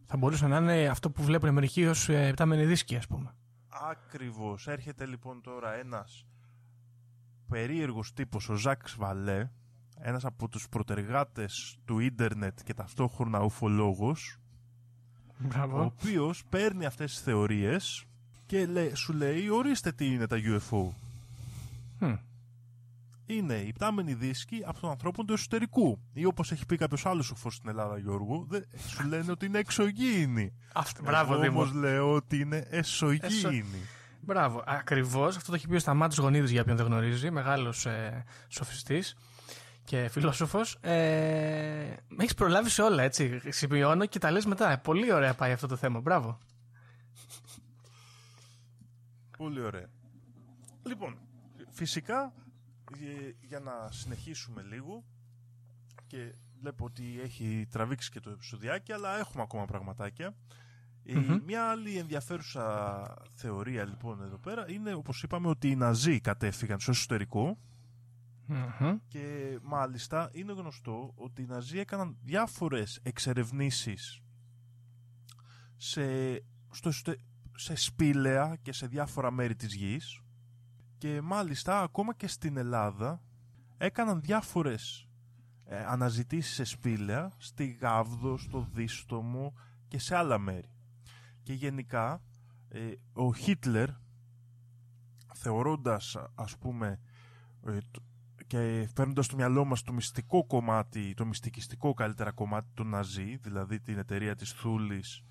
Θα 0.05 0.17
μπορούσε 0.17 0.47
να 0.47 0.57
είναι 0.57 0.87
αυτό 0.87 1.09
που 1.11 1.23
βλέπουν 1.23 1.53
μερικοί 1.53 1.85
ως 1.85 2.09
ε, 2.09 2.27
επτάμενοι 2.27 2.65
δίσκοι, 2.65 2.95
ας 2.95 3.07
πούμε. 3.07 3.35
Ακριβώς. 3.73 4.67
Έρχεται 4.67 5.05
λοιπόν 5.05 5.41
τώρα 5.41 5.73
ένας 5.73 6.25
περίεργος 7.49 8.13
τύπος, 8.13 8.49
ο 8.49 8.55
Ζακ 8.55 8.81
Βαλέ, 8.97 9.49
ένας 9.97 10.25
από 10.25 10.47
τους 10.47 10.69
προτεργάτες 10.69 11.77
του 11.85 11.99
ίντερνετ 11.99 12.59
και 12.63 12.73
ταυτόχρονα 12.73 13.39
ουφολόγος, 13.43 14.37
ο 15.27 15.33
Μπράβο. 15.37 15.83
οποίος 15.83 16.43
παίρνει 16.49 16.85
αυτές 16.85 17.11
τις 17.11 17.21
θεωρίες 17.21 18.05
και 18.45 18.65
λέ- 18.65 18.95
σου 18.95 19.13
λέει 19.13 19.49
ορίστε 19.49 19.91
τι 19.91 20.05
είναι 20.13 20.27
τα 20.27 20.37
UFO. 20.39 20.89
Μμ. 21.99 22.13
Είναι 23.35 23.53
οι 23.55 23.71
πτάμενοι 23.71 24.13
δίσκοι 24.13 24.61
από 24.65 24.79
τον 24.79 24.89
ανθρώπων 24.89 25.25
του 25.25 25.33
εσωτερικού. 25.33 26.01
Ή 26.13 26.25
όπως 26.25 26.51
έχει 26.51 26.65
πει 26.65 26.77
κάποιος 26.77 27.05
άλλος 27.05 27.25
σοφός 27.25 27.55
στην 27.55 27.69
Ελλάδα, 27.69 27.97
Γιώργο, 27.97 28.45
δε- 28.49 28.61
σου 28.87 29.07
λένε 29.07 29.31
ότι 29.31 29.45
είναι 29.45 29.59
εξωγήινοι. 29.59 30.53
Αυτό, 30.73 31.01
μπράβο, 31.03 31.33
Εγώ 31.33 31.41
Δήμο. 31.41 31.59
όμως 31.61 31.73
λέω 31.73 32.13
ότι 32.13 32.39
είναι 32.39 32.67
εσωγήινοι. 32.69 33.85
Μπράβο. 34.21 34.63
Ακριβώς. 34.65 35.35
Αυτό 35.37 35.49
το 35.49 35.55
έχει 35.55 35.67
πει 35.67 35.75
ο 35.75 35.79
Σταμάτης 35.79 36.17
Γονίδης 36.17 36.51
για 36.51 36.61
όποιον 36.61 36.77
δεν 36.77 36.85
γνωρίζει. 36.85 37.31
Μεγάλος 37.31 37.85
ε, 37.85 38.23
σοφιστής 38.47 39.15
και 39.83 40.07
φιλόσοφος. 40.11 40.77
Ε, 40.81 40.89
με 42.07 42.23
έχεις 42.23 42.33
προλάβει 42.33 42.69
σε 42.69 42.81
όλα, 42.81 43.03
έτσι. 43.03 43.41
Σημειώνω 43.51 44.05
και 44.05 44.19
τα 44.19 44.31
λες 44.31 44.45
μετά. 44.45 44.71
Ε, 44.71 44.77
Πολύ 44.77 45.13
ωραία 45.13 45.33
πάει 45.33 45.51
αυτό 45.51 45.67
το 45.67 45.75
θέμα. 45.75 45.99
Μπράβο. 45.99 46.37
Πολύ 49.37 49.61
ωραία. 49.61 49.87
Λοιπόν, 50.83 51.17
φυσικά 51.69 52.23
ε, 52.23 52.40
για 53.41 53.59
να 53.59 53.91
συνεχίσουμε 53.91 54.61
λίγο 54.61 55.03
και 56.07 56.35
βλέπω 56.59 56.85
ότι 56.85 57.19
έχει 57.21 57.67
τραβήξει 57.69 58.11
και 58.11 58.19
το 58.19 58.29
επεισοδιάκι 58.29 58.91
αλλά 58.91 59.19
έχουμε 59.19 59.43
ακόμα 59.43 59.65
πραγματάκια. 59.65 60.35
Ε, 61.03 61.15
Μμμ. 61.19 61.39
Μια 61.45 61.69
άλλη 61.69 61.97
ενδιαφέρουσα 61.97 63.03
θεωρία 63.35 63.85
λοιπόν 63.85 64.21
εδώ 64.21 64.37
πέρα 64.37 64.71
είναι 64.71 64.93
όπως 64.93 65.23
είπαμε 65.23 65.47
ότι 65.47 65.69
οι 65.69 65.75
Ναζί 65.75 66.19
κατέφυγαν 66.19 66.79
στο 66.79 66.91
εσωτερικό 66.91 67.57
Μμμ. 68.45 68.97
και 69.07 69.57
μάλιστα 69.63 70.29
είναι 70.33 70.53
γνωστό 70.53 71.11
ότι 71.15 71.41
οι 71.41 71.45
Ναζί 71.45 71.79
έκαναν 71.79 72.17
διάφορες 72.21 72.99
εξερευνήσεις 73.03 74.21
σε, 75.77 76.03
στο, 76.71 76.89
εσωτε- 76.89 77.19
σε 77.55 77.75
σπήλαια 77.75 78.57
και 78.61 78.73
σε 78.73 78.87
διάφορα 78.87 79.31
μέρη 79.31 79.55
της 79.55 79.73
γης 79.75 80.19
και 81.01 81.21
μάλιστα 81.21 81.81
ακόμα 81.81 82.13
και 82.13 82.27
στην 82.27 82.57
Ελλάδα 82.57 83.21
έκαναν 83.77 84.21
διάφορες 84.21 85.07
ε, 85.65 85.83
αναζητήσεις 85.85 86.53
σε 86.53 86.63
σπήλαια 86.63 87.31
στη 87.37 87.65
Γάβδο, 87.65 88.37
στο 88.37 88.67
Δίστομο 88.73 89.53
και 89.87 89.99
σε 89.99 90.15
άλλα 90.15 90.37
μέρη. 90.37 90.71
Και 91.43 91.53
γενικά 91.53 92.21
ε, 92.67 92.91
ο 93.13 93.33
Χίτλερ 93.33 93.89
θεωρώντας 95.33 96.17
ας 96.35 96.57
πούμε 96.57 96.99
ε, 97.67 97.77
το- 97.91 98.03
και 98.47 98.89
παίρνοντας 98.95 99.25
στο 99.25 99.35
μυαλό 99.35 99.65
μας 99.65 99.81
το 99.83 99.93
μυστικό 99.93 100.45
κομμάτι, 100.45 101.13
το 101.13 101.25
μυστικιστικό 101.25 101.93
καλύτερα 101.93 102.31
κομμάτι 102.31 102.69
του 102.73 102.83
Ναζί, 102.83 103.35
δηλαδή 103.37 103.79
την 103.79 103.97
εταιρεία 103.97 104.35
της 104.35 104.51
Θούλης 104.51 105.23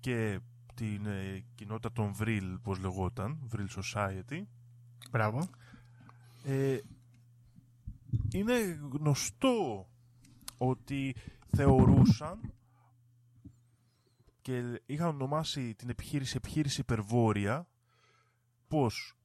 και 0.00 0.40
την 0.74 1.06
ε, 1.06 1.44
κοινότητα 1.54 1.92
των 1.92 2.12
Βρύλ, 2.12 2.58
πώς 2.62 2.78
λεγόταν, 2.78 3.50
Vril 3.52 3.66
Society, 3.82 4.42
Μπράβο. 5.10 5.48
ε, 6.44 6.78
είναι 8.32 8.80
γνωστό 8.92 9.88
ότι 10.58 11.14
θεωρούσαν 11.56 12.52
και 14.42 14.82
είχαν 14.86 15.08
ονομάσει 15.08 15.74
την 15.74 15.88
επιχείρηση 15.88 16.34
επιχείρηση 16.36 16.80
υπερβόρεια 16.80 17.68
πως 18.68 19.16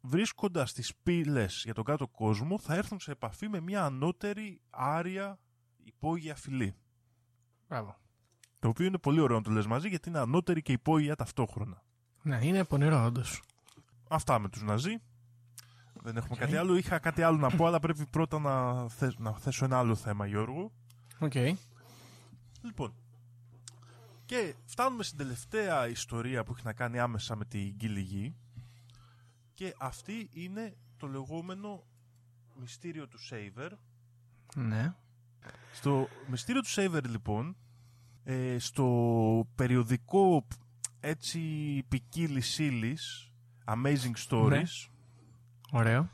βρίσκοντας 0.00 0.72
τις 0.72 0.94
πύλες 1.02 1.62
για 1.64 1.74
τον 1.74 1.84
κάτω 1.84 2.08
κόσμο 2.08 2.58
θα 2.58 2.74
έρθουν 2.74 3.00
σε 3.00 3.10
επαφή 3.10 3.48
με 3.48 3.60
μια 3.60 3.84
ανώτερη 3.84 4.60
άρια 4.70 5.38
υπόγεια 5.84 6.34
φυλή. 6.34 6.74
Μπράβο. 7.68 7.96
Το 8.58 8.68
οποίο 8.68 8.86
είναι 8.86 8.98
πολύ 8.98 9.20
ωραίο 9.20 9.36
να 9.36 9.42
το 9.42 9.50
λες 9.50 9.66
μαζί 9.66 9.88
γιατί 9.88 10.08
είναι 10.08 10.18
ανώτερη 10.18 10.62
και 10.62 10.72
υπόγεια 10.72 11.16
ταυτόχρονα. 11.16 11.82
Ναι, 12.22 12.38
είναι 12.42 12.64
πονηρό, 12.64 13.04
όντως. 13.04 13.42
Αυτά 14.10 14.38
με 14.38 14.48
τους 14.48 14.62
Ναζί. 14.62 14.96
Δεν 16.02 16.16
έχουμε 16.16 16.36
κάτι 16.36 16.56
άλλο. 16.56 16.76
Είχα 16.76 16.98
κάτι 16.98 17.22
άλλο 17.22 17.36
να 17.36 17.50
πω, 17.50 17.66
αλλά 17.66 17.78
πρέπει 17.80 18.06
πρώτα 18.06 18.38
να, 18.38 18.88
θέ- 18.88 19.18
να 19.18 19.32
θέσω 19.38 19.64
ένα 19.64 19.78
άλλο 19.78 19.94
θέμα, 19.94 20.26
Γιώργο. 20.26 20.72
Οκ. 21.18 21.34
Λοιπόν, 22.62 22.94
Και 24.24 24.54
φτάνουμε 24.64 25.02
στην 25.02 25.18
τελευταία 25.18 25.88
ιστορία 25.88 26.44
που 26.44 26.52
έχει 26.56 26.64
να 26.64 26.72
κάνει 26.72 26.98
άμεσα 26.98 27.36
με 27.36 27.44
την 27.44 27.76
Κοίλη 27.76 28.19
Γη 28.19 28.36
και 29.54 29.74
αυτή 29.78 30.28
είναι 30.32 30.76
το 30.96 31.06
λεγόμενο 31.06 31.84
μυστήριο 32.60 33.08
του 33.08 33.18
Σέιβερ. 33.18 33.72
Ναι. 34.56 34.94
Στο 35.72 36.08
μυστήριο 36.26 36.60
του 36.60 36.68
Σέιβερ 36.68 37.04
λοιπόν, 37.08 37.56
ε, 38.24 38.58
στο 38.58 39.48
περιοδικό 39.54 40.46
έτσι 41.00 41.40
ποικίλη 41.88 42.42
ύλη 42.58 42.98
Amazing 43.68 44.28
Stories, 44.28 44.48
Ναι. 44.48 44.62
Ωραίο. 45.72 46.10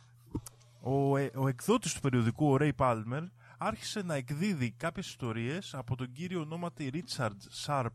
ο, 0.81 1.17
ε, 1.17 1.31
ο 1.35 1.49
εκδότης 1.49 1.95
του 1.95 2.01
περιοδικού, 2.01 2.53
ο 2.53 2.57
Ray 2.61 2.71
Palmer, 2.77 3.23
άρχισε 3.59 4.03
να 4.03 4.15
εκδίδει 4.15 4.71
κάποιες 4.71 5.07
ιστορίες 5.07 5.75
από 5.75 5.97
τον 5.97 6.13
κύριο 6.13 6.41
ονόματι 6.41 6.91
Richard 6.95 7.65
Sharp 7.67 7.89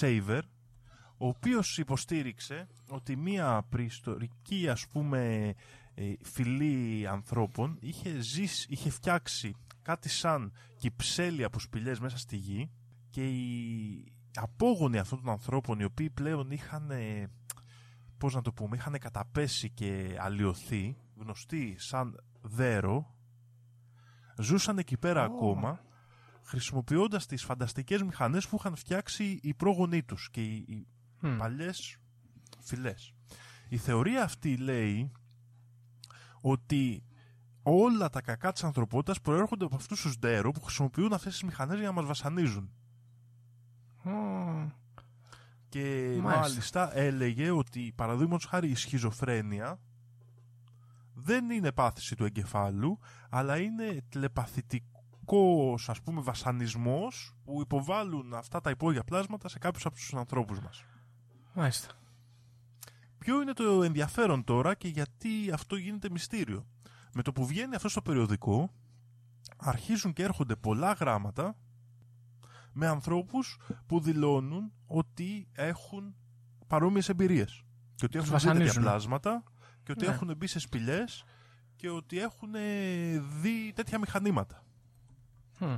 Saver, 0.00 0.40
ο 1.16 1.26
οποίος 1.28 1.78
υποστήριξε 1.78 2.66
ότι 2.88 3.16
μία 3.16 3.66
προϊστορική 3.68 4.68
ας 4.68 4.86
πούμε 4.86 5.52
ε, 5.94 6.12
φυλή 6.22 7.06
ανθρώπων 7.08 7.76
είχε, 7.80 8.20
ζήσει, 8.20 8.66
είχε 8.70 8.90
φτιάξει 8.90 9.54
κάτι 9.82 10.08
σαν 10.08 10.52
κυψέλη 10.78 11.44
από 11.44 11.58
σπηλιές 11.58 12.00
μέσα 12.00 12.18
στη 12.18 12.36
γη 12.36 12.70
και 13.10 13.28
οι 13.28 14.12
απόγονοι 14.34 14.98
αυτών 14.98 15.22
των 15.22 15.30
ανθρώπων 15.32 15.80
οι 15.80 15.84
οποίοι 15.84 16.10
πλέον 16.10 16.50
είχαν 16.50 16.90
ε, 16.90 17.30
πώς 18.20 18.34
να 18.34 18.42
το 18.42 18.52
πούμε, 18.52 18.76
είχαν 18.76 18.98
καταπέσει 18.98 19.70
και 19.70 20.16
αλλοιωθεί, 20.20 20.96
γνωστοί 21.16 21.74
σαν 21.78 22.24
δέρο, 22.40 23.14
ζούσαν 24.38 24.78
εκεί 24.78 24.96
πέρα 24.96 25.22
ακόμα, 25.24 25.80
χρησιμοποιώντας 26.42 27.26
τις 27.26 27.44
φανταστικές 27.44 28.02
μηχανές 28.02 28.48
που 28.48 28.56
είχαν 28.58 28.76
φτιάξει 28.76 29.38
οι 29.42 29.54
πρόγονοί 29.54 30.02
τους 30.02 30.30
και 30.30 30.42
οι, 30.42 30.64
οι 30.68 30.86
Μμ. 31.20 31.36
παλιές 31.36 31.96
φυλές. 32.60 33.14
Η 33.68 33.76
θεωρία 33.76 34.22
αυτή 34.22 34.56
λέει 34.56 35.12
ότι 36.40 37.04
όλα 37.62 38.08
τα 38.08 38.20
κακά 38.20 38.52
της 38.52 38.64
ανθρωπότητας 38.64 39.20
προέρχονται 39.20 39.64
από 39.64 39.76
αυτούς 39.76 40.00
τους 40.00 40.16
δέρο 40.16 40.50
που 40.50 40.60
χρησιμοποιούν 40.60 41.12
αυτές 41.12 41.32
τις 41.32 41.42
μηχανές 41.42 41.78
για 41.78 41.86
να 41.86 41.92
μας 41.92 42.04
βασανίζουν. 42.04 42.70
Ω, 44.04 44.39
Και 45.70 46.16
Μάλιστα. 46.20 46.40
μάλιστα, 46.40 46.96
έλεγε 46.96 47.50
ότι 47.50 47.92
παραδείγματος 47.94 48.44
χάρη 48.44 48.68
η 48.70 48.74
σχιζοφρένεια 48.74 49.80
δεν 51.14 51.50
είναι 51.50 51.72
πάθηση 51.72 52.16
του 52.16 52.24
εγκεφάλου, 52.24 52.98
αλλά 53.30 53.58
είναι 53.58 54.02
τηλεπαθητικός 54.08 55.88
ας 55.88 56.00
πούμε 56.02 56.20
βασανισμός 56.20 57.34
που 57.44 57.60
υποβάλλουν 57.60 58.34
αυτά 58.34 58.60
τα 58.60 58.70
υπόγεια 58.70 59.02
πλάσματα 59.04 59.48
σε 59.48 59.58
κάποιους 59.58 59.86
από 59.86 59.94
τους 59.94 60.14
ανθρώπους 60.14 60.60
μας. 60.60 60.84
Μάλιστα. 61.54 61.88
Ποιο 63.18 63.42
είναι 63.42 63.52
το 63.52 63.82
ενδιαφέρον 63.82 64.44
τώρα 64.44 64.74
και 64.74 64.88
γιατί 64.88 65.50
αυτό 65.52 65.76
γίνεται 65.76 66.10
μυστήριο; 66.10 66.66
Με 67.12 67.22
το 67.22 67.32
που 67.32 67.46
βγαίνει 67.46 67.74
αυτό 67.74 67.88
στο 67.88 68.02
περιοδικό, 68.02 68.70
αρχίζουν 69.56 70.12
και 70.12 70.22
έρχονται 70.22 70.56
πολλά 70.56 70.92
γράμματα 70.92 71.56
με 72.72 72.86
ανθρώπους 72.86 73.58
που 73.86 74.00
δηλώνουν 74.00 74.72
ότι 74.86 75.48
έχουν 75.52 76.14
παρόμοιες 76.66 77.08
εμπειρίες. 77.08 77.62
Και 77.94 78.04
ότι 78.04 78.18
Τους 78.18 78.26
έχουν 78.26 78.38
δει 78.38 78.44
τέτοια 78.46 78.54
βασανίζουν. 78.54 78.82
πλάσματα 78.82 79.42
και 79.82 79.92
ότι 79.92 80.06
Ναι. 80.06 80.12
έχουν 80.12 80.34
μπει 80.36 80.46
σε 80.46 80.58
σπηλιές 80.58 81.24
και 81.76 81.90
ότι 81.90 82.18
έχουν 82.18 82.54
ε, 82.54 83.18
δει 83.40 83.72
τέτοια 83.74 83.98
μηχανήματα. 83.98 84.64
Μμ. 85.58 85.74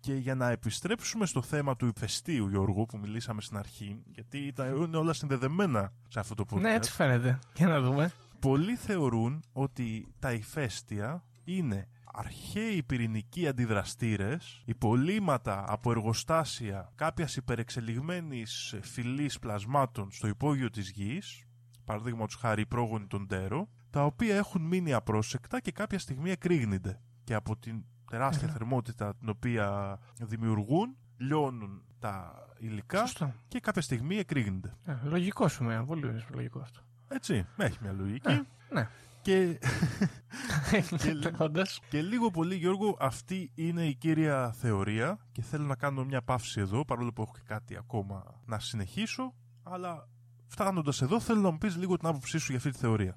Και 0.00 0.14
για 0.14 0.34
να 0.34 0.50
επιστρέψουμε 0.50 1.26
στο 1.26 1.42
θέμα 1.42 1.76
του 1.76 1.86
ηφαιστείου, 1.96 2.48
Γιώργο, 2.48 2.86
που 2.86 2.98
μιλήσαμε 2.98 3.40
στην 3.40 3.56
αρχή, 3.56 4.02
γιατί 4.06 4.38
ήταν, 4.38 4.76
είναι 4.82 4.96
όλα 4.96 5.12
συνδεδεμένα 5.12 5.92
σε 6.08 6.20
αυτό 6.20 6.34
το 6.34 6.44
podcast. 6.50 6.60
Ναι, 6.60 6.74
έτσι 6.74 6.90
φαίνεται. 6.92 7.38
Για 7.54 7.66
να 7.66 7.80
δούμε. 7.80 8.12
Πολλοί 8.40 8.76
θεωρούν 8.76 9.42
ότι 9.52 10.14
τα 10.18 10.32
ηφαίστεια 10.32 11.24
είναι 11.44 11.88
αρχαίοι 12.12 12.82
πυρηνικοί 12.82 13.48
αντιδραστήρες, 13.48 14.62
υπολείμματα 14.64 15.64
από 15.68 15.90
εργοστάσια 15.90 16.92
κάποιας 16.94 17.36
υπερεξελιγμένης 17.36 18.74
φυλής 18.82 19.38
πλασμάτων 19.38 20.10
στο 20.10 20.28
υπόγειο 20.28 20.70
της 20.70 20.90
γης, 20.90 21.44
παραδείγματος 21.84 22.34
χάρη 22.34 22.60
οι 22.60 22.66
πρόγονοι 22.66 23.06
των 23.06 23.26
Τέρο, 23.26 23.68
τα 23.90 24.04
οποία 24.04 24.36
έχουν 24.36 24.62
μείνει 24.62 24.92
απρόσεκτα 24.92 25.60
και 25.60 25.72
κάποια 25.72 25.98
στιγμή 25.98 26.30
εκρήγνεται. 26.30 27.00
Και 27.24 27.34
από 27.34 27.56
την 27.56 27.84
τεράστια 28.10 28.48
θερμότητα 28.48 29.14
την 29.16 29.28
οποία 29.28 29.98
δημιουργούν, 30.20 30.96
λιώνουν 31.16 31.82
τα 31.98 32.34
υλικά 32.58 32.98
Σωστό. 32.98 33.34
και 33.48 33.60
κάποια 33.60 33.82
στιγμή 33.82 34.16
εκρήγνεται. 34.16 34.76
Ε, 34.84 34.96
λογικό 35.02 35.48
σου, 35.48 35.64
με. 35.64 35.84
Πολύ 35.84 36.24
λογικό 36.34 36.58
αυτό. 36.60 36.80
Έτσι, 37.08 37.46
έχει 37.56 37.78
μια 37.82 37.92
λογική. 37.92 38.30
Ε, 38.30 38.42
ναι. 38.70 38.88
Και 39.22 39.58
Και- 40.96 41.32
Όντως. 41.38 41.80
Και 41.88 42.02
λίγο 42.02 42.30
πολύ, 42.30 42.54
Γιώργο, 42.54 42.96
αυτή 43.00 43.52
είναι 43.54 43.82
η 43.86 43.94
κύρια 43.94 44.52
θεωρία 44.52 45.18
και 45.32 45.42
θέλω 45.42 45.64
να 45.64 45.76
κάνω 45.76 46.04
μια 46.04 46.22
παύση 46.22 46.60
εδώ, 46.60 46.84
παρόλο 46.84 47.12
που 47.12 47.22
έχω 47.22 47.32
και 47.34 47.42
κάτι 47.46 47.76
ακόμα 47.76 48.40
να 48.46 48.58
συνεχίσω, 48.58 49.34
αλλά 49.62 50.08
φτάνοντας 50.46 51.02
εδώ 51.02 51.20
θέλω 51.20 51.40
να 51.40 51.50
μου 51.50 51.58
πεις 51.58 51.76
λίγο 51.76 51.96
την 51.96 52.08
άποψή 52.08 52.38
σου 52.38 52.46
για 52.48 52.56
αυτή 52.56 52.70
τη 52.70 52.78
θεωρία. 52.78 53.14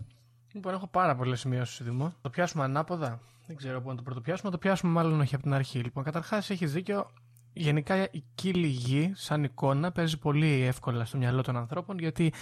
Λοιπόν, 0.53 0.73
έχω 0.73 0.87
πάρα 0.87 1.15
πολλές 1.15 1.39
σημειώσεις, 1.39 1.85
Δημό. 1.85 2.13
Το 2.21 2.29
πιάσουμε 2.29 2.63
ανάποδα. 2.63 3.19
Δεν 3.47 3.55
ξέρω 3.55 3.81
πού 3.81 3.89
να 3.89 3.95
το 3.95 4.01
πρωτοπιάσουμε. 4.01 4.51
Το 4.51 4.57
πιάσουμε 4.57 4.91
μάλλον 4.91 5.19
όχι 5.21 5.35
από 5.35 5.43
την 5.43 5.53
αρχή. 5.53 5.79
Λοιπόν, 5.79 6.03
καταρχάς 6.03 6.49
έχεις 6.49 6.73
δίκιο. 6.73 7.11
Γενικά 7.53 8.03
η 8.11 8.23
κύλη 8.35 8.67
γη, 8.67 9.11
σαν 9.15 9.43
εικόνα, 9.43 9.91
παίζει 9.91 10.17
πολύ 10.19 10.61
εύκολα 10.61 11.05
στο 11.05 11.17
μυαλό 11.17 11.41
των 11.41 11.57
ανθρώπων 11.57 11.97
γιατί 11.99 12.33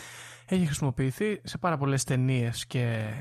έχει 0.45 0.65
χρησιμοποιηθεί 0.65 1.41
σε 1.43 1.57
πάρα 1.57 1.77
πολλές 1.77 2.03
ταινίες 2.03 2.65
και 2.65 3.11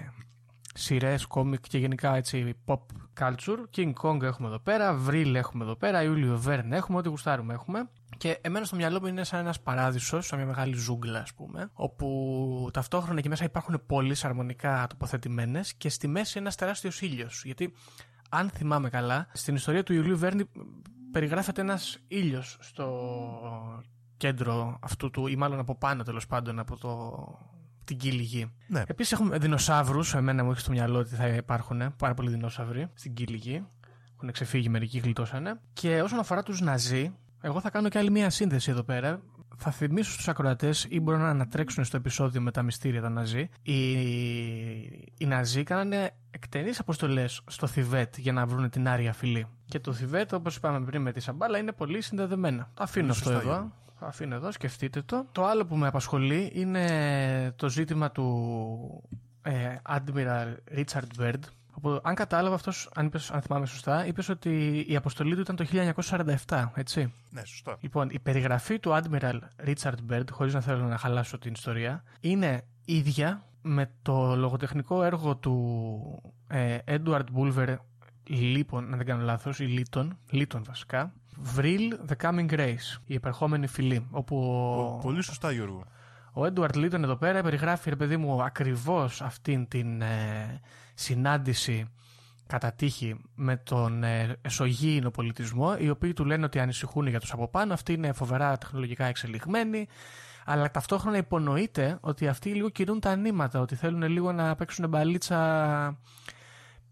σειρές, 0.81 1.27
κόμικ 1.27 1.69
και 1.69 1.79
γενικά 1.79 2.15
έτσι 2.15 2.55
pop 2.67 2.81
culture. 3.21 3.59
King 3.77 3.93
Kong 4.03 4.23
έχουμε 4.23 4.49
εδώ 4.49 4.59
πέρα, 4.59 4.99
Vril 5.09 5.35
έχουμε 5.35 5.65
εδώ 5.65 5.77
πέρα, 5.77 6.03
Ιούλιο 6.03 6.43
Verne 6.47 6.71
έχουμε, 6.71 6.99
ό,τι 6.99 7.09
γουστάρουμε 7.09 7.55
έχουμε. 7.55 7.91
Και 8.17 8.39
εμένα 8.41 8.65
στο 8.65 8.77
μυαλό 8.77 9.01
μου 9.01 9.07
είναι 9.07 9.25
σαν 9.25 9.41
ένας 9.41 9.61
παράδεισος, 9.61 10.27
σαν 10.27 10.39
μια 10.39 10.47
μεγάλη 10.47 10.75
ζούγκλα, 10.75 11.21
ας 11.21 11.35
πούμε, 11.35 11.71
όπου 11.73 12.71
ταυτόχρονα 12.73 13.19
εκεί 13.19 13.29
μέσα 13.29 13.45
υπάρχουν 13.45 13.83
πόλει 13.87 14.17
αρμονικά 14.23 14.87
τοποθετημένες 14.89 15.75
και 15.75 15.89
στη 15.89 16.09
μέση 16.09 16.39
ένας 16.39 16.55
τεράστιος 16.55 17.01
ήλιος. 17.01 17.43
Γιατί, 17.45 17.75
αν 18.31 18.51
θυμάμαι 18.51 18.89
καλά, 18.89 19.29
στην 19.33 19.55
ιστορία 19.55 19.83
του 19.83 19.93
Ιουλίου 19.93 20.19
Βέρνη 20.19 20.45
περιγράφεται 21.13 21.61
ένας 21.61 21.99
ήλιος 22.09 22.59
στο 22.61 23.11
κέντρο 24.17 24.79
αυτού 24.81 25.11
του, 25.11 25.27
ή 25.27 25.37
μάλλον 25.37 25.59
από 25.59 25.77
πάνω 25.77 26.03
τέλος 26.03 26.27
πάντων 26.27 26.59
από 26.59 26.77
το, 26.77 26.89
την 27.91 27.99
κύλη 27.99 28.23
γη. 28.23 28.53
Ναι, 28.67 28.83
Επίσης 28.87 29.13
έχουμε 29.13 29.39
δεινοσαύρους. 29.39 30.15
Εμένα 30.15 30.45
μου 30.45 30.51
έχει 30.51 30.61
στο 30.61 30.71
μυαλό 30.71 30.99
ότι 30.99 31.15
θα 31.15 31.27
υπάρχουν 31.27 31.97
πάρα 31.97 32.15
πολλοί 32.15 32.31
δεινόσαυροι 32.31 32.91
στην 32.95 33.15
κύλη 33.15 33.37
γη. 33.37 33.67
Έχουν 34.15 34.33
ξεφύγει 34.33 34.69
μερικοί, 34.69 34.99
γλιτώσανε. 34.99 35.61
Και 35.73 36.03
όσον 36.03 36.19
αφορά 36.19 36.43
τους 36.43 36.61
Ναζί, 36.61 37.13
εγώ 37.41 37.61
θα 37.61 37.71
κάνω 37.71 37.89
και 37.89 37.99
άλλη 37.99 38.11
μία 38.11 38.31
σύνδεση 38.31 38.71
εδώ 38.71 38.83
πέρα. 38.83 39.23
Θα 39.57 39.71
θυμίσω 39.71 40.13
στους 40.13 40.29
ακροατές 40.29 40.87
ή 40.89 41.01
μπορούν 41.01 41.21
να 41.21 41.29
ανατρέξουν 41.29 41.85
στο 41.85 41.97
επεισόδιο 41.97 42.41
με 42.41 42.51
τα 42.51 42.63
μυστήρια 42.63 43.01
των 43.01 43.13
Ναζί. 43.13 43.49
Οι, 43.63 43.91
οι 45.19 45.27
Ναζί 45.27 45.63
κάνανε 45.63 46.11
εκτενείς 46.31 46.79
αποστολές 46.79 47.41
στο 47.47 47.67
Θιβέτ 47.67 48.19
για 48.19 48.33
να 48.33 48.47
βρουν 48.47 48.71
την 48.71 48.89
άρια 48.89 49.13
φυλή. 49.13 49.47
Και 49.65 49.81
το 49.81 49.93
Θιβέτ, 49.93 50.33
όπως 50.33 50.57
είπαμε 50.57 50.81
πριν 50.81 51.03
με 51.03 51.13
τη 51.13 51.21
Σαμπάλα, 51.21 51.59
είναι 51.59 51.73
πολύ 51.73 52.01
συνδεδεμένα. 52.01 52.71
Το 52.75 52.83
αφήνω 52.83 53.07
Πολύ 53.07 53.19
αυτό 53.19 53.31
σωστά, 53.31 53.51
εδώ. 53.51 53.73
Γιώργο. 54.01 54.07
Το 54.07 54.07
αφήνω 54.07 54.35
εδώ, 54.35 54.53
σκεφτείτε 54.53 55.03
το. 55.03 55.27
Το 55.33 55.45
άλλο 55.45 55.67
που 55.67 55.77
με 55.77 55.87
απασχολεί 55.87 56.51
είναι 56.55 57.53
το 57.57 57.69
ζήτημα 57.69 58.11
του 58.11 59.09
ε, 59.43 59.77
Admiral 59.89 60.55
Richard 60.77 61.21
Byrd. 61.21 61.41
Όπου, 61.73 62.01
αν 62.03 62.15
κατάλαβα 62.15 62.55
αυτός, 62.55 62.91
αν, 62.95 63.07
είπες, 63.07 63.31
αν 63.31 63.41
θυμάμαι 63.43 63.67
σωστά, 63.67 64.07
είπες 64.07 64.29
ότι 64.29 64.85
η 64.89 64.97
αποστολή 64.97 65.35
του 65.35 65.41
ήταν 65.41 65.57
το 65.57 65.67
1947, 66.47 66.69
έτσι. 66.75 67.13
ναι, 67.31 67.45
σωστά. 67.45 67.77
Λοιπόν, 67.81 68.09
η 68.11 68.19
περιγραφή 68.19 68.79
του 68.79 68.91
Admiral 68.91 69.39
Richard 69.67 70.11
Byrd, 70.11 70.25
χωρίς 70.31 70.55
να 70.55 70.61
θέλω 70.61 70.85
να 70.85 70.99
χαλάσω 70.99 71.39
την 71.39 71.53
ιστορία, 71.53 72.03
είναι 72.21 72.63
ίδια 72.85 73.43
με 73.63 73.91
το 74.03 74.37
λογοτεχνικό 74.37 75.03
έργο 75.03 75.37
του 75.37 76.35
ε, 76.49 76.79
Edward 76.85 77.25
Bulwer 77.37 77.77
Λίπον, 78.25 78.89
να 78.89 78.97
δεν 78.97 79.07
κάνω 79.07 79.23
λάθος, 79.23 79.59
ή 79.59 79.65
Λίτον, 79.65 80.19
Λίτον 80.31 80.65
βασικά, 80.65 81.13
Vril 81.57 81.93
The 82.09 82.17
Coming 82.23 82.51
Race, 82.51 83.01
η 83.05 83.15
επερχόμενη 83.15 83.67
φυλή, 83.67 84.07
όπου 84.11 84.37
ο, 84.79 84.99
Πολύ 85.03 85.23
σωστά, 85.23 85.53
Γιώργο. 85.53 85.85
ο 86.33 86.47
Έντουαρτ 86.47 86.77
Λίτον 86.77 87.05
εδώ 87.05 87.17
πέρα 87.17 87.43
περιγράφει, 87.43 87.91
ρε 87.91 87.97
παιδί 87.97 88.17
μου, 88.17 88.43
ακριβώς 88.43 89.23
αυτήν 89.23 89.69
την 89.69 90.03
ε, 90.03 90.61
συνάντηση 90.95 91.89
κατά 92.47 92.73
τύχη 92.73 93.21
με 93.35 93.57
τον 93.57 94.03
ε, 94.05 94.37
εσωγήινο 94.43 95.11
πολιτισμό, 95.11 95.77
οι 95.79 95.91
οποίοι 95.91 96.13
του 96.13 96.25
λένε 96.25 96.45
ότι 96.45 96.59
ανησυχούν 96.59 97.07
για 97.07 97.21
τους 97.21 97.33
από 97.33 97.49
πάνω, 97.49 97.73
αυτοί 97.73 97.93
είναι 97.93 98.13
φοβερά 98.13 98.59
τεχνολογικά 98.59 99.05
εξελιγμένοι, 99.05 99.87
αλλά 100.45 100.71
ταυτόχρονα 100.71 101.17
υπονοείται 101.17 101.99
ότι 102.01 102.29
αυτοί 102.29 102.55
λίγο 102.55 102.69
κινούν 102.69 103.01
τα 103.01 103.17
νήματα, 103.17 103.61
ότι 103.61 103.75
θέλουν 103.75 104.03
λίγο 104.03 104.33
να 104.33 104.55
παίξουν 104.55 104.89
μπαλίτσα 104.89 105.99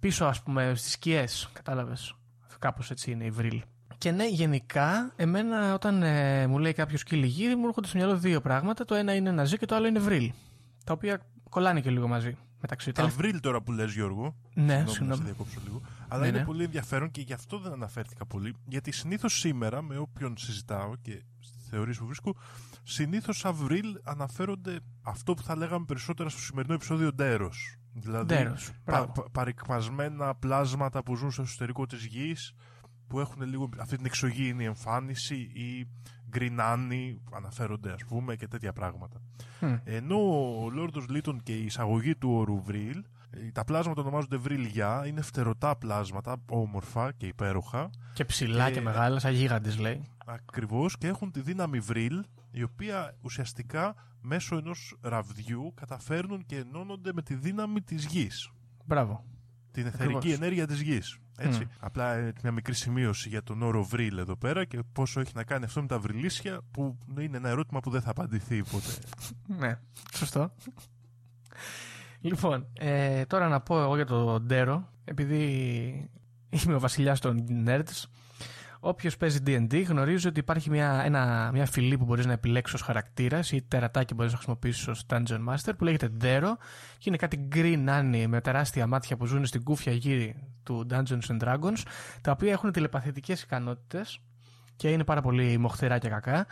πίσω, 0.01 0.25
ας 0.25 0.43
πούμε, 0.43 0.73
στις 0.75 0.93
σκιές, 0.93 1.49
κατάλαβες; 1.53 2.15
Κάπως 2.59 2.91
έτσι 2.91 3.11
είναι 3.11 3.25
η 3.25 3.31
Βρύλ. 3.31 3.61
Και 3.99 4.11
ναι, 4.11 4.29
γενικά, 4.29 5.13
εμένα 5.17 5.75
όταν 5.75 6.03
ε, 6.03 6.47
μου 6.47 6.59
λέει 6.59 6.73
κάποιος 6.73 7.03
κύλι 7.03 7.27
γύρι, 7.27 7.57
μου 7.57 7.67
έρχονται 7.67 7.87
στο 7.89 7.99
μυαλό 7.99 8.17
δύο 8.19 8.41
πράγματα. 8.41 8.85
Το 8.85 8.95
ένα 8.95 9.15
είναι 9.15 9.31
ναζί 9.31 9.59
και 9.59 9.67
το 9.67 9.75
άλλο 9.75 9.87
είναι 9.87 9.99
βρύλ. 9.99 10.31
Τα 10.85 10.93
οποία 10.93 11.21
κολλάνε 11.51 11.81
και 11.81 11.91
λίγο 11.91 12.09
μαζί 12.09 12.37
μεταξύ 12.61 12.93
Τα 12.93 13.03
του. 13.09 13.15
βρύλ 13.17 13.41
τώρα 13.41 13.61
που 13.63 13.73
λες 13.73 13.93
Γιώργο. 13.93 14.37
Ναι, 14.55 14.63
συγγνώμη, 14.65 14.85
να 14.85 14.91
συγγνώμη. 14.93 15.17
σε 15.17 15.23
διακόψω 15.25 15.61
λίγο. 15.65 15.81
Αλλά 16.09 16.23
Ναι, 16.23 16.29
είναι 16.29 16.39
ναι. 16.39 16.45
πολύ 16.45 16.65
ενδιαφέρον 16.65 17.11
και 17.11 17.21
γι' 17.21 17.33
αυτό 17.33 17.59
δεν 17.59 17.73
αναφέρθηκα 17.73 18.27
πολύ. 18.27 18.55
Γιατί 18.67 18.93
συνήθως 18.93 19.39
σήμερα, 19.39 19.83
με 19.83 19.97
όποιον 19.99 20.37
συζητάω 20.37 20.97
και 21.03 21.23
στις 21.41 21.69
θεωρίες 21.71 21.99
που 21.99 22.07
βρίσκω, 22.07 22.35
συνήθως 22.83 23.39
σαν 23.39 23.55
βρύλ 23.55 23.97
αναφέρονται 24.05 24.79
αυτό 25.03 25.35
που 25.35 25.43
θα 25.43 25.57
λέγαμε 25.57 25.85
περισσότερα 25.85 26.29
στο 26.29 26.41
σημερινό 26.41 26.75
επεισόδιο 26.75 27.13
ντέρος. 27.13 27.77
Δηλαδή, 27.93 28.25
Ντέρος, 28.35 28.71
μπράβο. 28.85 29.13
πα, 29.13 29.25
παρικμασμένα 29.33 30.35
πλάσματα 30.35 31.03
που 31.03 31.17
ζουν 31.17 31.31
στο 31.31 31.43
εσωτερικό 31.43 31.87
της 31.87 32.05
γης 32.05 32.53
που 33.09 33.21
έχουν 33.21 33.43
λίγο 33.43 33.69
αυτή 33.79 33.97
την 33.97 34.07
εξωγήινη 34.07 34.65
εμφάνιση 34.65 35.35
ή 35.37 35.89
γκρινάνι 36.29 37.21
αναφέρονται 37.33 37.93
ας 37.93 38.05
πούμε 38.05 38.37
και 38.37 38.49
τέτοια 38.49 38.73
πράγματα. 38.73 39.21
Μμ. 39.61 39.75
Ενώ 39.85 40.17
ο 40.65 40.71
Λόρδος 40.71 41.09
Λίτον 41.09 41.43
και 41.43 41.57
η 41.57 41.65
εισαγωγή 41.65 42.17
του 42.17 42.31
όρου 42.33 42.63
βρύλ 42.63 43.05
ε, 43.31 43.51
τα 43.53 43.65
πλάσματα 43.65 44.01
ονομάζονται 44.01 44.37
βρύλια, 44.37 45.07
είναι 45.07 45.21
φτερωτά 45.21 45.77
πλάσματα, 45.77 46.37
όμορφα 46.51 47.13
και 47.13 47.27
υπέροχα 47.27 47.91
Και 48.13 48.25
ψηλά 48.25 48.67
Ε, 48.67 48.71
και 48.71 48.81
μεγάλα, 48.81 49.19
σαν 49.19 49.33
γίγαντες 49.35 49.79
λέει. 49.79 50.03
ακριβώς 50.27 50.99
και 50.99 51.07
έχουν 51.07 51.31
τη 51.31 51.41
δύναμη 51.41 51.79
βρύλ 51.81 52.23
η 52.51 52.63
οποία 52.63 53.17
ουσιαστικά 53.21 53.95
μέσω 54.21 54.57
ενός 54.57 54.97
ραβδιού 55.01 55.73
καταφέρνουν 55.75 56.47
και 56.47 56.57
ενώνονται 56.57 57.11
με 57.15 57.23
τη 57.23 57.35
δύναμη 57.35 57.81
της 57.83 58.05
γης. 58.07 58.51
Μπράβο. 58.85 59.25
Την 59.79 59.87
εθερική 59.87 60.17
Ακριβώς. 60.17 60.39
ενέργεια 60.39 60.67
της 60.67 60.81
γης. 60.81 61.19
Έτσι. 61.39 61.65
Μμ. 61.65 61.69
Απλά 61.81 62.15
ε, 62.15 62.33
μια 62.43 62.53
μικρή 62.53 62.75
σημείωση 62.75 63.29
για 63.29 63.43
τον 63.43 63.63
όρο 63.63 63.85
βρύλ 63.85 64.19
εδώ 64.19 64.37
πέρα 64.37 64.65
και 64.65 64.79
πόσο 64.93 65.21
έχει 65.21 65.33
να 65.35 65.45
κάνει 65.45 65.65
αυτό 65.65 65.81
με 65.81 65.87
τα 65.87 65.99
βρυλίσια 65.99 66.61
που 66.71 66.99
είναι 67.21 67.37
ένα 67.37 67.49
ερώτημα 67.49 67.81
που 67.81 67.91
δεν 67.91 68.01
θα 68.01 68.11
απαντηθεί 68.11 68.63
ποτέ. 68.63 68.93
Ναι, 69.47 69.79
σωστό. 70.15 70.55
Λοιπόν, 72.21 72.67
ε, 72.73 73.25
τώρα 73.25 73.49
να 73.49 73.61
πω 73.61 73.81
εγώ 73.81 73.97
για 73.97 74.07
το 74.07 74.41
Ντέρο, 74.41 74.89
επειδή 75.05 76.11
είμαι 76.51 76.75
ο 76.75 76.81
βασιλιάς 76.81 77.21
των 77.21 77.45
nerds. 77.67 78.05
Όποιος 78.81 79.17
παίζει 79.17 79.39
DD 79.47 79.85
γνωρίζει 79.89 80.29
ότι 80.29 80.41
υπάρχει 80.41 80.71
μια, 80.71 81.03
ένα, 81.05 81.51
μια 81.53 81.67
φυλή 81.67 81.99
που 81.99 82.05
μπορείς 82.05 82.27
να 82.27 82.33
επιλέξεις 82.33 82.75
ως 82.75 82.83
χαρακτήρας 82.83 83.53
ή 83.53 83.63
τερατάκι 83.63 84.07
που 84.07 84.15
μπορείς 84.15 84.31
να 84.31 84.37
χρησιμοποιήσεις 84.37 84.89
ως 84.89 85.07
Dungeon 85.11 85.45
Master 85.49 85.73
που 85.79 85.85
λέγεται 85.85 86.11
Dero 86.21 86.53
και 86.99 87.05
είναι 87.09 87.17
κάτι 87.17 87.49
green 87.55 87.85
άννη 87.89 88.27
με 88.27 88.41
τεράστια 88.41 88.87
μάτια 88.87 89.17
που 89.17 89.27
ζουν 89.27 89.47
στην 89.47 89.63
κούφια 89.63 89.93
γύρι 89.93 90.35
του 90.63 90.87
Dungeons 90.91 91.27
and 91.29 91.39
Dragons 91.45 91.83
τα 92.21 92.31
οποία 92.31 92.53
έχουν 92.53 92.73
τηλεπαθητικές 92.73 93.43
ικανότητες 93.43 94.21
και 94.77 94.91
είναι 94.91 95.05
πάρα 95.05 95.21
πολύ 95.21 95.59
μοχθηρά 95.59 95.99
και 95.99 96.09
κακά 96.09 96.47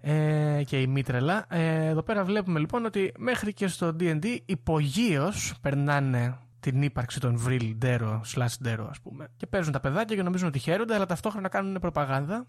ε, 0.00 0.62
και 0.66 0.80
ημίτρελα. 0.80 1.46
Ε, 1.48 1.86
εδώ 1.86 2.02
πέρα 2.02 2.24
βλέπουμε 2.24 2.58
λοιπόν 2.58 2.84
ότι 2.84 3.12
μέχρι 3.18 3.52
και 3.52 3.66
στο 3.66 3.96
D&D 4.00 4.38
υπογείως 4.44 5.54
περνάνε 5.60 6.38
την 6.70 6.82
ύπαρξη 6.82 7.20
των 7.20 7.42
Vril 7.46 7.74
Dero 7.82 8.20
slash 8.34 8.66
Dero 8.66 8.86
ας 8.90 9.00
πούμε 9.00 9.28
και 9.36 9.46
παίζουν 9.46 9.72
τα 9.72 9.80
παιδάκια 9.80 10.16
και 10.16 10.22
νομίζουν 10.22 10.48
ότι 10.48 10.58
χαίρονται 10.58 10.94
αλλά 10.94 11.06
ταυτόχρονα 11.06 11.48
κάνουν 11.48 11.78
προπαγάνδα. 11.80 12.46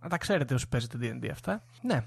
Να 0.00 0.08
τα 0.08 0.18
ξέρετε 0.18 0.54
όσοι 0.54 0.68
παίζετε 0.68 0.98
D&D 1.00 1.28
αυτά. 1.30 1.64
Ναι. 1.82 2.04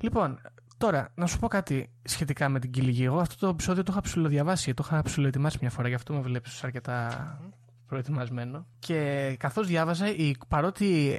Λοιπόν, 0.00 0.40
τώρα 0.78 1.12
να 1.14 1.26
σου 1.26 1.38
πω 1.38 1.48
κάτι 1.48 1.90
σχετικά 2.02 2.48
με 2.48 2.58
την 2.58 2.70
κυλιγή. 2.70 3.04
Εγώ 3.04 3.18
αυτό 3.18 3.36
το 3.38 3.48
επεισόδιο 3.48 3.82
το 3.82 3.92
είχα 3.92 4.00
ψηλοδιαβάσει, 4.00 4.74
το 4.74 4.84
είχα 4.86 5.02
ψηλοετοιμάσει 5.02 5.58
μια 5.60 5.70
φορά, 5.70 5.88
γι' 5.88 5.94
αυτό 5.94 6.14
με 6.14 6.20
βλέπεις 6.20 6.64
αρκετά 6.64 7.38
προετοιμασμένο. 7.86 8.66
Και 8.78 9.34
καθώς 9.38 9.66
διάβαζα, 9.66 10.08
η, 10.08 10.34
παρότι 10.48 11.18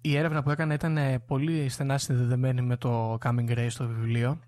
η 0.00 0.16
έρευνα 0.16 0.42
που 0.42 0.50
έκανα 0.50 0.74
ήταν 0.74 0.96
ε, 0.96 1.18
πολύ 1.18 1.68
στενά 1.68 1.98
συνδεδεμένη 1.98 2.62
με 2.62 2.76
το 2.76 3.18
Coming 3.24 3.50
Race 3.58 3.66
στο 3.68 3.86
βιβλίο 3.86 4.38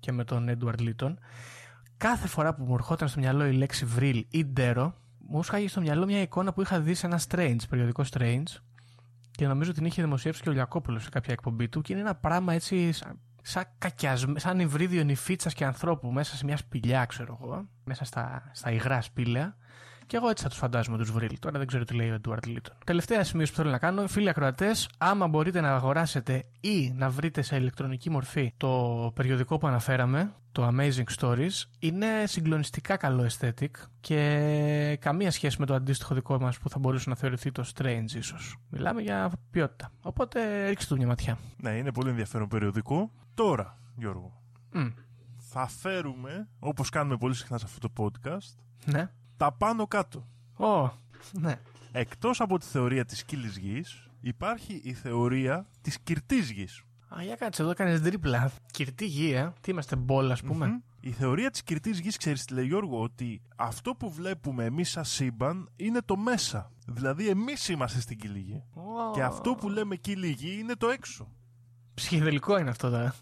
και 0.00 0.12
με 0.12 0.24
τον 0.24 0.48
Edward 0.48 0.80
Litton, 0.80 1.14
κάθε 2.00 2.28
φορά 2.28 2.54
που 2.54 2.64
μου 2.64 2.74
ερχόταν 2.74 3.08
στο 3.08 3.20
μυαλό 3.20 3.46
η 3.46 3.52
λέξη 3.52 3.86
Vril 3.98 4.22
ή 4.28 4.46
Dero, 4.56 4.92
μου 5.18 5.42
σκάγει 5.42 5.68
στο 5.68 5.80
μυαλό 5.80 6.04
μια 6.04 6.20
εικόνα 6.20 6.52
που 6.52 6.60
είχα 6.62 6.80
δει 6.80 6.94
σε 6.94 7.06
ένα 7.06 7.20
Strange, 7.28 7.56
περιοδικό 7.68 8.04
Strange, 8.10 8.56
και 9.30 9.46
νομίζω 9.46 9.72
την 9.72 9.84
είχε 9.84 10.02
δημοσιεύσει 10.02 10.42
και 10.42 10.48
ο 10.48 10.52
Λιακόπουλος 10.52 11.02
σε 11.02 11.08
κάποια 11.08 11.32
εκπομπή 11.32 11.68
του, 11.68 11.80
και 11.80 11.92
είναι 11.92 12.02
ένα 12.02 12.14
πράγμα 12.14 12.52
έτσι 12.52 12.92
σαν, 12.92 13.18
σαν, 13.42 13.64
κακιασμέ- 13.78 14.40
σαν 14.40 14.60
υβρίδιο 14.60 15.04
νηφίτσας 15.04 15.54
και 15.54 15.64
ανθρώπου 15.64 16.10
μέσα 16.10 16.36
σε 16.36 16.44
μια 16.44 16.56
σπηλιά, 16.56 17.04
ξέρω 17.04 17.38
εγώ, 17.42 17.68
μέσα 17.84 18.04
στα, 18.04 18.50
στα 18.52 18.70
υγρά 18.70 19.00
σπήλαια. 19.00 19.56
Και 20.10 20.16
εγώ 20.16 20.28
έτσι 20.28 20.42
θα 20.42 20.48
τους 20.48 20.58
φαντάζομαι 20.58 20.98
τους 20.98 21.10
Βρύλ. 21.10 21.38
Τώρα 21.38 21.58
δεν 21.58 21.66
ξέρω 21.66 21.84
τι 21.84 21.94
λέει 21.94 22.10
ο 22.10 22.14
Εντουαρτ 22.14 22.46
Λίτον. 22.46 22.76
Τελευταία 22.84 23.24
σημείωση 23.24 23.50
που 23.52 23.56
θέλω 23.58 23.70
να 23.70 23.78
κάνω, 23.78 24.06
φίλοι 24.08 24.28
ακροατές, 24.28 24.88
άμα 24.98 25.28
μπορείτε 25.28 25.60
να 25.60 25.74
αγοράσετε 25.74 26.44
ή 26.60 26.92
να 26.96 27.10
βρείτε 27.10 27.42
σε 27.42 27.56
ηλεκτρονική 27.56 28.10
μορφή 28.10 28.52
το 28.56 29.12
περιοδικό 29.14 29.58
που 29.58 29.66
αναφέραμε, 29.66 30.32
το 30.52 30.68
Amazing 30.72 31.04
Stories, 31.18 31.62
είναι 31.78 32.06
συγκλονιστικά 32.24 32.96
καλό 32.96 33.28
aesthetic 33.30 33.70
και 34.00 34.96
καμία 35.00 35.30
σχέση 35.30 35.56
με 35.60 35.66
το 35.66 35.74
αντίστοιχο 35.74 36.14
δικό 36.14 36.40
μας 36.40 36.58
που 36.58 36.68
θα 36.68 36.78
μπορούσε 36.78 37.08
να 37.08 37.16
θεωρηθεί 37.16 37.52
το 37.52 37.64
Strange 37.74 38.10
ίσως. 38.16 38.56
Μιλάμε 38.70 39.00
για 39.02 39.30
ποιότητα. 39.50 39.92
Οπότε 40.02 40.68
ρίξτε 40.68 40.94
του 40.94 41.00
μια 41.00 41.06
ματιά. 41.08 41.38
ναι, 41.56 41.70
είναι 41.70 41.92
πολύ 41.92 42.08
ενδιαφέρον 42.08 42.48
περιοδικό. 42.48 43.10
Τώρα, 43.34 43.78
Γιώργο, 43.96 44.40
Μμ. 44.72 44.86
θα 45.36 45.66
φέρουμε, 45.68 46.48
όπως 46.58 46.88
κάνουμε 46.88 47.16
πολύ 47.16 47.34
συχνά 47.34 47.58
σε 47.58 47.64
αυτό 47.68 47.88
το 47.88 48.04
podcast, 48.04 48.54
Ναι. 48.84 49.10
Τα 49.40 49.52
πάνω 49.52 49.86
κάτω. 49.86 50.26
Ω, 50.56 50.90
ναι. 51.32 51.60
Εκτός 51.92 52.40
από 52.40 52.58
τη 52.58 52.66
θεωρία 52.66 53.04
της 53.04 53.24
κύλης 53.24 53.56
γης, 53.56 54.08
υπάρχει 54.20 54.80
η 54.84 54.92
θεωρία 54.92 55.66
της 55.80 56.00
κυρτής 56.00 56.50
γης. 56.50 56.82
Α, 57.08 57.22
για 57.22 57.34
κάτσε 57.34 57.62
εδώ, 57.62 57.74
κάνεις 57.74 58.02
τρίπλα. 58.02 58.52
Κυρτή 58.72 59.06
γη, 59.06 59.30
ε. 59.32 59.52
Τι 59.60 59.70
είμαστε, 59.70 59.96
μπόλ, 59.96 60.30
ας 60.30 60.42
πούμε. 60.42 60.66
Μμμ. 60.66 60.78
Η 61.00 61.10
θεωρία 61.10 61.50
της 61.50 61.62
κυρτής 61.62 61.98
γης, 62.00 62.16
ξέρεις 62.16 62.44
τι 62.44 62.54
λέει 62.54 62.66
Γιώργο, 62.66 63.00
ότι 63.02 63.42
αυτό 63.56 63.94
που 63.94 64.10
βλέπουμε 64.10 64.64
εμείς 64.64 64.90
σαν 64.90 65.04
σύμπαν 65.04 65.68
είναι 65.76 66.00
το 66.04 66.16
μέσα. 66.16 66.72
Δηλαδή 66.86 67.28
εμείς 67.28 67.68
είμαστε 67.68 68.00
στην 68.00 68.18
κύλη 68.18 68.38
γη. 68.38 68.62
Ω. 68.74 69.10
Και 69.12 69.22
αυτό 69.22 69.54
που 69.54 69.68
λέμε 69.68 69.96
κύλη 69.96 70.28
γη 70.28 70.58
είναι 70.60 70.74
το 70.74 70.88
έξω. 70.88 71.28
Ψυχεδελικό 71.94 72.58
είναι 72.58 72.70
αυτό 72.70 72.90
τώρα. 72.90 73.14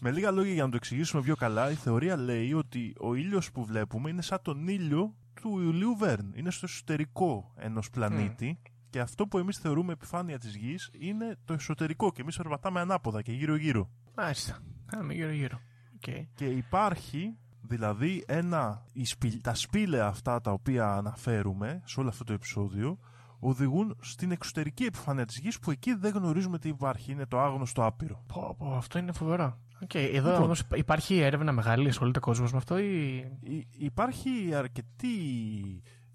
Με 0.00 0.10
λίγα 0.10 0.30
λόγια 0.30 0.52
για 0.52 0.64
να 0.64 0.70
το 0.70 0.76
εξηγήσουμε 0.76 1.22
πιο 1.22 1.36
καλά, 1.36 1.70
η 1.70 1.74
θεωρία 1.74 2.16
λέει 2.16 2.52
ότι 2.52 2.94
ο 3.00 3.14
ήλιος 3.14 3.52
που 3.52 3.64
βλέπουμε 3.64 4.10
είναι 4.10 4.22
σαν 4.22 4.38
τον 4.42 4.68
ήλιο 4.68 5.14
του 5.40 5.60
Ιουλίου 5.60 5.96
Βέρν. 5.96 6.32
Είναι 6.34 6.50
στο 6.50 6.66
εσωτερικό 6.68 7.52
ενός 7.56 7.90
πλανήτη 7.90 8.58
και 8.90 9.00
αυτό 9.00 9.26
που 9.26 9.38
εμείς 9.38 9.58
θεωρούμε 9.58 9.92
επιφάνεια 9.92 10.38
της 10.38 10.56
γης 10.56 10.90
είναι 10.98 11.36
το 11.44 11.52
εσωτερικό 11.52 12.12
και 12.12 12.20
εμείς 12.20 12.36
περπατάμε 12.36 12.80
ανάποδα 12.80 13.22
και 13.22 13.32
γύρω-γύρω. 13.32 13.90
Μάλιστα. 14.16 14.58
Κάνουμε 14.86 15.14
γύρω-γύρω. 15.14 15.60
Οκ. 15.94 16.14
Και 16.34 16.44
υπάρχει 16.46 17.36
δηλαδή 17.62 18.24
ένα, 18.26 18.84
οι 18.92 19.04
σπη- 19.04 19.42
τα 19.42 19.54
σπήλαια 19.54 20.06
αυτά 20.06 20.40
τα 20.40 20.50
οποία 20.52 20.92
αναφέρουμε 20.92 21.82
σε 21.84 22.00
όλο 22.00 22.08
αυτό 22.08 22.24
το 22.24 22.32
επεισόδιο 22.32 22.98
οδηγούν 23.38 23.96
στην 24.00 24.30
εξωτερική 24.30 24.84
επιφάνεια 24.84 25.24
της 25.24 25.38
γης 25.38 25.58
που 25.58 25.70
εκεί 25.70 25.94
δεν 25.94 26.12
γνωρίζουμε 26.12 26.58
τι 26.58 26.68
υπάρχει, 26.68 27.12
είναι 27.12 27.26
το 27.26 27.40
άγνωστο 27.40 27.84
άπειρο. 27.84 28.24
Πω, 28.26 28.54
πω, 28.58 28.74
αυτό 28.74 28.98
είναι 28.98 29.12
φοβερό. 29.12 29.58
Οκ, 29.82 29.94
Εδώ 29.94 30.28
Λοιπόν. 30.30 30.42
όμως 30.44 30.62
υπάρχει 30.74 31.18
έρευνα 31.18 31.52
μεγάλη, 31.52 31.88
ασχολείται 31.88 32.18
κόσμος 32.20 32.52
με 32.52 32.58
αυτό 32.58 32.78
ή. 32.78 33.16
Υ- 33.40 33.66
Υπάρχει 33.78 34.54
αρκετή 34.54 35.08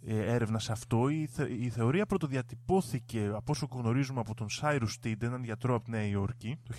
ε, 0.06 0.34
έρευνα 0.34 0.60
σε 0.60 0.72
αυτό. 0.72 1.10
Η, 1.10 1.28
θε- 1.32 1.50
η 1.60 1.70
θεωρία 1.70 2.06
πρωτοδιατυπώθηκε, 2.06 3.32
από 3.34 3.52
όσο 3.52 3.68
γνωρίζουμε, 3.72 4.20
από 4.20 4.34
τον 4.34 4.50
Σάιρους 4.50 5.00
Τιντ, 5.00 5.24
έναν 5.24 5.44
γιατρό 5.44 5.76
από 5.76 5.84
τη 5.84 5.92
Νέα 5.92 6.06
Υόρκη, 6.08 6.58
το 6.64 6.74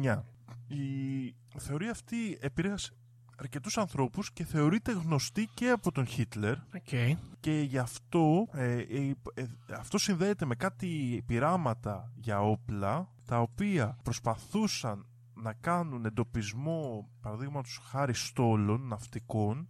1869. 0.00 0.22
Η 0.68 1.34
θεωρία 1.58 1.90
αυτή 1.90 2.38
επηρέασε 2.40 2.92
αρκετούς 3.38 3.78
ανθρώπους 3.78 4.32
και 4.32 4.44
θεωρείται 4.44 4.92
γνωστή 4.92 5.48
και 5.54 5.70
από 5.70 5.92
τον 5.92 6.06
Χίτλερ 6.06 6.52
Οκ. 6.52 7.16
και 7.40 7.60
γι' 7.60 7.78
αυτό 7.78 8.48
ε, 8.52 8.72
ε, 8.72 9.14
ε, 9.34 9.44
αυτό 9.78 9.98
συνδέεται 9.98 10.44
με 10.44 10.54
κάτι 10.54 11.22
πειράματα 11.26 12.12
για 12.14 12.40
όπλα 12.40 13.08
τα 13.24 13.40
οποία 13.40 13.98
προσπαθούσαν 14.02 15.06
να 15.34 15.52
κάνουν 15.52 16.04
εντοπισμό 16.04 17.08
παραδείγματος 17.20 17.80
χάρη 17.84 18.14
στόλων 18.14 18.86
ναυτικών 18.86 19.68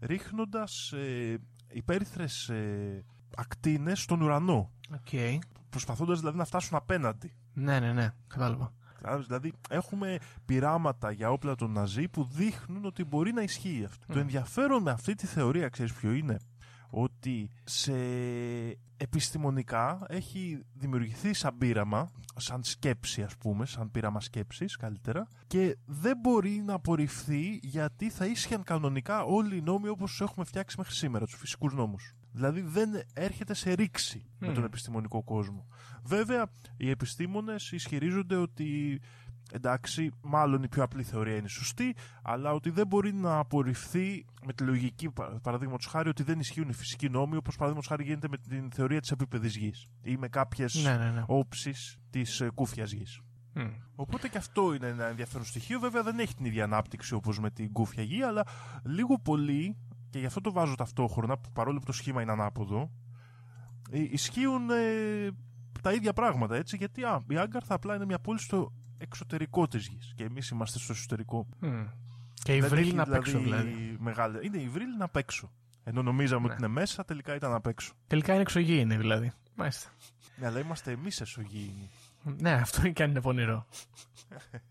ρίχνοντας 0.00 0.92
ε, 0.92 1.38
υπέρυθρες 1.72 2.48
ε, 2.48 3.04
ακτίνες 3.36 4.00
στον 4.02 4.20
ουρανό 4.20 4.70
Οκ. 4.94 5.40
προσπαθώντας 5.70 6.18
δηλαδή 6.18 6.36
να 6.38 6.44
φτάσουν 6.44 6.76
απέναντι 6.76 7.32
Ναι, 7.52 7.80
ναι, 7.80 7.92
ναι. 7.92 8.12
Κατάλαβα. 8.26 8.72
Κατάλαβες, 9.00 9.26
Δηλαδή 9.26 9.52
έχουμε 9.70 10.18
πειράματα 10.44 11.10
για 11.10 11.30
όπλα 11.30 11.54
των 11.54 11.72
Ναζί 11.72 12.08
που 12.08 12.24
δείχνουν 12.24 12.84
ότι 12.84 13.04
μπορεί 13.04 13.32
να 13.32 13.42
ισχύει 13.42 13.84
αυτό. 13.84 14.12
Το 14.12 14.18
ενδιαφέρον 14.18 14.82
με 14.82 14.90
αυτή 14.90 15.14
τη 15.14 15.26
θεωρία, 15.26 15.68
ξέρεις 15.68 15.92
ποιο 15.92 16.12
είναι, 16.12 16.36
ότι 16.90 17.50
σε 17.64 17.92
επιστημονικά 18.96 20.06
έχει 20.08 20.62
δημιουργηθεί 20.72 21.32
σαν 21.32 21.58
πείραμα, 21.58 22.10
σαν 22.36 22.64
σκέψη 22.64 23.22
ας 23.22 23.36
πούμε, 23.36 23.66
σαν 23.66 23.90
πείραμα 23.90 24.20
σκέψης 24.20 24.76
καλύτερα 24.76 25.26
και 25.46 25.76
δεν 25.86 26.16
μπορεί 26.20 26.62
να 26.64 26.74
απορριφθεί 26.74 27.58
γιατί 27.62 28.10
θα 28.10 28.26
ίσχυαν 28.26 28.62
κανονικά 28.62 29.22
όλοι 29.22 29.56
οι 29.56 29.60
νόμοι 29.60 29.88
όπως 29.88 30.10
τους 30.10 30.20
έχουμε 30.20 30.44
φτιάξει 30.44 30.74
μέχρι 30.78 30.94
σήμερα, 30.94 31.24
τους 31.24 31.38
φυσικούς 31.38 31.74
νόμους. 31.74 32.14
Δηλαδή 32.32 32.60
δεν 32.60 32.90
έρχεται 33.14 33.54
σε 33.54 33.72
ρήξη 33.72 34.26
με 34.38 34.52
τον 34.52 34.64
επιστημονικό 34.64 35.22
κόσμο. 35.22 35.66
Βέβαια, 36.02 36.50
οι 36.76 36.90
επιστήμονες 36.90 37.72
ισχυρίζονται 37.72 38.36
ότι 38.36 39.00
εντάξει, 39.52 40.10
μάλλον 40.22 40.62
η 40.62 40.68
πιο 40.68 40.82
απλή 40.82 41.02
θεωρία 41.02 41.36
είναι 41.36 41.48
σωστή, 41.48 41.96
αλλά 42.22 42.52
ότι 42.52 42.70
δεν 42.70 42.86
μπορεί 42.86 43.12
να 43.12 43.38
απορριφθεί 43.38 44.24
με 44.46 44.52
τη 44.52 44.64
λογική, 44.64 45.10
παραδείγματος 45.42 45.86
χάρη, 45.86 46.08
ότι 46.08 46.22
δεν 46.22 46.38
ισχύουν 46.40 46.68
οι 46.68 46.72
φυσικοί 46.72 47.08
νόμοι, 47.08 47.36
όπως 47.36 47.54
παραδείγματος 47.54 47.88
χάρη 47.90 48.04
γίνεται 48.04 48.28
με 48.28 48.36
την 48.38 48.70
θεωρία 48.70 49.00
της 49.00 49.10
επίπεδης 49.10 49.56
γης 49.56 49.86
ή 50.02 50.16
με 50.16 50.28
κάποιες 50.28 50.74
Ναι, 50.84 50.96
ναι, 50.96 51.10
ναι. 51.10 51.22
όψεις 51.26 51.96
της 52.10 52.42
κούφιας 52.54 52.90
γης. 52.92 53.20
Μμ. 53.54 53.68
Οπότε 53.94 54.28
και 54.28 54.38
αυτό 54.38 54.74
είναι 54.74 54.86
ένα 54.86 55.06
ενδιαφέρον 55.06 55.46
στοιχείο. 55.46 55.80
Βέβαια 55.80 56.02
δεν 56.02 56.18
έχει 56.18 56.34
την 56.34 56.44
ίδια 56.44 56.64
ανάπτυξη 56.64 57.14
όπως 57.14 57.40
με 57.40 57.50
την 57.50 57.72
κούφια 57.72 58.02
γη, 58.02 58.22
αλλά 58.22 58.46
λίγο 58.84 59.18
πολύ, 59.18 59.76
και 60.10 60.18
γι' 60.18 60.26
αυτό 60.26 60.40
το 60.40 60.52
βάζω 60.52 60.74
ταυτόχρονα, 60.74 61.38
που 61.38 61.50
παρόλο 61.52 61.78
που 61.78 61.84
το 61.84 61.92
σχήμα 61.92 62.22
είναι 62.22 62.32
ανάποδο, 62.32 62.90
ε, 63.90 63.98
ισχύουν 64.10 64.70
ε, 64.70 65.30
τα 65.82 65.92
ίδια 65.92 66.12
πράγματα 66.12 66.56
έτσι. 66.56 66.76
Γιατί 66.76 67.02
α, 67.04 67.24
η 67.28 67.36
Άγκαρθα 67.36 67.74
απλά 67.74 67.94
είναι 67.94 68.04
μια 68.04 68.18
πόλη 68.18 68.38
στο 68.38 68.72
εξωτερικό 68.98 69.68
της 69.68 69.86
γης 69.86 70.12
και 70.16 70.24
εμείς 70.24 70.48
είμαστε 70.48 70.78
στο 70.78 70.92
εσωτερικό. 70.92 71.46
Μμ. 71.60 71.84
Και 72.42 72.56
η 72.56 72.60
Δεν 72.60 72.68
βρύλη 72.68 72.86
έχει 72.86 72.96
να 72.96 73.04
παίξω 73.06 73.38
δηλαδή. 73.38 73.96
Μεγάλη... 73.98 74.38
Είναι 74.42 74.58
η 74.58 74.68
βρύλη 74.68 74.96
να 74.96 75.08
παίξω. 75.08 75.50
Ενώ 75.84 76.02
νομίζαμε 76.02 76.46
Ναι. 76.46 76.52
ότι 76.52 76.62
είναι 76.62 76.72
μέσα, 76.72 77.04
τελικά 77.04 77.34
ήταν 77.34 77.52
απ' 77.54 77.66
έξω. 77.66 77.92
Τελικά 78.06 78.32
είναι 78.32 78.42
εξωγήινη 78.42 78.96
δηλαδή. 78.96 79.32
Μάλιστα. 79.54 79.90
Ναι, 80.36 80.46
αλλά 80.46 80.60
είμαστε 80.60 80.90
εμείς 80.92 81.20
εσωγήινοι. 81.20 81.90
Ναι, 82.22 82.52
αυτό 82.52 82.88
και 82.88 83.02
αν 83.02 83.10
είναι 83.10 83.20
πονηρό. 83.20 83.66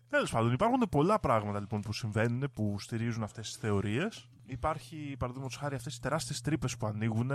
Τέλος 0.08 0.30
πάντων, 0.30 0.52
υπάρχουν 0.52 0.86
πολλά 0.90 1.20
πράγματα 1.20 1.60
λοιπόν 1.60 1.80
που 1.80 1.92
συμβαίνουν 1.92 2.50
που 2.52 2.76
στηρίζουν 2.78 3.22
αυτές 3.22 3.46
τις 3.48 3.56
θεωρίες. 3.56 4.28
Υπάρχει, 4.46 5.14
παραδείγματος 5.18 5.56
χάρη, 5.56 5.74
αυτές 5.74 5.94
τι 5.94 6.00
τεράστιες 6.00 6.40
τρύπες 6.40 6.76
που 6.76 6.86
ανοίγουν. 6.86 7.30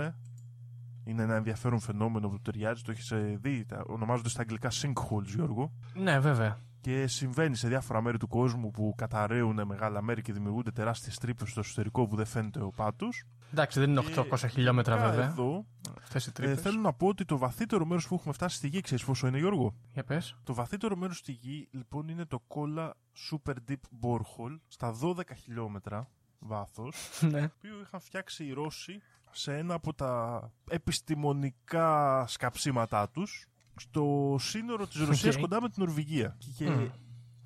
Είναι 1.04 1.22
ένα 1.22 1.34
ενδιαφέρον 1.34 1.80
φαινόμενο 1.80 2.28
που 2.28 2.40
ταιριάζει. 2.40 2.82
Το 2.82 2.90
έχεις 2.90 3.12
δει. 3.40 3.64
Τα 3.64 3.84
ονομάζονται 3.86 4.28
στα 4.28 4.40
αγγλικά 4.40 4.70
sinkholes, 4.70 5.26
Γιώργο. 5.26 5.72
Ναι, 5.94 6.18
βέβαια. 6.18 6.58
Και 6.80 7.06
συμβαίνει 7.06 7.56
σε 7.56 7.68
διάφορα 7.68 8.02
μέρη 8.02 8.18
του 8.18 8.28
κόσμου 8.28 8.70
που 8.70 8.94
καταραίουν 8.96 9.66
μεγάλα 9.66 10.02
μέρη 10.02 10.22
και 10.22 10.32
δημιουργούνται 10.32 10.70
τεράστιες 10.70 11.18
τρύπες 11.18 11.50
στο 11.50 11.60
εσωτερικό 11.60 12.06
που 12.06 12.16
δεν 12.16 12.26
φαίνεται 12.26 12.60
ο 12.60 12.70
πάτος. 12.70 13.24
Εντάξει, 13.52 13.80
δεν 13.80 13.90
είναι 13.90 14.02
800 14.16 14.48
χιλιόμετρα 14.50 14.96
βέβαια. 14.96 15.26
Εδώ 15.26 15.66
Αυτές 16.02 16.26
οι 16.26 16.28
ε, 16.28 16.32
τρύπες. 16.32 16.60
θέλω 16.60 16.80
να 16.80 16.92
πω 16.92 17.06
ότι 17.06 17.24
το 17.24 17.38
βαθύτερο 17.38 17.84
μέρος 17.84 18.08
που 18.08 18.14
έχουμε 18.14 18.34
φτάσει 18.34 18.56
στη 18.56 18.68
γη, 18.68 18.80
ξέρεις 18.80 19.04
πόσο 19.04 19.26
είναι, 19.26 19.38
Γιώργο; 19.38 19.74
Για 19.92 20.04
πες. 20.04 20.36
Το 20.44 20.54
βαθύτερο 20.54 20.96
μέρος 20.96 21.16
στη 21.16 21.32
γη 21.32 21.68
λοιπόν 21.70 22.08
είναι 22.08 22.24
το 22.24 22.42
Kola 22.48 22.90
Super 23.30 23.54
Deep 23.68 23.74
Borehole 24.02 24.58
στα 24.68 24.94
12 25.02 25.20
χιλιόμετρα 25.36 26.08
βάθος 26.38 26.96
ναι. 27.30 27.40
το 27.40 27.52
οποίο 27.56 27.80
είχαν 27.82 28.00
φτιάξει 28.00 28.44
οι 28.44 28.52
Ρώσοι 28.52 29.00
σε 29.30 29.56
ένα 29.56 29.74
από 29.74 29.94
τα 29.94 30.42
επιστημονικά 30.70 32.24
σκαψίματά 32.26 33.08
τους 33.08 33.46
στο 33.76 34.36
σύνορο 34.38 34.86
της 34.86 35.00
Ρωσίας 35.00 35.34
Οκ. 35.34 35.40
κοντά 35.40 35.60
με 35.60 35.68
την 35.68 35.82
Νορβηγία. 35.84 36.36
Και 36.56 36.70
Μμ. 36.70 36.86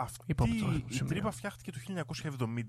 Αυτή 0.00 0.24
Ύποπτο 0.26 0.84
σημείο. 0.88 1.08
τρύπα 1.08 1.30
φτιάχτηκε 1.30 1.70
το 1.72 1.78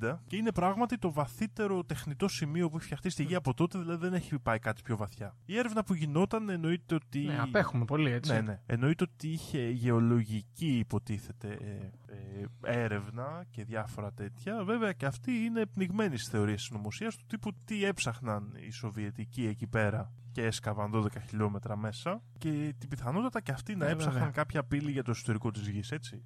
1970 0.02 0.18
και 0.28 0.36
είναι 0.36 0.52
πράγματι 0.52 0.98
το 0.98 1.12
βαθύτερο 1.12 1.84
τεχνητό 1.84 2.28
σημείο 2.28 2.70
που 2.70 2.76
έχει 2.76 2.86
φτιαχτεί 2.86 3.10
στη 3.10 3.24
γη 3.24 3.36
από 3.36 3.54
τότε, 3.54 3.80
δηλαδή 3.80 4.00
δεν 4.06 4.14
έχει 4.14 4.40
πάει 4.40 4.60
κάτι 4.60 4.82
πιο 4.82 4.98
βαθιά. 4.98 5.36
Η 5.46 5.58
έρευνα 5.58 5.84
που 5.84 5.94
γινόταν 5.94 6.50
εννοείται 6.50 6.96
ότι... 6.96 7.20
ναι, 7.20 7.40
απέχουμε 7.40 7.86
πολύ 7.86 8.12
έτσι. 8.12 8.32
Ναι, 8.32 8.42
ναι. 8.42 8.62
Εννοείται 8.66 9.04
ότι 9.14 9.28
είχε 9.28 9.70
γεωλογική 9.70 10.78
υποτίθεται 10.78 11.48
ε, 11.48 12.14
ε, 12.14 12.46
έρευνα 12.84 13.46
και 13.50 13.64
διάφορα 13.64 14.12
τέτοια. 14.14 14.64
Βέβαια 14.64 14.92
και 14.94 15.06
αυτή 15.06 15.32
είναι 15.32 15.66
πνιγμένη 15.66 16.18
στις 16.18 16.30
θεωρίες 16.30 16.62
συνωμοσίας 16.62 17.10
του 17.10 17.26
τύπου 17.28 17.52
τι 17.66 17.86
έψαχναν 17.86 18.54
οι 18.68 18.72
Σοβιετικοί 18.72 19.46
εκεί 19.48 19.68
πέρα 19.68 20.12
και 20.32 20.44
έσκαβαν 20.44 20.92
12 20.94 21.08
χιλιόμετρα 21.28 21.78
μέσα 21.78 22.22
και 22.38 22.74
την 22.78 22.90
πιθανότατα 22.90 23.42
και 23.42 23.52
αυτοί 23.52 23.76
να 23.76 23.86
Ε, 23.86 23.92
έψαχναν 23.92 24.14
βέβαια. 24.14 24.32
κάποια 24.32 24.64
πύλη 24.64 24.92
για 24.92 25.04
το 25.04 25.12
εσωτερικό 25.12 25.52
της 25.52 25.68
γης, 25.68 25.92
έτσι. 25.92 26.24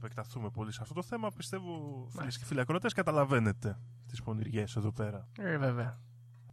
Να 0.00 0.06
μην 0.06 0.14
επεκταθούμε 0.14 0.50
πολύ 0.50 0.72
σε 0.72 0.78
αυτό 0.82 0.94
το 0.94 1.02
θέμα. 1.02 1.30
Πιστεύω, 1.30 2.06
φίλες 2.08 2.38
και 2.38 2.44
φίλοι 2.44 2.60
ακροατές, 2.60 2.92
καταλαβαίνετε 2.92 3.78
τις 4.06 4.22
πονηριές 4.22 4.76
εδώ 4.76 4.92
πέρα. 4.92 5.28
Ε, 5.38 5.58
βέβαια. 5.58 6.00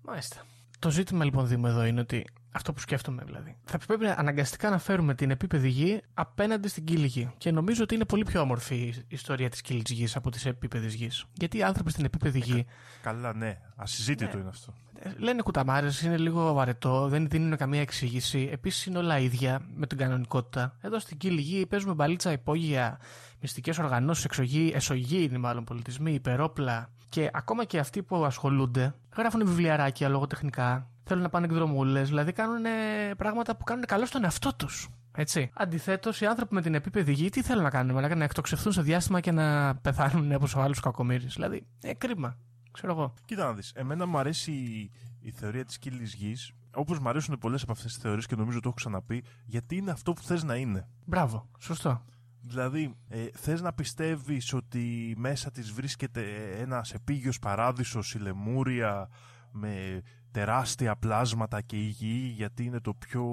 Μάλιστα. 0.01 0.41
Το 0.79 0.89
ζήτημα 0.89 1.23
λοιπόν 1.23 1.47
Δήμο 1.47 1.65
εδώ 1.67 1.85
είναι 1.85 1.99
ότι 1.99 2.25
αυτό 2.57 2.73
που 2.73 2.79
σκέφτομαι 2.79 3.23
δηλαδή. 3.25 3.55
Θα 3.65 3.77
πρέπει 3.77 4.05
αναγκαστικά 4.07 4.69
να 4.69 4.77
φέρουμε 4.77 5.15
την 5.15 5.31
επίπεδη 5.31 5.69
γη 5.69 6.01
απέναντι 6.13 6.67
στην 6.67 6.83
κύλη 6.85 7.05
γη. 7.05 7.31
Και 7.37 7.51
νομίζω 7.51 7.83
ότι 7.83 7.95
είναι 7.95 8.05
πολύ 8.05 8.23
πιο 8.23 8.41
όμορφη 8.41 8.75
η 8.75 9.03
ιστορία 9.07 9.49
της 9.49 9.61
κύλης 9.61 9.83
γης 9.89 10.15
από 10.15 10.29
τη 10.31 10.49
επίπεδη 10.49 10.87
γης. 10.87 11.25
Γιατί 11.33 11.57
οι 11.57 11.63
άνθρωποι 11.63 11.91
στην 11.91 12.05
επίπεδη 12.05 12.39
γη 12.39 12.65
Καλά, 13.01 13.33
ναι. 13.33 13.57
Ασυζήτητο 13.75 14.37
είναι 14.37 14.49
αυτό. 14.49 14.73
ε, 14.99 15.09
λένε 15.17 15.41
κουταμάρες, 15.41 16.01
είναι 16.01 16.17
λίγο 16.17 16.53
βαρετό, 16.53 17.07
δεν 17.07 17.27
δίνουν 17.29 17.57
καμία 17.57 17.81
εξήγηση. 17.81 18.49
Επίσης 18.51 18.85
είναι 18.85 18.97
όλα 18.97 19.19
ίδια 19.19 19.61
με 19.75 19.87
την 19.87 19.97
κανονικότητα. 19.97 20.77
Εδώ 20.81 20.99
στην 20.99 21.17
κύλη 21.17 21.41
γη 21.41 21.65
παίζουμε 21.65 21.93
μπαλίτσα 21.93 22.31
υπόγεια, 22.31 22.99
μυστικές 23.41 23.77
οργανώσεις, 23.79 24.25
εξωγή, 24.25 24.71
εσωγήινοι 24.75 25.37
μάλλον 25.37 25.63
πολιτισμοί, 25.63 26.13
υπερόπλα. 26.13 26.89
Και 27.09 27.29
ακόμα 27.33 27.63
και 27.63 27.79
αυτοί 27.79 28.03
που 28.03 28.25
ασχολούνται 28.25 28.95
γράφουν 29.17 29.45
βιβλιαράκια 29.45 30.09
λογοτεχνικά, 30.09 30.89
θέλουν 31.03 31.23
να 31.23 31.29
πάνε 31.29 31.45
εκδρομούλες, 31.45 32.07
δηλαδή 32.07 32.31
κάνουν 32.31 32.65
ε, 32.65 32.69
πράγματα 33.17 33.55
που 33.55 33.63
κάνουν 33.63 33.85
καλό 33.85 34.05
στον 34.05 34.23
εαυτό 34.23 34.55
τους. 34.55 34.89
Έτσι. 35.19 35.49
Αντιθέτως, 35.53 36.21
οι 36.21 36.25
άνθρωποι 36.25 36.53
με 36.53 36.61
την 36.61 36.73
επίπεδη 36.73 37.13
γη 37.13 37.29
τι 37.29 37.41
θέλουν 37.41 37.63
να 37.63 37.69
κάνουν, 37.69 37.93
μαλάκα, 37.93 38.15
να 38.15 38.23
εκτοξευθούν 38.23 38.71
σε 38.71 38.81
διάστημα 38.81 39.19
και 39.19 39.31
να 39.31 39.75
πεθάνουν 39.75 40.33
όπως 40.33 40.55
ο 40.55 40.61
άλλος 40.61 40.79
κακομοίρη. 40.79 41.25
Δηλαδή, 41.25 41.67
ε, 41.81 41.93
κρίμα. 41.93 42.37
Ξέρω 42.71 42.93
εγώ. 42.93 43.13
Κοίτα 43.25 43.45
να 43.45 43.53
δεις, 43.53 43.71
εμένα 43.75 44.05
μου 44.05 44.17
αρέσει 44.17 44.51
η, 44.51 44.91
η 45.19 45.31
θεωρία 45.31 45.65
της 45.65 45.77
κύλης 45.77 46.13
γης, 46.13 46.51
όπως 46.75 46.99
μου 46.99 47.09
αρέσουν 47.09 47.37
πολλές 47.37 47.61
από 47.61 47.71
αυτές 47.71 47.93
τις 47.93 48.01
θεωρίες 48.01 48.25
και 48.25 48.35
νομίζω 48.35 48.59
το 48.59 48.67
έχω 48.67 48.75
ξαναπεί, 48.75 49.23
γιατί 49.45 49.75
είναι 49.75 49.91
αυτό 49.91 50.13
που 50.13 50.21
θες 50.21 50.43
να 50.43 50.55
είναι. 50.55 50.87
Μπράβο. 51.05 51.49
Σωστό. 51.59 52.03
Δηλαδή, 52.41 52.95
ε, 53.09 53.25
θες 53.33 53.61
να 53.61 53.73
πιστεύεις 53.73 54.53
ότι 54.53 55.15
μέσα 55.17 55.51
της 55.51 55.71
βρίσκεται 55.71 56.23
ένας 56.59 56.93
επίγειος 56.93 57.39
παράδεισος, 57.39 58.13
η 58.13 58.19
Λεμούρια, 58.19 59.09
με 59.51 60.01
τεράστια 60.31 60.95
πλάσματα 60.95 61.61
και 61.61 61.75
υγιή 61.75 62.33
γιατί 62.35 62.63
είναι 62.63 62.79
το 62.79 62.93
πιο 62.93 63.25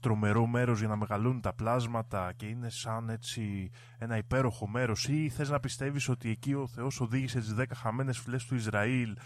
τρομερό 0.00 0.46
μέρος 0.46 0.78
για 0.78 0.88
να 0.88 0.96
μεγαλώνουν 0.96 1.40
τα 1.40 1.52
πλάσματα 1.52 2.32
και 2.36 2.46
είναι 2.46 2.70
σαν 2.70 3.08
έτσι 3.08 3.70
ένα 3.98 4.16
υπέροχο 4.16 4.68
μέρος. 4.68 5.08
Ή 5.08 5.28
θες 5.28 5.48
να 5.48 5.60
πιστεύεις 5.60 6.08
ότι 6.08 6.30
εκεί 6.30 6.54
ο 6.54 6.66
Θεός 6.66 7.00
οδήγησε 7.00 7.38
τις 7.38 7.54
10 7.54 7.64
χαμένες 7.74 8.18
φυλές 8.18 8.44
του 8.44 8.54
Ισραήλ 8.54 9.16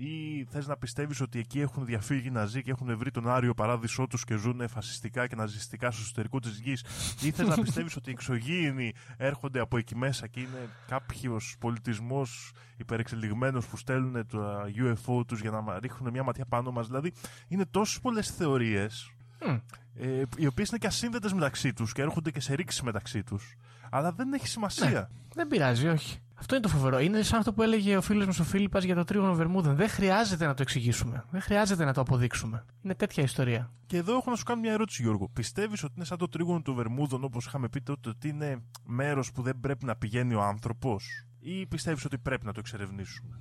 ή 0.00 0.46
θες 0.50 0.66
να 0.66 0.76
πιστεύεις 0.76 1.20
ότι 1.20 1.38
εκεί 1.38 1.60
έχουν 1.60 1.84
διαφύγει 1.84 2.26
οι 2.26 2.30
Ναζί 2.30 2.62
και 2.62 2.70
έχουν 2.70 2.96
βρει 2.98 3.10
τον 3.10 3.28
Άριο 3.28 3.54
παράδεισό 3.54 4.06
τους 4.06 4.24
και 4.24 4.36
ζουν 4.36 4.68
φασιστικά 4.68 5.26
και 5.26 5.34
ναζιστικά 5.36 5.90
στο 5.90 6.00
εσωτερικό 6.02 6.38
της 6.40 6.58
γης; 6.58 6.84
Ή 7.22 7.30
θες 7.30 7.46
να 7.48 7.54
πιστεύεις 7.62 7.96
ότι 7.96 8.10
οι 8.10 8.12
εξωγήινοι 8.12 8.92
έρχονται 9.16 9.60
από 9.60 9.76
εκεί 9.76 9.96
μέσα 9.96 10.26
και 10.26 10.40
είναι 10.40 10.68
κάποιος 10.88 11.56
πολιτισμός 11.58 12.52
υπερεξελιγμένος 12.76 13.66
που 13.66 13.76
στέλνουν 13.76 14.26
τα 14.26 14.70
UFO 14.76 15.26
τους 15.26 15.40
για 15.40 15.50
να 15.50 15.78
ρίχνουν 15.78 16.10
μια 16.12 16.22
ματιά 16.22 16.44
πάνω 16.44 16.70
μας; 16.70 16.86
Δηλαδή 16.86 17.12
είναι 17.48 17.64
τόσες 17.70 18.00
πολλές 18.00 18.30
θεωρίες 18.30 19.10
Μμ. 19.46 19.56
ε, 19.94 20.22
οι 20.36 20.46
οποίες 20.46 20.68
είναι 20.68 20.78
και 20.78 20.86
ασύνδετες 20.86 21.32
μεταξύ 21.32 21.72
τους 21.72 21.92
και 21.92 22.02
έρχονται 22.02 22.30
και 22.30 22.40
σε 22.40 22.54
ρήξη 22.54 22.84
μεταξύ 22.84 23.22
τους 23.22 23.56
αλλά 23.90 24.12
δεν 24.12 24.32
έχει 24.32 24.48
σημασία 24.48 25.10
Δεν 25.34 25.48
πειράζει, 25.48 25.88
όχι. 25.88 26.18
Αυτό 26.40 26.54
είναι 26.54 26.64
το 26.64 26.68
φοβερό. 26.68 26.98
Είναι 26.98 27.22
σαν 27.22 27.38
αυτό 27.38 27.52
που 27.52 27.62
έλεγε 27.62 27.96
ο 27.96 28.00
φίλος 28.00 28.26
μας 28.26 28.38
ο 28.38 28.44
Φίλιππας 28.44 28.84
για 28.84 28.94
το 28.94 29.04
τρίγωνο 29.04 29.34
Βερμούδων. 29.34 29.76
Δεν 29.76 29.88
χρειάζεται 29.88 30.46
να 30.46 30.54
το 30.54 30.62
εξηγήσουμε. 30.62 31.24
Δεν 31.30 31.40
χρειάζεται 31.40 31.84
να 31.84 31.92
το 31.92 32.00
αποδείξουμε. 32.00 32.64
Είναι 32.82 32.94
τέτοια 32.94 33.22
ιστορία. 33.22 33.70
Και 33.86 33.96
εδώ 33.96 34.16
έχω 34.16 34.30
να 34.30 34.36
σου 34.36 34.44
κάνω 34.44 34.60
μια 34.60 34.72
ερώτηση, 34.72 35.02
Γιώργο. 35.02 35.28
Πιστεύεις 35.32 35.82
ότι 35.82 35.92
είναι 35.96 36.04
σαν 36.04 36.18
το 36.18 36.28
τρίγωνο 36.28 36.62
του 36.62 36.74
Βερμούδων, 36.74 37.24
όπως 37.24 37.46
είχαμε 37.46 37.68
πει 37.68 37.80
τότε, 37.80 38.08
ότι 38.08 38.28
είναι 38.28 38.62
μέρος 38.84 39.32
που 39.32 39.42
δεν 39.42 39.60
πρέπει 39.60 39.84
να 39.84 39.96
πηγαίνει 39.96 40.34
ο 40.34 40.42
άνθρωπος, 40.42 41.26
ή 41.40 41.66
πιστεύεις 41.66 42.04
ότι 42.04 42.18
πρέπει 42.18 42.46
να 42.46 42.52
το 42.52 42.60
εξερευνήσουμε; 42.60 43.38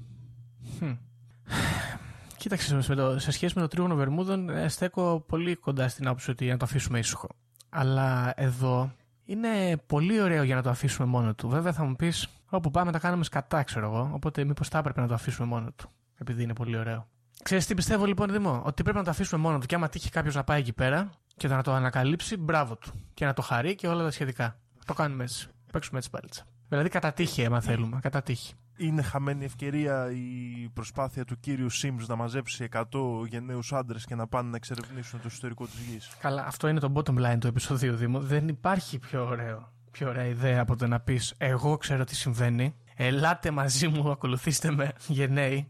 Κοίταξε, 2.38 2.80
με 2.88 2.96
το, 2.96 3.20
σε 3.20 3.32
σχέση 3.32 3.54
με 3.56 3.62
το 3.62 3.68
τρίγωνο 3.68 3.96
Βερμούδων, 3.96 4.50
ε, 4.50 4.68
στέκω 4.68 5.24
πολύ 5.28 5.56
κοντά 5.56 5.88
στην 5.88 6.08
άποψη 6.08 6.32
ότι 6.32 6.48
να 6.48 6.58
το 6.58 6.66
αφήσουμε 6.66 7.00
ήσυχο. 7.00 7.28
Αλλά 7.70 8.34
εδώ 8.36 8.92
είναι 9.30 9.78
πολύ 9.86 10.22
ωραίο 10.22 10.44
για 10.44 10.56
να 10.56 10.62
το 10.62 10.70
αφήσουμε 10.70 11.08
μόνο 11.08 11.34
του. 11.34 11.50
Βέβαια 11.50 11.74
θα 11.74 11.84
μου 11.84 11.96
πεις, 11.96 12.28
όπου 12.50 12.72
πάμε 12.72 12.92
τα 12.92 13.00
κάνουμε 13.00 13.24
σκατά, 13.24 13.64
ξέρω 13.64 13.86
εγώ. 13.86 14.12
Οπότε 14.14 14.44
μήπως 14.44 14.68
θα 14.68 14.78
έπρεπε 14.78 15.02
να 15.02 15.08
το 15.08 15.14
αφήσουμε 15.14 15.48
μόνο 15.48 15.72
του. 15.76 15.90
Επειδή 16.18 16.44
είναι 16.44 16.54
πολύ 16.54 16.78
ωραίο. 16.78 17.08
Ξέρεις 17.44 17.66
τι 17.66 17.74
πιστεύω 17.76 18.06
λοιπόν, 18.06 18.32
Δημό, 18.32 18.62
ότι 18.66 18.84
πρέπει 18.84 18.98
να 18.98 19.04
το 19.04 19.10
αφήσουμε 19.10 19.42
μόνο 19.42 19.60
του. 19.60 19.66
Και 19.66 19.76
άμα 19.76 19.90
τύχει 19.90 20.10
κάποιος 20.10 20.36
να 20.36 20.44
πάει 20.44 20.60
εκεί 20.60 20.74
πέρα 20.74 21.10
και 21.38 21.48
να 21.48 21.64
το 21.64 21.74
ανακαλύψει, 21.74 22.38
μπράβο 22.38 22.76
του. 22.76 22.92
Και 23.14 23.26
να 23.26 23.34
το 23.34 23.42
χαρεί 23.42 23.76
και 23.76 23.88
όλα 23.88 24.04
τα 24.04 24.12
σχετικά. 24.12 24.60
Το 24.86 24.94
κάνουμε 24.94 25.24
έτσι. 25.24 25.48
Παίξουμε 25.72 25.98
έτσι 25.98 26.10
πάλιτσα. 26.10 26.44
Δηλαδή 26.70 26.90
κατά 26.90 27.14
τύχη, 27.14 27.46
άμα 27.46 27.62
θέλουμε. 27.62 28.00
Κατά 28.02 28.22
τύχη. 28.22 28.54
Είναι 28.82 29.02
χαμένη 29.02 29.46
ευκαιρία 29.46 30.12
η 30.12 30.70
προσπάθεια 30.74 31.26
του 31.26 31.40
κύριου 31.40 31.72
Sims 31.72 32.06
να 32.08 32.16
μαζέψει 32.16 32.68
100 32.72 32.84
γενναίους 33.28 33.74
άντρες 33.74 34.06
και 34.06 34.16
να 34.16 34.28
πάνε 34.28 34.50
να 34.50 34.56
εξερευνήσουν 34.56 35.20
το 35.20 35.28
εσωτερικό 35.28 35.66
της 35.66 35.80
γης. 35.80 36.10
Καλά, 36.20 36.46
αυτό 36.46 36.68
είναι 36.68 36.80
το 36.80 36.92
bottom 36.96 37.26
line 37.26 37.38
του 37.40 37.48
επεισοδίου, 37.48 37.96
Δήμο. 37.96 38.20
Δεν 38.20 38.48
υπάρχει 38.48 39.00
πιο 39.00 39.26
ωραίο, 39.26 39.72
πιο 39.92 40.10
ωραία 40.10 40.26
ιδέα 40.26 40.62
από 40.62 40.76
το 40.76 40.88
να 40.88 41.00
πεις 41.00 41.34
Εγώ 41.38 41.78
ξέρω 41.78 42.04
τι 42.04 42.16
συμβαίνει. 42.16 42.76
Ελάτε 42.96 43.52
μαζί 43.52 43.88
μου, 43.88 44.12
ακολουθήστε 44.12 44.72
με, 44.72 44.92
γενναίοι. 45.08 45.68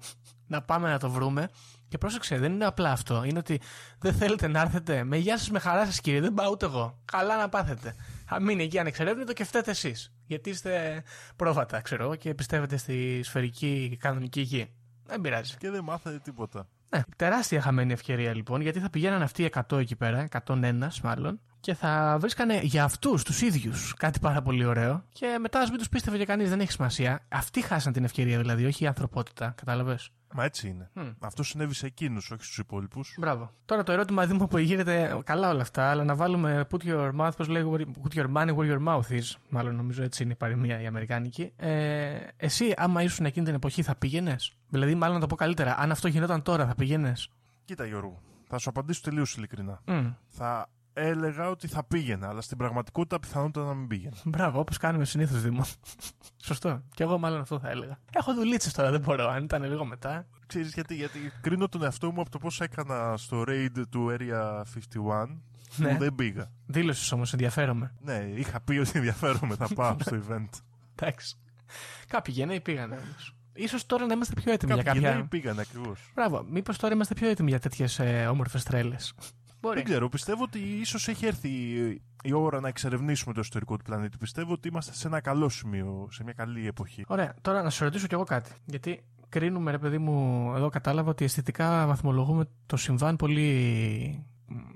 Να 0.47 0.62
πάμε 0.62 0.89
να 0.89 0.99
το 0.99 1.10
βρούμε 1.10 1.49
Και 1.88 1.97
πρόσεξε, 1.97 2.38
δεν 2.38 2.53
είναι 2.53 2.66
απλά 2.66 2.91
αυτό. 2.91 3.24
Είναι 3.24 3.39
ότι 3.39 3.62
δεν 3.99 4.14
θέλετε 4.14 4.47
να 4.47 4.62
έρθετε. 4.62 5.03
Με 5.03 5.18
γεια 5.18 5.38
σας, 5.38 5.49
με 5.49 5.60
χαρά 5.60 5.86
σας, 5.86 6.01
κύριε. 6.01 6.22
Δεν 6.22 6.34
πάω 6.34 6.49
ούτε 6.51 6.66
εγώ. 6.66 6.99
Καλά 7.05 7.38
να 7.38 7.49
πάθετε. 7.49 7.95
Θα 8.32 8.41
μείνει 8.41 8.63
εκεί 8.63 8.80
ανεξερεύνητο 8.80 9.34
και 9.34 9.43
φταίτε 9.43 9.71
εσείς. 9.71 10.13
Γιατί 10.25 10.49
είστε 10.49 11.03
πρόβατα, 11.36 11.82
ξέρω 11.82 12.03
εγώ, 12.03 12.15
και 12.15 12.34
πιστεύετε 12.34 12.77
στη 12.77 13.21
σφαιρική 13.23 13.97
κανονική 13.99 14.41
γη. 14.41 14.71
Δεν 15.05 15.21
πειράζει. 15.21 15.55
Και 15.57 15.69
δεν 15.69 15.84
μάθατε 15.84 16.19
τίποτα. 16.19 16.67
Ναι, 16.89 17.01
τεράστια 17.15 17.61
χαμένη 17.61 17.93
ευκαιρία 17.93 18.36
λοιπόν, 18.36 18.61
γιατί 18.61 18.80
θα 18.80 18.89
πηγαίναν 18.89 19.21
αυτοί 19.21 19.43
οι 19.43 19.51
100 19.69 19.77
εκεί 19.77 19.95
πέρα, 19.95 20.27
101 20.45 20.88
μάλλον, 21.03 21.39
και 21.59 21.73
θα 21.73 22.17
βρίσκανε 22.19 22.59
για 22.63 22.84
αυτούς 22.84 23.23
τους 23.23 23.41
ίδιους 23.41 23.93
κάτι 23.93 24.19
πάρα 24.19 24.41
πολύ 24.41 24.65
ωραίο. 24.65 25.03
Και 25.11 25.38
μετά, 25.39 25.59
ας 25.59 25.69
μην 25.69 25.77
τους 25.77 25.89
πίστευε 25.89 26.17
και 26.17 26.25
κανείς, 26.25 26.49
δεν 26.49 26.59
έχει 26.59 26.71
σημασία. 26.71 27.25
Αυτοί 27.30 27.61
χάσαν 27.61 27.93
την 27.93 28.03
ευκαιρία 28.03 28.38
δηλαδή, 28.38 28.65
όχι 28.65 28.84
η 28.84 28.88
ανθρωπότητα. 28.88 29.53
Κατάλαβες; 29.57 30.09
Μα 30.34 30.43
έτσι 30.43 30.67
είναι. 30.67 30.89
Μμ. 30.93 31.09
Αυτό 31.19 31.43
συνέβη 31.43 31.73
σε 31.73 31.86
εκείνους, 31.86 32.32
όχι 32.32 32.43
στους 32.43 32.57
υπόλοιπους. 32.57 33.15
Μπράβο. 33.19 33.51
Τώρα 33.65 33.84
το 33.84 33.91
ερώτημα 33.91 34.25
Δήμο 34.25 34.47
που 34.47 34.57
γίνεται 34.57 35.19
καλά 35.23 35.49
όλα 35.49 35.61
αυτά, 35.61 35.89
αλλά 35.89 36.03
να 36.03 36.15
βάλουμε 36.15 36.67
put 36.71 36.84
your 36.84 37.11
mouth, 37.15 37.32
πώς 37.38 37.47
λέει, 37.47 37.93
put 38.03 38.19
your 38.19 38.34
money 38.34 38.55
where 38.55 38.77
your 38.77 38.88
mouth 38.88 39.09
is. 39.09 39.36
Μάλλον 39.49 39.75
νομίζω 39.75 40.03
έτσι 40.03 40.23
είναι 40.23 40.32
η 40.32 40.36
παροιμία 40.36 40.82
η 40.82 40.86
Αμερικάνικη. 40.86 41.53
Ε, 41.55 42.17
εσύ, 42.38 42.73
άμα 42.77 43.03
ήσουν 43.03 43.25
εκείνη 43.25 43.45
την 43.45 43.55
εποχή, 43.55 43.82
θα 43.82 43.95
πήγαινες; 43.95 44.53
Δηλαδή, 44.69 44.95
μάλλον 44.95 45.15
να 45.15 45.21
το 45.21 45.27
πω 45.27 45.36
καλύτερα, 45.36 45.77
αν 45.77 45.91
αυτό 45.91 46.07
γινόταν 46.07 46.41
τώρα, 46.41 46.65
θα 46.67 46.75
πήγαινες; 46.75 47.30
Κοίτα, 47.65 47.86
Γιώργο, 47.86 48.21
θα 48.47 48.57
σου 48.57 48.69
απαντήσω 48.69 49.01
τελείως 49.03 49.36
ειλικρινά. 49.36 49.82
Mm. 49.86 50.13
Θα 50.27 50.69
έλεγα 51.00 51.50
ότι 51.50 51.68
θα 51.68 51.84
πήγαινα, 51.84 52.28
αλλά 52.28 52.41
στην 52.41 52.58
πραγματικότητα 52.58 53.20
πιθανότητα 53.20 53.66
να 53.66 53.74
μην 53.74 53.88
πήγαινα. 53.88 54.16
Μπράβο, 54.26 54.60
όπως 54.60 54.78
κάνουμε 54.78 55.06
συνήθως 55.06 55.41
Δήμο. 55.41 55.66
Σωστό. 56.47 56.82
Και 56.93 57.04
εγώ 57.04 57.18
μάλλον 57.18 57.39
αυτό 57.41 57.60
θα 57.60 57.70
έλεγα. 57.70 58.00
Έχω 58.14 58.34
δουλίτσες 58.34 58.74
τώρα, 58.74 58.91
δεν 58.91 59.00
μπορώ. 59.02 59.28
Αν 59.30 59.43
ήταν 59.43 59.64
λίγο 59.64 59.86
μετά. 59.86 60.26
Ξέρεις 60.47 60.74
γιατί, 60.74 60.95
γιατί 60.95 61.20
κρίνω 61.41 61.68
τον 61.70 61.84
εαυτό 61.84 62.12
μου 62.12 62.22
από 62.22 62.30
το 62.30 62.38
πώς 62.38 62.62
έκανα 62.62 63.18
στο 63.18 63.43
raid 63.47 63.84
του 63.89 64.16
Area 64.20 64.62
51 64.62 65.28
Ναι. 65.78 65.91
που 65.93 65.97
δεν 66.00 66.16
πήγα. 66.16 66.52
Δήλωσες 66.66 67.12
όμως, 67.12 67.34
ενδιαφέρομαι. 67.34 67.93
Ναι, 68.02 68.18
είχα 68.36 68.62
πει 68.62 68.78
ότι 68.78 68.91
ενδιαφέρομαι, 68.93 69.56
θα 69.56 69.68
πάω 69.76 69.95
στο 70.00 70.20
event. 70.30 70.50
Εντάξει. 70.95 71.36
Κάποιοι 72.08 72.34
γενναίοι 72.38 72.60
πήγανε 72.62 72.95
όμως. 72.95 73.36
σω 73.70 73.86
τώρα 73.86 74.06
να 74.06 74.14
είμαστε 74.14 74.34
πιο 74.41 74.52
έτοιμοι 74.52 74.74
για 74.74 74.84
Κάποιοι 74.84 75.02
κάποια. 75.02 75.18
δεν 75.18 75.28
πήγαν 75.28 75.60
ακριβώς. 75.60 76.12
Μπράβο. 76.16 76.43
Μήπως 76.50 76.78
τώρα 76.78 76.93
είμαστε 76.93 77.14
πιο 77.14 77.30
έτοιμοι 77.30 77.50
για 77.50 77.60
τέτοιες 77.60 78.00
ε, 78.00 78.28
όμορφες 78.28 78.64
τρέλες. 78.64 79.14
Μπορεί. 79.62 79.76
Δεν 79.76 79.84
ξέρω, 79.84 80.10
πιστεύω 80.10 80.43
ότι 80.43 80.60
ίσως 80.60 81.07
έχει 81.07 81.26
έρθει 81.26 81.47
η- 81.49 82.01
η 82.24 82.34
ώρα 82.34 82.60
να 82.60 82.68
εξερευνήσουμε 82.68 83.34
το 83.34 83.39
ιστορικό 83.39 83.78
του 83.78 83.84
πλανήτη. 83.84 84.18
Πιστεύω 84.18 84.53
ότι 84.53 84.68
είμαστε 84.68 84.93
σε 84.93 85.07
ένα 85.07 85.20
καλό 85.22 85.49
σημείο, 85.49 86.07
σε 86.12 86.24
μια 86.24 86.34
καλή 86.34 86.68
εποχή. 86.68 87.03
Ωραία, 87.07 87.34
τώρα 87.41 87.62
να 87.64 87.70
σου 87.70 87.84
ρωτήσω 87.84 88.07
κι 88.07 88.14
εγώ 88.14 88.24
κάτι. 88.24 88.51
Γιατί 88.66 89.03
κρίνουμε, 89.30 89.72
ρε 89.72 89.78
παιδί 89.78 89.97
μου, 89.97 90.51
εδώ 90.55 90.70
κατάλαβα 90.70 91.10
ότι 91.10 91.24
αισθητικά 91.24 91.88
βαθμολογούμε 91.88 92.45
το 92.66 92.78
συμβάν 92.78 93.16
πολύ. 93.16 94.24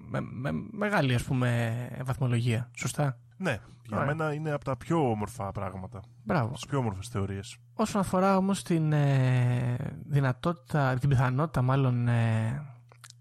Με, 0.09 0.19
με 0.21 0.51
μεγάλη, 0.71 1.13
ας 1.13 1.23
πούμε, 1.23 1.75
βαθμολογία. 2.05 2.69
Σωστά; 2.77 3.17
Ναι, 3.37 3.59
για 3.87 3.97
Ωραία. 3.97 4.05
μένα 4.15 4.33
είναι 4.33 4.51
από 4.51 4.63
τα 4.65 4.77
πιο 4.77 5.09
όμορφα 5.09 5.51
πράγματα. 5.51 6.01
Μπράβο. 6.23 6.53
Τις 6.53 6.65
πιο 6.65 6.77
όμορφες 6.77 7.07
θεωρίες. 7.07 7.57
Όσον 7.73 8.01
αφορά 8.01 8.37
όμως 8.37 8.63
την 8.63 8.93
ε, 8.93 9.75
δυνατότητα, 10.05 10.93
την 10.99 11.09
πιθανότητα 11.09 11.61
μάλλον 11.61 12.07
ε, 12.07 12.65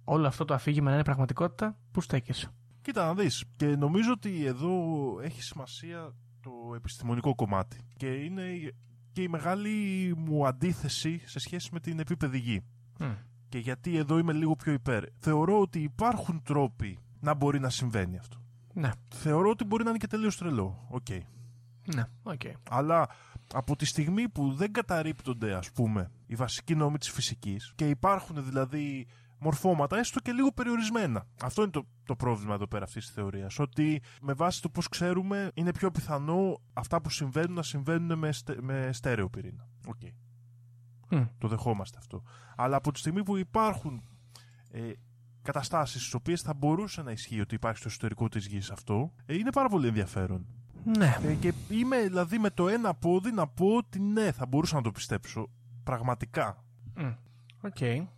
όλο 0.04 0.26
αυτό 0.26 0.44
το 0.44 0.54
αφήγημα 0.54 0.88
να 0.88 0.94
είναι 0.94 1.04
πραγματικότητα, 1.04 1.76
πού 1.90 2.00
στέκεσαι. 2.00 2.50
Κοίτα 2.82 3.06
να 3.06 3.14
δεις. 3.14 3.44
Και 3.56 3.66
νομίζω 3.66 4.12
ότι 4.12 4.44
εδώ 4.44 4.70
έχει 5.22 5.42
σημασία 5.42 6.14
το 6.40 6.50
επιστημονικό 6.76 7.34
κομμάτι. 7.34 7.78
Και 7.96 8.06
είναι 8.06 8.42
και 9.12 9.22
η 9.22 9.28
μεγάλη 9.28 9.70
μου 10.16 10.46
αντίθεση 10.46 11.20
σε 11.24 11.38
σχέση 11.38 11.68
με 11.72 11.80
την 11.80 11.98
επίπεδη 11.98 12.38
γη. 12.38 12.62
Μμ. 12.98 13.12
Και 13.48 13.58
γιατί 13.58 13.96
εδώ 13.96 14.18
είμαι 14.18 14.32
λίγο 14.32 14.56
πιο 14.56 14.72
υπέρ. 14.72 15.04
Θεωρώ 15.18 15.60
ότι 15.60 15.78
υπάρχουν 15.82 16.42
τρόποι 16.42 16.98
να 17.20 17.34
μπορεί 17.34 17.60
να 17.60 17.70
συμβαίνει 17.70 18.18
αυτό. 18.18 18.42
Ναι, 18.74 18.90
Θεωρώ 19.14 19.50
ότι 19.50 19.64
μπορεί 19.64 19.84
να 19.84 19.90
είναι 19.90 19.98
και 19.98 20.06
τελείως 20.06 20.36
τρελό. 20.36 20.86
Οκ. 20.88 21.10
ναι, 21.94 22.04
οκ. 22.22 22.40
Αλλά 22.70 23.08
από 23.52 23.76
τη 23.76 23.84
στιγμή 23.84 24.28
που 24.28 24.52
δεν 24.52 24.72
καταρρίπτονται, 24.72 25.54
ας 25.54 25.70
πούμε, 25.72 26.10
οι 26.26 26.34
βασικοί 26.34 26.74
νόμοι 26.74 26.98
της 26.98 27.10
φυσικής 27.10 27.72
και 27.74 27.88
υπάρχουν 27.88 28.44
δηλαδή 28.44 29.06
μορφώματα, 29.42 29.98
έστω 29.98 30.20
και 30.20 30.32
λίγο 30.32 30.52
περιορισμένα. 30.52 31.26
Αυτό 31.42 31.62
είναι 31.62 31.70
το, 31.70 31.86
το 32.04 32.16
πρόβλημα 32.16 32.54
εδώ 32.54 32.66
πέρα 32.66 32.84
αυτής 32.84 33.04
της 33.04 33.14
θεωρίας. 33.14 33.58
Ότι 33.58 34.02
με 34.20 34.32
βάση 34.32 34.62
το 34.62 34.68
πώς 34.68 34.88
ξέρουμε, 34.88 35.50
είναι 35.54 35.72
πιο 35.72 35.90
πιθανό 35.90 36.60
αυτά 36.72 37.00
που 37.00 37.10
συμβαίνουν 37.10 37.54
να 37.54 37.62
συμβαίνουν 37.62 38.18
με, 38.18 38.32
στε, 38.32 38.56
με 38.60 38.90
στέρεο 38.92 39.28
πυρήνα. 39.28 39.68
Οκ. 39.86 40.00
Μμ. 41.10 41.24
Το 41.38 41.48
δεχόμαστε 41.48 41.98
αυτό. 41.98 42.22
Αλλά 42.56 42.76
από 42.76 42.92
τη 42.92 42.98
στιγμή 42.98 43.22
που 43.22 43.36
υπάρχουν 43.36 44.02
ε, 44.70 44.92
καταστάσεις 45.42 46.00
στις 46.00 46.14
οποίες 46.14 46.40
θα 46.40 46.54
μπορούσε 46.54 47.02
να 47.02 47.10
ισχύει 47.10 47.40
ότι 47.40 47.54
υπάρχει 47.54 47.78
στο 47.78 47.88
εσωτερικό 47.88 48.28
της 48.28 48.46
γης 48.46 48.70
αυτό, 48.70 49.12
ε, 49.26 49.34
είναι 49.34 49.52
πάρα 49.52 49.68
πολύ 49.68 49.86
ενδιαφέρον. 49.86 50.46
Ναι, 50.84 51.16
Ε, 51.22 51.34
και 51.34 51.54
είμαι 51.68 52.02
δηλαδή 52.02 52.38
με 52.38 52.50
το 52.50 52.68
ένα 52.68 52.94
πόδι 52.94 53.32
να 53.32 53.46
πω 53.46 53.66
ότι 53.76 54.00
ναι, 54.00 54.32
θα 54.32 54.46
μπορούσα 54.46 54.76
να 54.76 54.82
το 54.82 54.90
πιστέψω. 54.90 55.48
Πραγματικά. 55.84 56.64
Μμ. 56.94 57.12
οκ. 57.60 58.08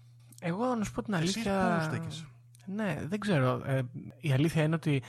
Εγώ 0.46 0.74
να 0.74 0.84
σου 0.84 0.92
πω 0.92 1.02
την 1.02 1.14
Εσύ 1.14 1.22
αλήθεια... 1.22 1.76
πού 1.78 1.84
στέκεσαι; 1.84 2.26
Ναι, 2.66 2.98
δεν 3.08 3.18
ξέρω. 3.18 3.62
Ε, 3.66 3.82
η 4.20 4.32
αλήθεια 4.32 4.62
είναι 4.62 4.74
ότι 4.74 5.02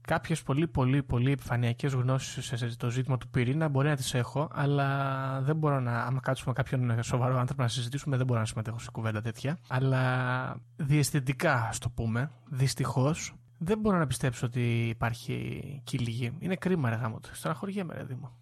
κάποιες 0.00 0.42
πολύ 0.42 0.68
πολύ 0.68 1.02
πολύ 1.02 1.30
επιφανειακές 1.30 1.92
γνώσεις 1.92 2.44
σε 2.44 2.76
το 2.76 2.90
ζήτημα 2.90 3.18
του 3.18 3.28
πυρήνα 3.28 3.68
μπορεί 3.68 3.88
να 3.88 3.96
τις 3.96 4.14
έχω, 4.14 4.48
αλλά 4.52 5.40
δεν 5.40 5.56
μπορώ 5.56 5.80
να, 5.80 6.02
άμα 6.02 6.20
κάτσουμε 6.20 6.52
κάποιον 6.52 7.02
σοβαρό 7.02 7.38
άνθρωπο 7.38 7.62
να 7.62 7.68
συζητήσουμε, 7.68 8.16
δεν 8.16 8.26
μπορώ 8.26 8.40
να 8.40 8.46
συμμετέχω 8.46 8.78
σε 8.78 8.90
κουβέντα 8.90 9.20
τέτοια. 9.20 9.58
Αλλά 9.68 10.56
διαισθητικά, 10.76 11.66
ας 11.68 11.78
το 11.78 11.90
πούμε, 11.90 12.30
δυστυχώς, 12.50 13.34
δεν 13.58 13.78
μπορώ 13.78 13.98
να 13.98 14.06
πιστέψω 14.06 14.46
ότι 14.46 14.88
υπάρχει 14.88 15.80
κοίλη 15.84 16.16
γη. 16.16 16.36
Είναι 16.38 16.56
κρίμα, 16.56 16.90
ρε 16.90 16.96
γαμώτο. 16.96 17.34
Στεναχωριέμαι, 17.34 17.94
ρε 17.94 18.04
Δήμο. 18.04 18.36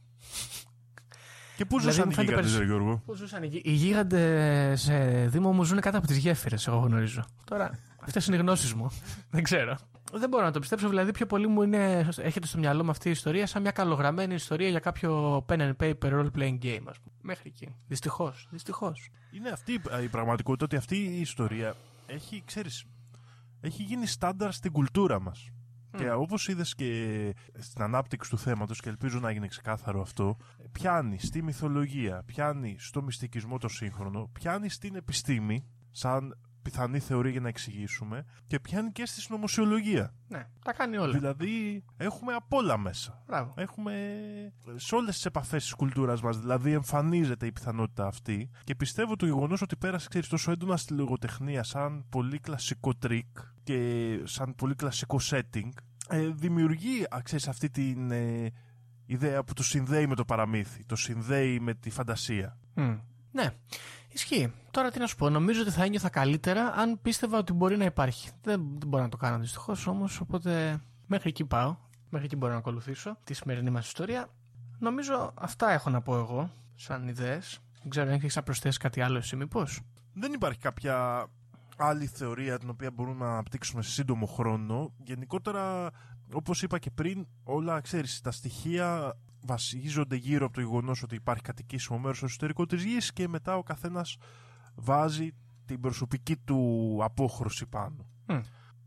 Και 1.57 1.65
πού 1.65 1.79
Δηλαδή, 1.79 1.97
ζούσαν 1.97 2.05
μου 2.07 2.13
οι 2.13 2.15
φαίνεται 2.15 2.33
γίγαντες, 2.33 2.53
περισσ- 2.57 2.59
ρε 2.59 2.65
Γιώργο. 2.77 3.03
Πώ 3.07 3.15
ζούσαν 3.15 3.43
οι, 3.43 3.47
γί- 3.47 3.67
οι 3.67 3.71
γίγαντε 3.73 4.77
σε 4.77 5.27
Δήμο 5.27 5.53
μου 5.53 5.65
ζουν 5.65 5.81
κάτω 5.81 5.99
από 5.99 6.07
τις 6.07 6.17
γέφυρες, 6.17 6.67
εγώ 6.67 6.77
γνωρίζω. 6.77 7.25
Τώρα, 7.45 7.71
αυτές 8.01 8.27
είναι 8.27 8.37
οι 8.37 8.39
γνώσεις 8.39 8.75
μου. 8.75 8.91
Δεν 9.31 9.43
ξέρω. 9.43 9.77
Δεν 10.13 10.29
μπορώ 10.29 10.45
να 10.45 10.51
το 10.51 10.59
πιστέψω, 10.61 10.89
δηλαδή 10.89 11.13
πιο 11.13 11.27
πολύ 11.27 11.47
μου 11.47 11.63
είναι, 11.63 12.09
έχετε 12.19 12.47
στο 12.47 12.59
μυαλό 12.59 12.85
μου 12.85 12.91
αυτή 12.91 13.09
η 13.09 13.11
ιστορία 13.11 13.47
σαν 13.47 13.63
μια 13.63 13.71
καλογραμμένη 13.71 14.35
ιστορία 14.35 14.69
για 14.69 14.79
κάποιο 14.79 15.45
pen 15.49 15.59
and 15.61 15.73
paper 15.81 15.95
role 16.13 16.29
playing 16.37 16.59
game, 16.63 16.83
ας 16.89 16.99
πούμε. 16.99 17.15
Μέχρι 17.23 17.43
εκεί. 17.55 17.75
Δυστυχώς. 17.89 18.47
Δυστυχώς. 18.51 19.11
Είναι 19.31 19.49
αυτή 19.49 19.73
η- 19.73 19.81
η 20.05 20.09
πραγματικότητα 20.09 20.65
ότι 20.65 20.77
αυτή 20.77 20.97
η 20.97 21.21
ιστορία 21.21 21.75
έχει, 22.07 22.43
ξέρεις, 22.47 22.85
έχει 23.61 23.83
γίνει 23.83 24.07
στάνταρ 24.07 24.53
στην 24.53 24.73
κουλτούρα 24.73 25.21
μας. 25.21 25.49
Και 25.97 26.11
όπως 26.11 26.49
είδες 26.49 26.75
και 26.75 27.35
στην 27.59 27.83
ανάπτυξη 27.83 28.31
του 28.31 28.39
θέματος 28.39 28.81
και 28.81 28.89
ελπίζω 28.89 29.21
να 29.21 29.31
γίνει 29.31 29.49
ξεκάθαρο 29.49 30.01
αυτό, 30.01 30.37
πιάνει 30.73 31.19
στη 31.19 31.43
μυθολογία, 31.43 32.23
πιάνει 32.27 32.77
στο 32.79 33.03
μυστικισμό 33.03 33.59
το 33.59 33.69
σύγχρονο, 33.69 34.31
πιάνει 34.33 34.69
στην 34.69 34.95
επιστήμη, 34.95 35.67
σαν 35.91 36.39
πιθανή 36.63 36.99
θεωρία 36.99 37.31
για 37.31 37.41
να 37.41 37.49
εξηγήσουμε, 37.49 38.25
και 38.47 38.61
πιάνει 38.61 38.93
και 38.93 39.07
στη 39.07 39.21
συνωμοσιολογία. 39.21 40.15
Ναι, 40.29 40.47
τα 40.65 40.73
κάνει 40.73 40.97
όλα. 40.97 41.13
Δηλαδή 41.13 41.85
έχουμε 41.97 42.33
απ' 42.35 42.53
όλα 42.53 42.79
μέσα. 42.79 43.23
Μπράβο. 43.27 43.55
Έχουμε 43.57 43.95
σε 44.75 44.95
όλες 44.95 45.15
τις 45.15 45.25
επαφές 45.25 45.63
της 45.63 45.75
κουλτούρας 45.75 46.23
μας, 46.23 46.39
δηλαδή 46.39 46.73
εμφανίζεται 46.73 47.47
η 47.47 47.53
πιθανότητα 47.53 48.07
αυτή 48.07 48.51
και 48.65 48.75
πιστεύω 48.75 49.17
το 49.17 49.27
γεγονός 49.27 49.63
ότι 49.63 49.77
πέρασε 49.77 50.09
ξέρεις, 50.09 50.29
τόσο 50.29 50.51
έντονα 50.51 50.77
στη 50.77 50.95
λογοτεχνία 50.95 51.63
σαν 51.63 52.05
πολύ 52.09 52.39
κλασικό 52.39 52.95
τρίκ 52.95 53.27
και 53.65 54.21
σαν 54.25 54.55
πολύ 54.55 54.75
κλασικό 54.75 55.19
setting, 55.31 55.71
ε, 56.09 56.27
δημιουργεί 56.27 57.05
α, 57.05 57.19
ξέρεις, 57.23 57.49
αυτή 57.49 57.71
την 57.71 58.11
ε, 58.11 58.53
ιδέα 59.07 59.45
που 59.45 59.53
το 59.53 59.63
συνδέει 59.63 60.07
με 60.07 60.15
το 60.15 60.25
παραμύθι, 60.25 60.85
το 60.85 60.97
συνδέει 60.97 61.61
με 61.61 61.75
τη 61.75 61.91
φαντασία. 61.91 62.59
Μμ. 62.75 62.97
Ναι, 63.33 63.51
ισχύει. 64.09 64.53
Τώρα 64.71 64.91
τι 64.91 64.99
να 64.99 65.07
σου 65.07 65.17
πω, 65.17 65.31
νομίζω 65.31 65.61
ότι 65.61 65.71
θα 65.71 65.85
ένιωθα 65.85 66.09
καλύτερα 66.09 66.73
αν 66.75 66.99
πίστευα 67.03 67.39
ότι 67.39 67.53
μπορεί 67.53 67.77
να 67.77 67.85
υπάρχει. 67.85 68.31
Δεν, 68.43 68.63
δεν 68.79 68.89
μπορώ 68.89 69.03
να 69.03 69.09
το 69.09 69.17
κάνω 69.17 69.39
δυστυχώς 69.39 69.87
όμως, 69.87 70.21
οπότε 70.21 70.81
μέχρι 71.07 71.29
εκεί 71.29 71.45
πάω. 71.45 71.77
Μέχρι 72.11 72.27
εκεί 72.27 72.37
μπορώ 72.37 72.53
να 72.53 72.59
ακολουθήσω 72.59 73.19
τη 73.25 73.35
σημερινή 73.35 73.71
μας 73.71 73.87
ιστορία. 73.87 74.29
Νομίζω 74.79 75.33
αυτά 75.35 75.71
έχω 75.71 75.91
να 75.91 76.03
πω 76.03 76.17
εγώ, 76.17 76.51
σαν 76.75 77.09
ιδέες. 77.09 77.59
Δεν 77.81 77.91
ξέρω 77.91 78.07
αν 78.07 78.13
έχεις 78.13 78.37
να 78.37 78.43
προσθέσεις 78.43 78.79
κάτι 78.79 79.01
άλλο 79.01 79.19
εσύ, 79.19 79.37
μήπως. 79.37 79.81
Δεν 80.13 80.33
υπάρχει 80.33 80.59
κάποια 80.59 81.27
άλλη 81.77 82.07
θεωρία 82.07 82.59
την 82.59 82.69
οποία 82.69 82.91
μπορούμε 82.91 83.25
να 83.25 83.33
αναπτύξουμε 83.33 83.83
σε 83.83 83.91
σύντομο 83.91 84.27
χρόνο. 84.27 84.95
Γενικότερα, 85.05 85.91
όπως 86.33 86.63
είπα 86.63 86.79
και 86.79 86.91
πριν, 86.91 87.27
όλα, 87.43 87.81
ξέρεις, 87.81 88.21
τα 88.21 88.31
στοιχεία 88.31 89.17
βασίζονται 89.41 90.17
γύρω 90.17 90.45
από 90.45 90.55
το 90.55 90.61
γεγονός 90.61 91.03
ότι 91.03 91.15
υπάρχει 91.15 91.43
κατοικήσιμο 91.43 91.99
μέρος 91.99 92.17
στο 92.17 92.27
εσωτερικό 92.27 92.67
της 92.67 92.85
γης 92.85 93.13
και 93.13 93.29
μετά 93.29 93.57
ο 93.57 93.63
καθένας 93.63 94.17
βάζει 94.75 95.31
την 95.65 95.81
προσωπική 95.81 96.37
του 96.37 96.99
απόχρωση 97.03 97.67
πάνω. 97.67 98.07
Μμ. 98.27 98.41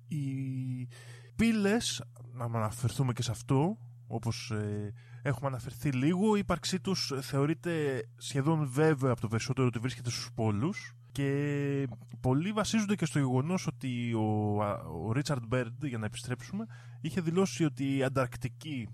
Οι 0.08 0.88
πύλες, 1.36 2.04
να 2.34 2.44
αναφερθούμε 2.44 3.14
και 3.14 3.22
σε 3.22 3.32
αυτό, 3.32 3.78
όπως 4.08 4.52
ε, 4.52 4.94
έχουμε 5.22 5.48
αναφερθεί 5.48 5.92
λίγο, 5.92 6.36
η 6.36 6.40
ύπαρξή 6.40 6.80
τους 6.80 7.14
θεωρείται 7.22 8.04
σχεδόν 8.18 8.68
βέβαιο 8.70 9.12
από 9.12 9.22
το 9.22 9.28
περισσότερο 9.28 9.68
ότι 9.68 9.80
βρίσκεται 9.80 10.10
στους 10.10 10.30
πόλους 10.36 10.97
Και 11.18 11.88
πολλοί 12.22 12.51
βασίζονται 12.51 12.95
και 12.95 13.05
στο 13.05 13.20
γεγονός 13.20 13.68
ότι 13.68 14.13
ο, 14.13 14.55
ο 15.07 15.11
Ρίτσαρντ 15.11 15.43
Μπέρντ, 15.47 15.86
για 15.86 15.97
να 15.97 16.05
επιστρέψουμε, 16.05 16.65
είχε 17.01 17.22
δηλώσει 17.22 17.63
ότι 17.63 17.95
η 17.97 18.03
Ανταρκτική, 18.03 18.88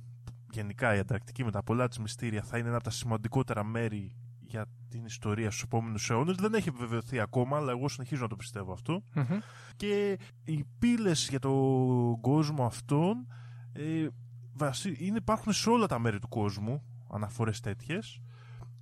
γενικά 0.52 0.96
η 0.96 1.00
Ανταρκτική 1.00 1.44
με 1.44 1.52
τα 1.52 1.64
πολλά 1.64 1.88
της 1.88 2.00
μυστήρια, 2.00 2.42
θα 2.44 2.58
είναι 2.58 2.68
ένα 2.68 2.76
από 2.76 2.84
τα 2.86 2.90
σημαντικότερα 2.90 3.64
μέρη 3.64 4.16
για 4.40 4.66
την 4.90 5.06
ιστορία 5.06 5.50
στους 5.52 5.64
επόμενους 5.64 6.10
αιώνες. 6.10 6.36
Δεν 6.36 6.54
έχει 6.54 6.70
επιβεβαιωθεί 6.70 7.20
ακόμα, 7.20 7.58
αλλά 7.58 7.72
εγώ 7.72 7.88
συνεχίζω 7.90 8.22
να 8.22 8.28
το 8.28 8.36
πιστεύω 8.36 8.74
αυτό. 8.74 9.04
Μμμ. 9.16 9.38
Και 9.76 10.18
οι 10.44 10.64
πύλες 10.80 11.28
για 11.30 11.40
τον 11.40 12.22
κόσμο 12.22 12.66
αυτόν 12.66 13.28
ε, 13.74 14.08
βασι- 14.54 15.02
είναι, 15.02 15.18
υπάρχουν 15.18 15.54
σε 15.54 15.70
όλα 15.70 15.86
τα 15.88 16.00
μέρη 16.00 16.20
του 16.20 16.28
κόσμου 16.30 16.84
αναφορές 17.12 17.60
τέτοιες 17.60 18.20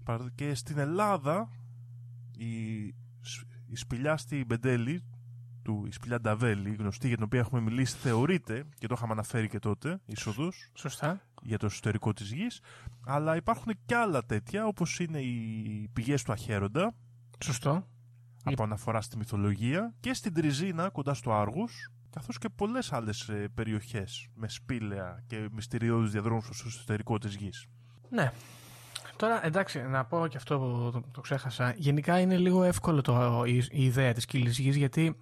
Παρα- 0.03 0.31
και 0.35 0.53
στην 0.53 0.77
Ελλάδα 0.77 1.49
η, 2.37 2.87
σ- 2.87 3.00
η 3.71 3.75
σπηλιά 3.75 4.17
στη 4.17 4.45
Μπεντέλη 4.45 5.03
του, 5.63 5.85
η 5.87 5.91
σπηλιά 5.91 6.21
Νταβέλη, 6.21 6.75
γνωστή 6.75 7.07
για 7.07 7.15
την 7.15 7.25
οποία 7.25 7.39
έχουμε 7.39 7.61
μιλήσει, 7.61 7.95
θεωρείται, 7.97 8.65
και 8.77 8.87
το 8.87 8.93
είχαμε 8.97 9.11
αναφέρει 9.11 9.47
και 9.47 9.59
τότε, 9.59 9.99
είσοδος, 10.05 10.69
Σωστά. 10.73 11.21
για 11.41 11.57
το 11.57 11.65
εσωτερικό 11.65 12.13
της 12.13 12.31
γης, 12.31 12.61
αλλά 13.05 13.35
υπάρχουν 13.35 13.73
και 13.85 13.95
άλλα 13.95 14.25
τέτοια, 14.25 14.65
όπως 14.65 14.99
είναι 14.99 15.19
οι 15.19 15.89
πηγές 15.93 16.23
του 16.23 16.31
Αχέροντα, 16.31 16.95
Σωστό. 17.43 17.87
από 18.43 18.63
αναφορά 18.63 19.01
στη 19.01 19.17
μυθολογία, 19.17 19.93
και 19.99 20.13
στην 20.13 20.33
Τριζίνα, 20.33 20.89
κοντά 20.89 21.13
στο 21.13 21.33
Άργους, 21.33 21.91
καθώς 22.09 22.37
και 22.37 22.49
πολλές 22.49 22.93
άλλες 22.93 23.29
ε, 23.29 23.47
περιοχές 23.53 24.27
με 24.33 24.47
σπήλαια 24.49 25.23
και 25.27 25.49
μυστηριώδεις 25.51 26.11
διαδρόμους 26.11 26.45
στο 26.51 26.67
εσωτερικό 26.67 27.17
της 27.17 27.35
γης. 27.35 27.65
Ναι. 28.09 28.31
Τώρα, 29.21 29.45
εντάξει, 29.45 29.81
να 29.81 30.05
πω 30.05 30.27
και 30.27 30.37
αυτό 30.37 30.59
που 30.59 30.89
το, 30.93 31.03
το 31.11 31.21
ξέχασα. 31.21 31.73
Γενικά 31.77 32.19
είναι 32.19 32.37
λίγο 32.37 32.63
εύκολο 32.63 33.01
το, 33.01 33.43
η, 33.45 33.55
η 33.71 33.83
ιδέα 33.83 34.13
της 34.13 34.25
κύλης 34.25 34.59
γης, 34.59 34.75
γιατί 34.75 35.17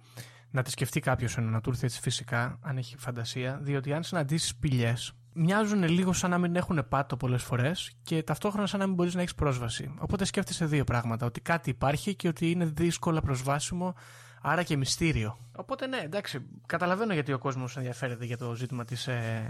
να 0.50 0.62
τη 0.62 0.70
σκεφτεί 0.70 1.00
κάποιος 1.00 1.36
να 1.40 1.60
του 1.60 1.70
έρθει 1.70 1.84
έτσι 1.84 2.00
φυσικά, 2.00 2.58
αν 2.62 2.76
έχει 2.76 2.96
φαντασία, 2.98 3.58
διότι 3.62 3.92
αν 3.92 4.02
συναντήσεις 4.02 4.56
πηγέ, 4.56 4.94
μοιάζουν 5.32 5.82
λίγο 5.82 6.12
σαν 6.12 6.30
να 6.30 6.38
μην 6.38 6.56
έχουν 6.56 6.86
πάτο 6.88 7.16
πολλές 7.16 7.42
φορές 7.42 7.92
και 8.02 8.22
ταυτόχρονα 8.22 8.66
σαν 8.66 8.80
να 8.80 8.86
μην 8.86 8.94
μπορείς 8.94 9.14
να 9.14 9.20
έχεις 9.20 9.34
πρόσβαση. 9.34 9.94
Οπότε 9.98 10.24
σκέφτεσαι 10.24 10.64
δύο 10.64 10.84
πράγματα. 10.84 11.26
Ότι 11.26 11.40
κάτι 11.40 11.70
υπάρχει 11.70 12.14
και 12.14 12.28
ότι 12.28 12.50
είναι 12.50 12.64
δύσκολα 12.64 13.20
προσβάσιμο, 13.20 13.94
άρα 14.40 14.62
και 14.62 14.76
μυστήριο. 14.76 15.38
Οπότε 15.56 15.86
ναι, 15.86 15.96
εντάξει, 15.98 16.38
καταλαβαίνω 16.66 17.12
γιατί 17.12 17.32
ο 17.32 17.38
κόσμος 17.38 17.76
ενδιαφέρεται 17.76 18.24
για 18.24 18.36
το 18.36 18.54
ζήτημα 18.54 18.84
της 18.84 19.06
ε, 19.06 19.42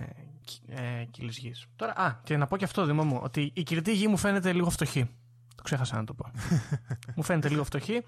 κι- 0.45 0.61
ε, 0.68 1.05
κύλη 1.11 1.30
γης. 1.30 1.66
Τώρα, 1.76 1.93
α, 1.97 2.14
και 2.24 2.36
να 2.36 2.47
πω 2.47 2.57
και 2.57 2.64
αυτό, 2.64 2.84
Δημό 2.84 3.05
μου, 3.05 3.18
ότι 3.22 3.51
η 3.55 3.62
κυρτή 3.62 3.93
γη 3.95 4.07
μου 4.09 4.16
φαίνεται 4.16 4.53
λίγο 4.53 4.70
φτωχή. 4.70 5.11
Το 5.55 5.62
ξέχασα 5.62 5.97
να 5.97 6.05
το 6.05 6.14
πω. 6.14 6.30
μου 7.16 7.22
φαίνεται 7.22 7.49
λίγο 7.49 7.64
φτωχή. 7.64 8.03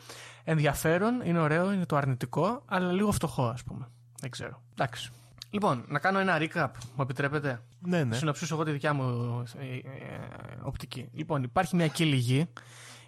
Ενδιαφέρον, 0.44 1.20
είναι 1.24 1.38
ωραίο, 1.38 1.72
είναι 1.72 1.86
το 1.86 1.96
αρνητικό, 1.96 2.62
αλλά 2.66 2.92
λίγο 2.92 3.12
φτωχό, 3.12 3.44
ας 3.46 3.62
πούμε. 3.62 3.88
Δεν 4.20 4.30
ξέρω. 4.30 4.62
Εντάξει. 4.72 5.10
Λοιπόν, 5.50 5.84
να 5.88 5.98
κάνω 5.98 6.18
ένα 6.18 6.38
recap, 6.40 6.68
μου 6.96 7.02
επιτρέπετε; 7.02 7.62
Ναι, 7.80 8.04
ναι. 8.04 8.14
Συνοψίσω 8.16 8.54
εγώ 8.54 8.64
τη 8.64 8.70
δικιά 8.70 8.92
μου 8.92 9.42
ε, 9.58 9.64
ε, 9.76 9.80
οπτική. 10.62 11.08
Λοιπόν, 11.12 11.42
υπάρχει 11.42 11.76
μια 11.76 11.86
κύλη 11.88 12.16
γη 12.16 12.46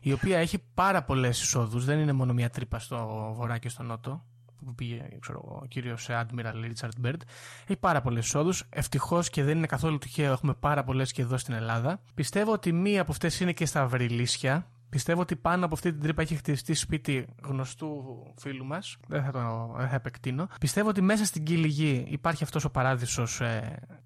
η 0.07 0.13
οποία 0.13 0.39
έχει 0.39 0.59
πάρα 0.75 1.03
πολλές 1.03 1.43
εισόδους. 1.43 1.85
Δεν 1.85 1.99
είναι 1.99 2.13
μόνο 2.13 2.33
μια 2.33 2.51
τρύπα 2.51 2.79
στο 2.79 3.31
βορρά 3.37 3.59
και 3.59 3.69
στο 3.69 3.83
νότο 3.83 4.25
που 4.65 4.75
πήγε 4.75 5.09
ξέρω, 5.21 5.43
εγώ, 5.45 5.61
ο 5.63 5.67
κύριο 5.67 5.97
Admiral 6.07 6.55
Richard 6.65 7.07
Bird. 7.07 7.21
Έχει 7.67 7.79
πάρα 7.81 8.01
πολλές 8.01 8.25
εισόδους. 8.25 8.65
Ευτυχώς 8.71 9.31
και 9.31 9.43
δεν 9.43 9.57
είναι 9.57 9.67
καθόλου 9.67 9.99
τυχαίο, 9.99 10.33
έχουμε 10.33 10.55
πάρα 10.55 10.85
πολλές 10.85 11.13
και 11.13 11.23
εδώ 11.23 11.37
στην 11.37 11.55
Ελλάδα. 11.55 12.01
Πιστεύω 12.15 12.53
ότι 12.53 12.73
μία 12.73 13.01
από 13.01 13.13
αυτές 13.13 13.41
είναι 13.41 13.53
και 13.53 13.67
στα 13.67 13.87
Βρυλίσια. 13.87 14.67
Πιστεύω 14.89 15.21
ότι 15.21 15.37
πάνω 15.37 15.65
από 15.65 15.75
αυτή 15.75 15.93
την 15.93 16.01
τρύπα 16.01 16.23
έχει 16.23 16.35
χτιστεί 16.35 16.75
σπίτι 16.75 17.27
γνωστού 17.43 17.89
φίλου 18.37 18.65
μας. 18.65 18.97
Δεν 19.09 19.25
θα 19.25 19.31
το 19.31 19.75
δεν 19.77 19.89
θα 19.89 19.95
επεκτείνω. 19.95 20.49
Πιστεύω 20.61 20.89
ότι 20.89 21.01
μέσα 21.01 21.25
στην 21.25 21.45
κύλη 21.45 21.69
γη 21.69 22.05
υπάρχει 22.09 22.43
αυτός 22.45 22.65
ο 22.65 22.71
παράδεισος 22.71 23.43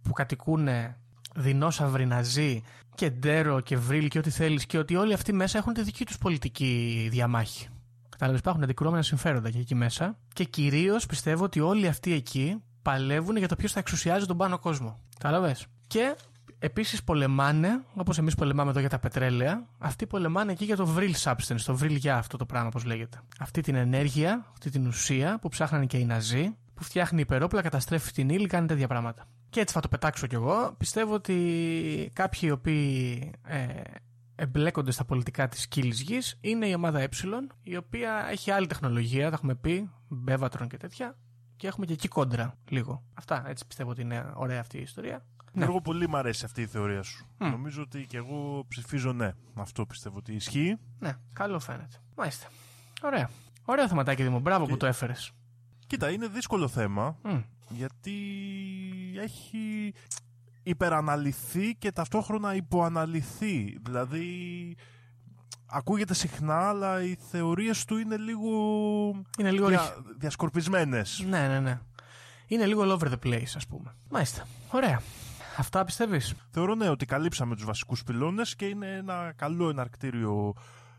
που 0.03 0.12
κατοικούν 0.12 0.68
δεινόσαυροι 1.39 2.07
ναζί 2.07 2.62
και 2.95 3.11
ντέρο 3.11 3.61
και 3.61 3.76
βρύλ 3.76 4.09
και 4.09 4.18
ό,τι 4.18 4.30
θέλεις 4.30 4.66
και 4.66 4.78
ότι 4.78 4.97
όλοι 4.97 5.12
αυτοί 5.12 5.32
μέσα 5.32 5.59
έχουν 5.59 5.72
τη 5.72 5.82
δική 5.82 6.05
τους 6.05 6.18
πολιτική 6.18 7.09
διαμάχη. 7.11 7.68
Κατάλαβες, 8.09 8.41
υπάρχουν 8.41 8.62
αντικρουόμενα 8.62 9.03
συμφέροντα 9.03 9.51
και 9.51 9.59
εκεί 9.59 9.74
μέσα. 9.74 10.18
Και 10.32 10.45
κυρίως 10.45 11.07
πιστεύω 11.07 11.45
ότι 11.45 11.61
όλοι 11.61 11.86
αυτοί 11.86 12.12
εκεί 12.12 12.62
παλεύουν 12.82 13.36
για 13.36 13.49
το 13.49 13.57
ποιος 13.57 13.72
θα 13.72 13.78
εξουσιάζει 13.78 14.26
τον 14.26 14.36
πάνω 14.36 14.59
κόσμο. 14.59 14.99
Κατάλαβες; 15.18 15.66
Και 15.86 16.16
επίσης 16.59 17.05
πολεμάνε, 17.05 17.82
όπως 17.95 18.18
εμείς 18.18 18.34
πολεμάμε 18.34 18.70
εδώ 18.70 18.80
για 18.80 18.89
τα 18.89 18.99
πετρέλαια, 18.99 19.66
αυτοί 19.78 20.07
πολεμάνε 20.07 20.53
εκεί 20.53 20.64
για 20.64 20.76
το 20.76 20.97
vril 20.97 21.12
substance, 21.22 21.61
το 21.64 21.78
vril 21.82 21.97
για 21.97 22.16
αυτό 22.16 22.36
το 22.36 22.47
πράγμα, 22.47 22.68
όπως 22.68 22.84
λέγεται. 22.84 23.20
Αυτή 23.39 23.61
την 23.61 23.74
ενέργεια, 23.74 24.47
αυτή 24.53 24.70
την 24.70 24.86
ουσία 24.86 25.39
που 25.41 25.49
ψάχνανε 25.49 25.86
και 25.86 25.99
οι 25.99 26.05
Ναζί, 26.05 26.57
που 26.74 26.84
φτιάχνει 26.84 27.20
υπερόπλα, 27.20 27.62
καταστρέφει 27.62 28.12
την 28.12 28.28
ύλη, 28.28 28.47
κάνει 28.47 28.66
τέτοια 28.66 28.89
πράγματα. 28.89 29.26
Και 29.51 29.61
έτσι 29.61 29.74
θα 29.74 29.80
το 29.80 29.88
πετάξω 29.88 30.26
κι 30.26 30.34
εγώ. 30.34 30.74
Πιστεύω 30.78 31.14
ότι 31.14 32.11
κάποιοι 32.12 32.40
οι 32.42 32.51
οποίοι 32.51 33.30
ε, 33.46 33.80
εμπλέκονται 34.34 34.90
στα 34.90 35.05
πολιτικά 35.05 35.49
της 35.49 35.68
κύλης 35.68 36.01
γης 36.01 36.38
είναι 36.40 36.66
η 36.66 36.74
ομάδα 36.74 37.01
Ε, 37.01 37.09
η 37.62 37.76
οποία 37.76 38.26
έχει 38.30 38.51
άλλη 38.51 38.66
τεχνολογία, 38.66 39.28
τα 39.28 39.34
έχουμε 39.34 39.55
πει, 39.55 39.90
Μπέβατρον 40.09 40.68
και 40.68 40.76
τέτοια, 40.76 41.16
και 41.57 41.66
έχουμε 41.66 41.86
και 41.86 41.92
εκεί 41.92 42.09
κόντρα 42.09 42.55
λίγο. 42.68 43.03
Αυτά, 43.14 43.49
έτσι 43.49 43.66
πιστεύω 43.66 43.90
ότι 43.90 44.01
είναι 44.01 44.32
ωραία 44.34 44.61
αυτή 44.61 44.78
η 44.78 44.80
ιστορία. 44.80 45.24
Ναι. 45.53 45.64
Εγώ 45.64 45.80
πολύ 45.80 46.09
μου 46.09 46.16
αρέσει 46.16 46.44
αυτή 46.44 46.62
η 46.62 46.66
θεωρία 46.66 47.03
σου. 47.03 47.26
Νομίζω 47.38 47.82
ότι 47.82 48.07
και 48.07 48.16
εγώ 48.16 48.64
ψηφίζω 48.68 49.12
ναι. 49.12 49.32
Αυτό 49.55 49.86
πιστεύω 49.86 50.16
ότι 50.18 50.32
ισχύει. 50.34 50.76
Ναι, 50.99 51.16
καλό 51.32 51.59
φαίνεται. 51.59 51.96
Μάλιστα. 52.16 52.46
Ωραία. 53.03 53.30
Ωραίο 53.64 53.88
θεματάκι, 53.88 54.22
Δήμο. 54.22 54.40
Μπράβο 54.40 54.66
που 54.66 54.76
το 54.76 54.86
έφερες. 54.86 55.32
Κοίτα, 55.86 56.11
είναι 56.11 56.26
δύσκολο 56.26 56.68
θέμα 56.68 57.16
Μμ. 57.22 57.40
Γιατί 57.69 58.12
έχει 59.23 59.93
υπεραναλυθεί 60.62 61.75
και 61.75 61.93
ταυτόχρονα 61.93 62.55
υποαναλυθεί. 62.55 63.79
Δηλαδή, 63.83 64.77
ακούγεται 65.66 66.14
συχνά, 66.14 66.69
αλλά 66.69 67.03
οι 67.03 67.16
θεωρίες 67.31 67.85
του 67.85 67.97
είναι 67.97 68.16
λίγο, 68.16 68.51
Είναι 69.39 69.51
λίγο 69.51 69.66
δια, 69.69 69.81
ρηχ- 69.81 70.19
διασκορπισμένες. 70.19 71.25
Ναι, 71.29 71.49
ναι, 71.49 71.61
ναι. 71.61 71.79
Είναι 72.47 72.66
λίγο 72.66 72.83
all 72.83 72.99
over 72.99 73.11
the 73.12 73.19
place, 73.27 73.53
ας 73.57 73.66
πούμε. 73.66 73.95
Μάλιστα. 74.11 74.47
Ωραία. 74.71 75.01
Αυτά 75.57 75.85
πιστεύεις; 75.85 76.35
Θεωρώ 76.51 76.75
ναι 76.75 76.89
ότι 76.89 77.07
καλύψαμε 77.07 77.55
τους 77.55 77.64
βασικούς 77.64 78.03
πυλώνες 78.03 78.57
και 78.57 78.64
είναι 78.66 78.95
ένα 78.95 79.33
καλό 79.37 79.69
εναρκτήριο 79.69 80.53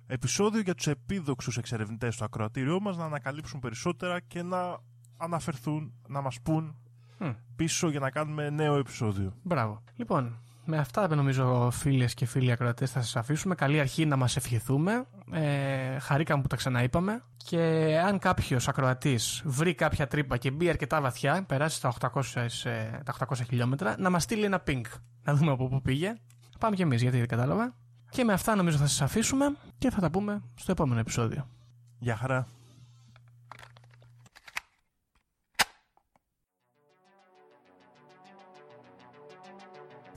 επεισόδιο 0.07 0.61
για 0.61 0.76
τους 0.76 0.88
επίδοξους 0.88 1.57
εξερευνητές 1.57 2.13
στο 2.15 2.26
ακροατήριό 2.26 2.80
μας 2.80 2.97
να 2.97 3.05
ανακαλύψουν 3.05 3.59
περισσότερα 3.59 4.20
και 4.20 4.43
να 4.43 4.78
αναφερθούν, 5.20 5.93
να 6.07 6.22
μας 6.22 6.41
πούν 6.41 6.76
Μμ. 7.17 7.30
πίσω 7.55 7.89
για 7.89 7.99
να 7.99 8.09
κάνουμε 8.09 8.49
νέο 8.49 8.76
επεισόδιο. 8.76 9.34
Μπράβο. 9.43 9.84
Λοιπόν, 9.95 10.39
με 10.72 10.78
αυτά 10.78 11.15
νομίζω 11.15 11.70
φίλες 11.72 12.13
και 12.13 12.26
φίλοι 12.26 12.51
ακροατές 12.51 12.91
θα 12.91 13.01
σας 13.01 13.15
αφήσουμε. 13.15 13.55
Καλή 13.55 13.80
αρχή 13.80 14.05
να 14.05 14.15
μας 14.15 14.36
ευχηθούμε. 14.36 15.05
Ε, 15.32 15.99
χαρήκαμε 15.99 16.41
που 16.41 16.47
τα 16.47 16.55
ξαναείπαμε. 16.55 17.24
Και 17.38 17.59
αν 18.05 18.20
κάποιος 18.20 18.67
ακροατής 18.67 19.41
βρει 19.45 19.74
κάποια 19.76 20.07
τρύπα 20.07 20.38
και 20.38 20.51
μπει 20.51 20.70
αρκετά 20.70 21.01
βαθιά, 21.01 21.43
περάσει 21.47 21.82
τα 21.82 21.93
800, 21.99 22.22
ε, 22.63 22.99
τα 23.03 23.11
800 23.11 23.43
χιλιόμετρα, 23.47 23.95
να 23.99 24.09
μας 24.09 24.24
στείλει 24.24 24.43
ένα 24.43 24.63
ping. 24.67 24.82
Να 25.24 25.34
δούμε 25.34 25.51
από 25.51 25.67
πού 25.67 25.82
πήγε. 25.82 26.13
Πάμε 26.59 26.76
κι 26.76 26.82
εμείς, 26.82 27.01
γιατί 27.01 27.17
δεν 27.17 27.28
κατάλαβα. 27.28 27.76
Και 28.09 28.24
με 28.24 28.34
αυτά 28.34 28.55
νομίζω 28.55 28.78
θα 28.78 28.88
σας 28.88 29.01
αφήσουμε 29.01 29.55
και 29.78 29.89
θα 29.89 30.01
τα 30.01 30.09
πούμε 30.09 30.41
στο 30.55 30.72
επόμενο 30.72 30.99
επεισόδιο. 30.99 31.47
Γεια 31.99 32.15
χαρά. 32.15 32.47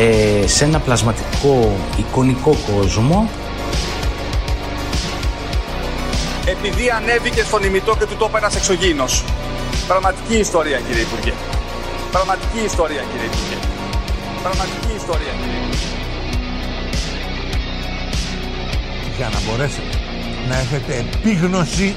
ε, 0.00 0.46
σε 0.46 0.64
ένα 0.64 0.78
πλασματικό 0.78 1.76
εικονικό 1.96 2.56
κόσμο 2.74 3.28
Επειδή 6.46 6.90
ανέβηκε 6.90 7.42
στον 7.42 7.62
ημιτό 7.62 7.96
και 7.98 8.06
του 8.06 8.16
το 8.16 8.26
είπε 8.28 8.38
ένας 8.38 8.56
εξωγήινος. 8.56 9.24
Πραγματική 9.86 10.36
ιστορία 10.36 10.78
κύριε 10.86 11.02
Υπουργέ. 11.02 11.32
Πραγματική 12.12 12.60
ιστορία 12.64 13.02
κύριε 13.10 13.26
Υπουργέ. 13.32 13.58
Πραγματική 14.42 14.92
ιστορία 14.96 15.32
κύριε 15.40 15.58
Υπουργέ. 15.62 15.88
για 19.16 19.28
να 19.34 19.38
μπορέσετε 19.44 19.94
να 20.48 20.56
έχετε 20.58 20.92
επίγνωση 21.04 21.94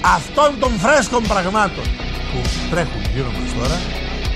αυτών 0.00 0.50
των 0.60 0.72
φρέσκων 0.82 1.22
πραγμάτων 1.22 1.84
που 2.30 2.38
τρέχουν 2.70 3.02
γύρω 3.14 3.30
μας 3.36 3.50
τώρα 3.58 3.78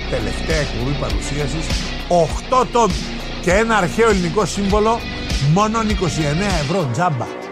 τελευταία 0.09 0.59
εκπομπή 0.65 0.93
παρουσίασης 1.03 1.65
8 2.61 2.65
τόμοι 2.71 2.93
και 3.41 3.51
ένα 3.51 3.77
αρχαίο 3.77 4.09
ελληνικό 4.09 4.45
σύμβολο 4.45 4.99
μόνο 5.53 5.79
29 5.79 5.83
ευρώ 6.61 6.89
τζάμπα 6.91 7.44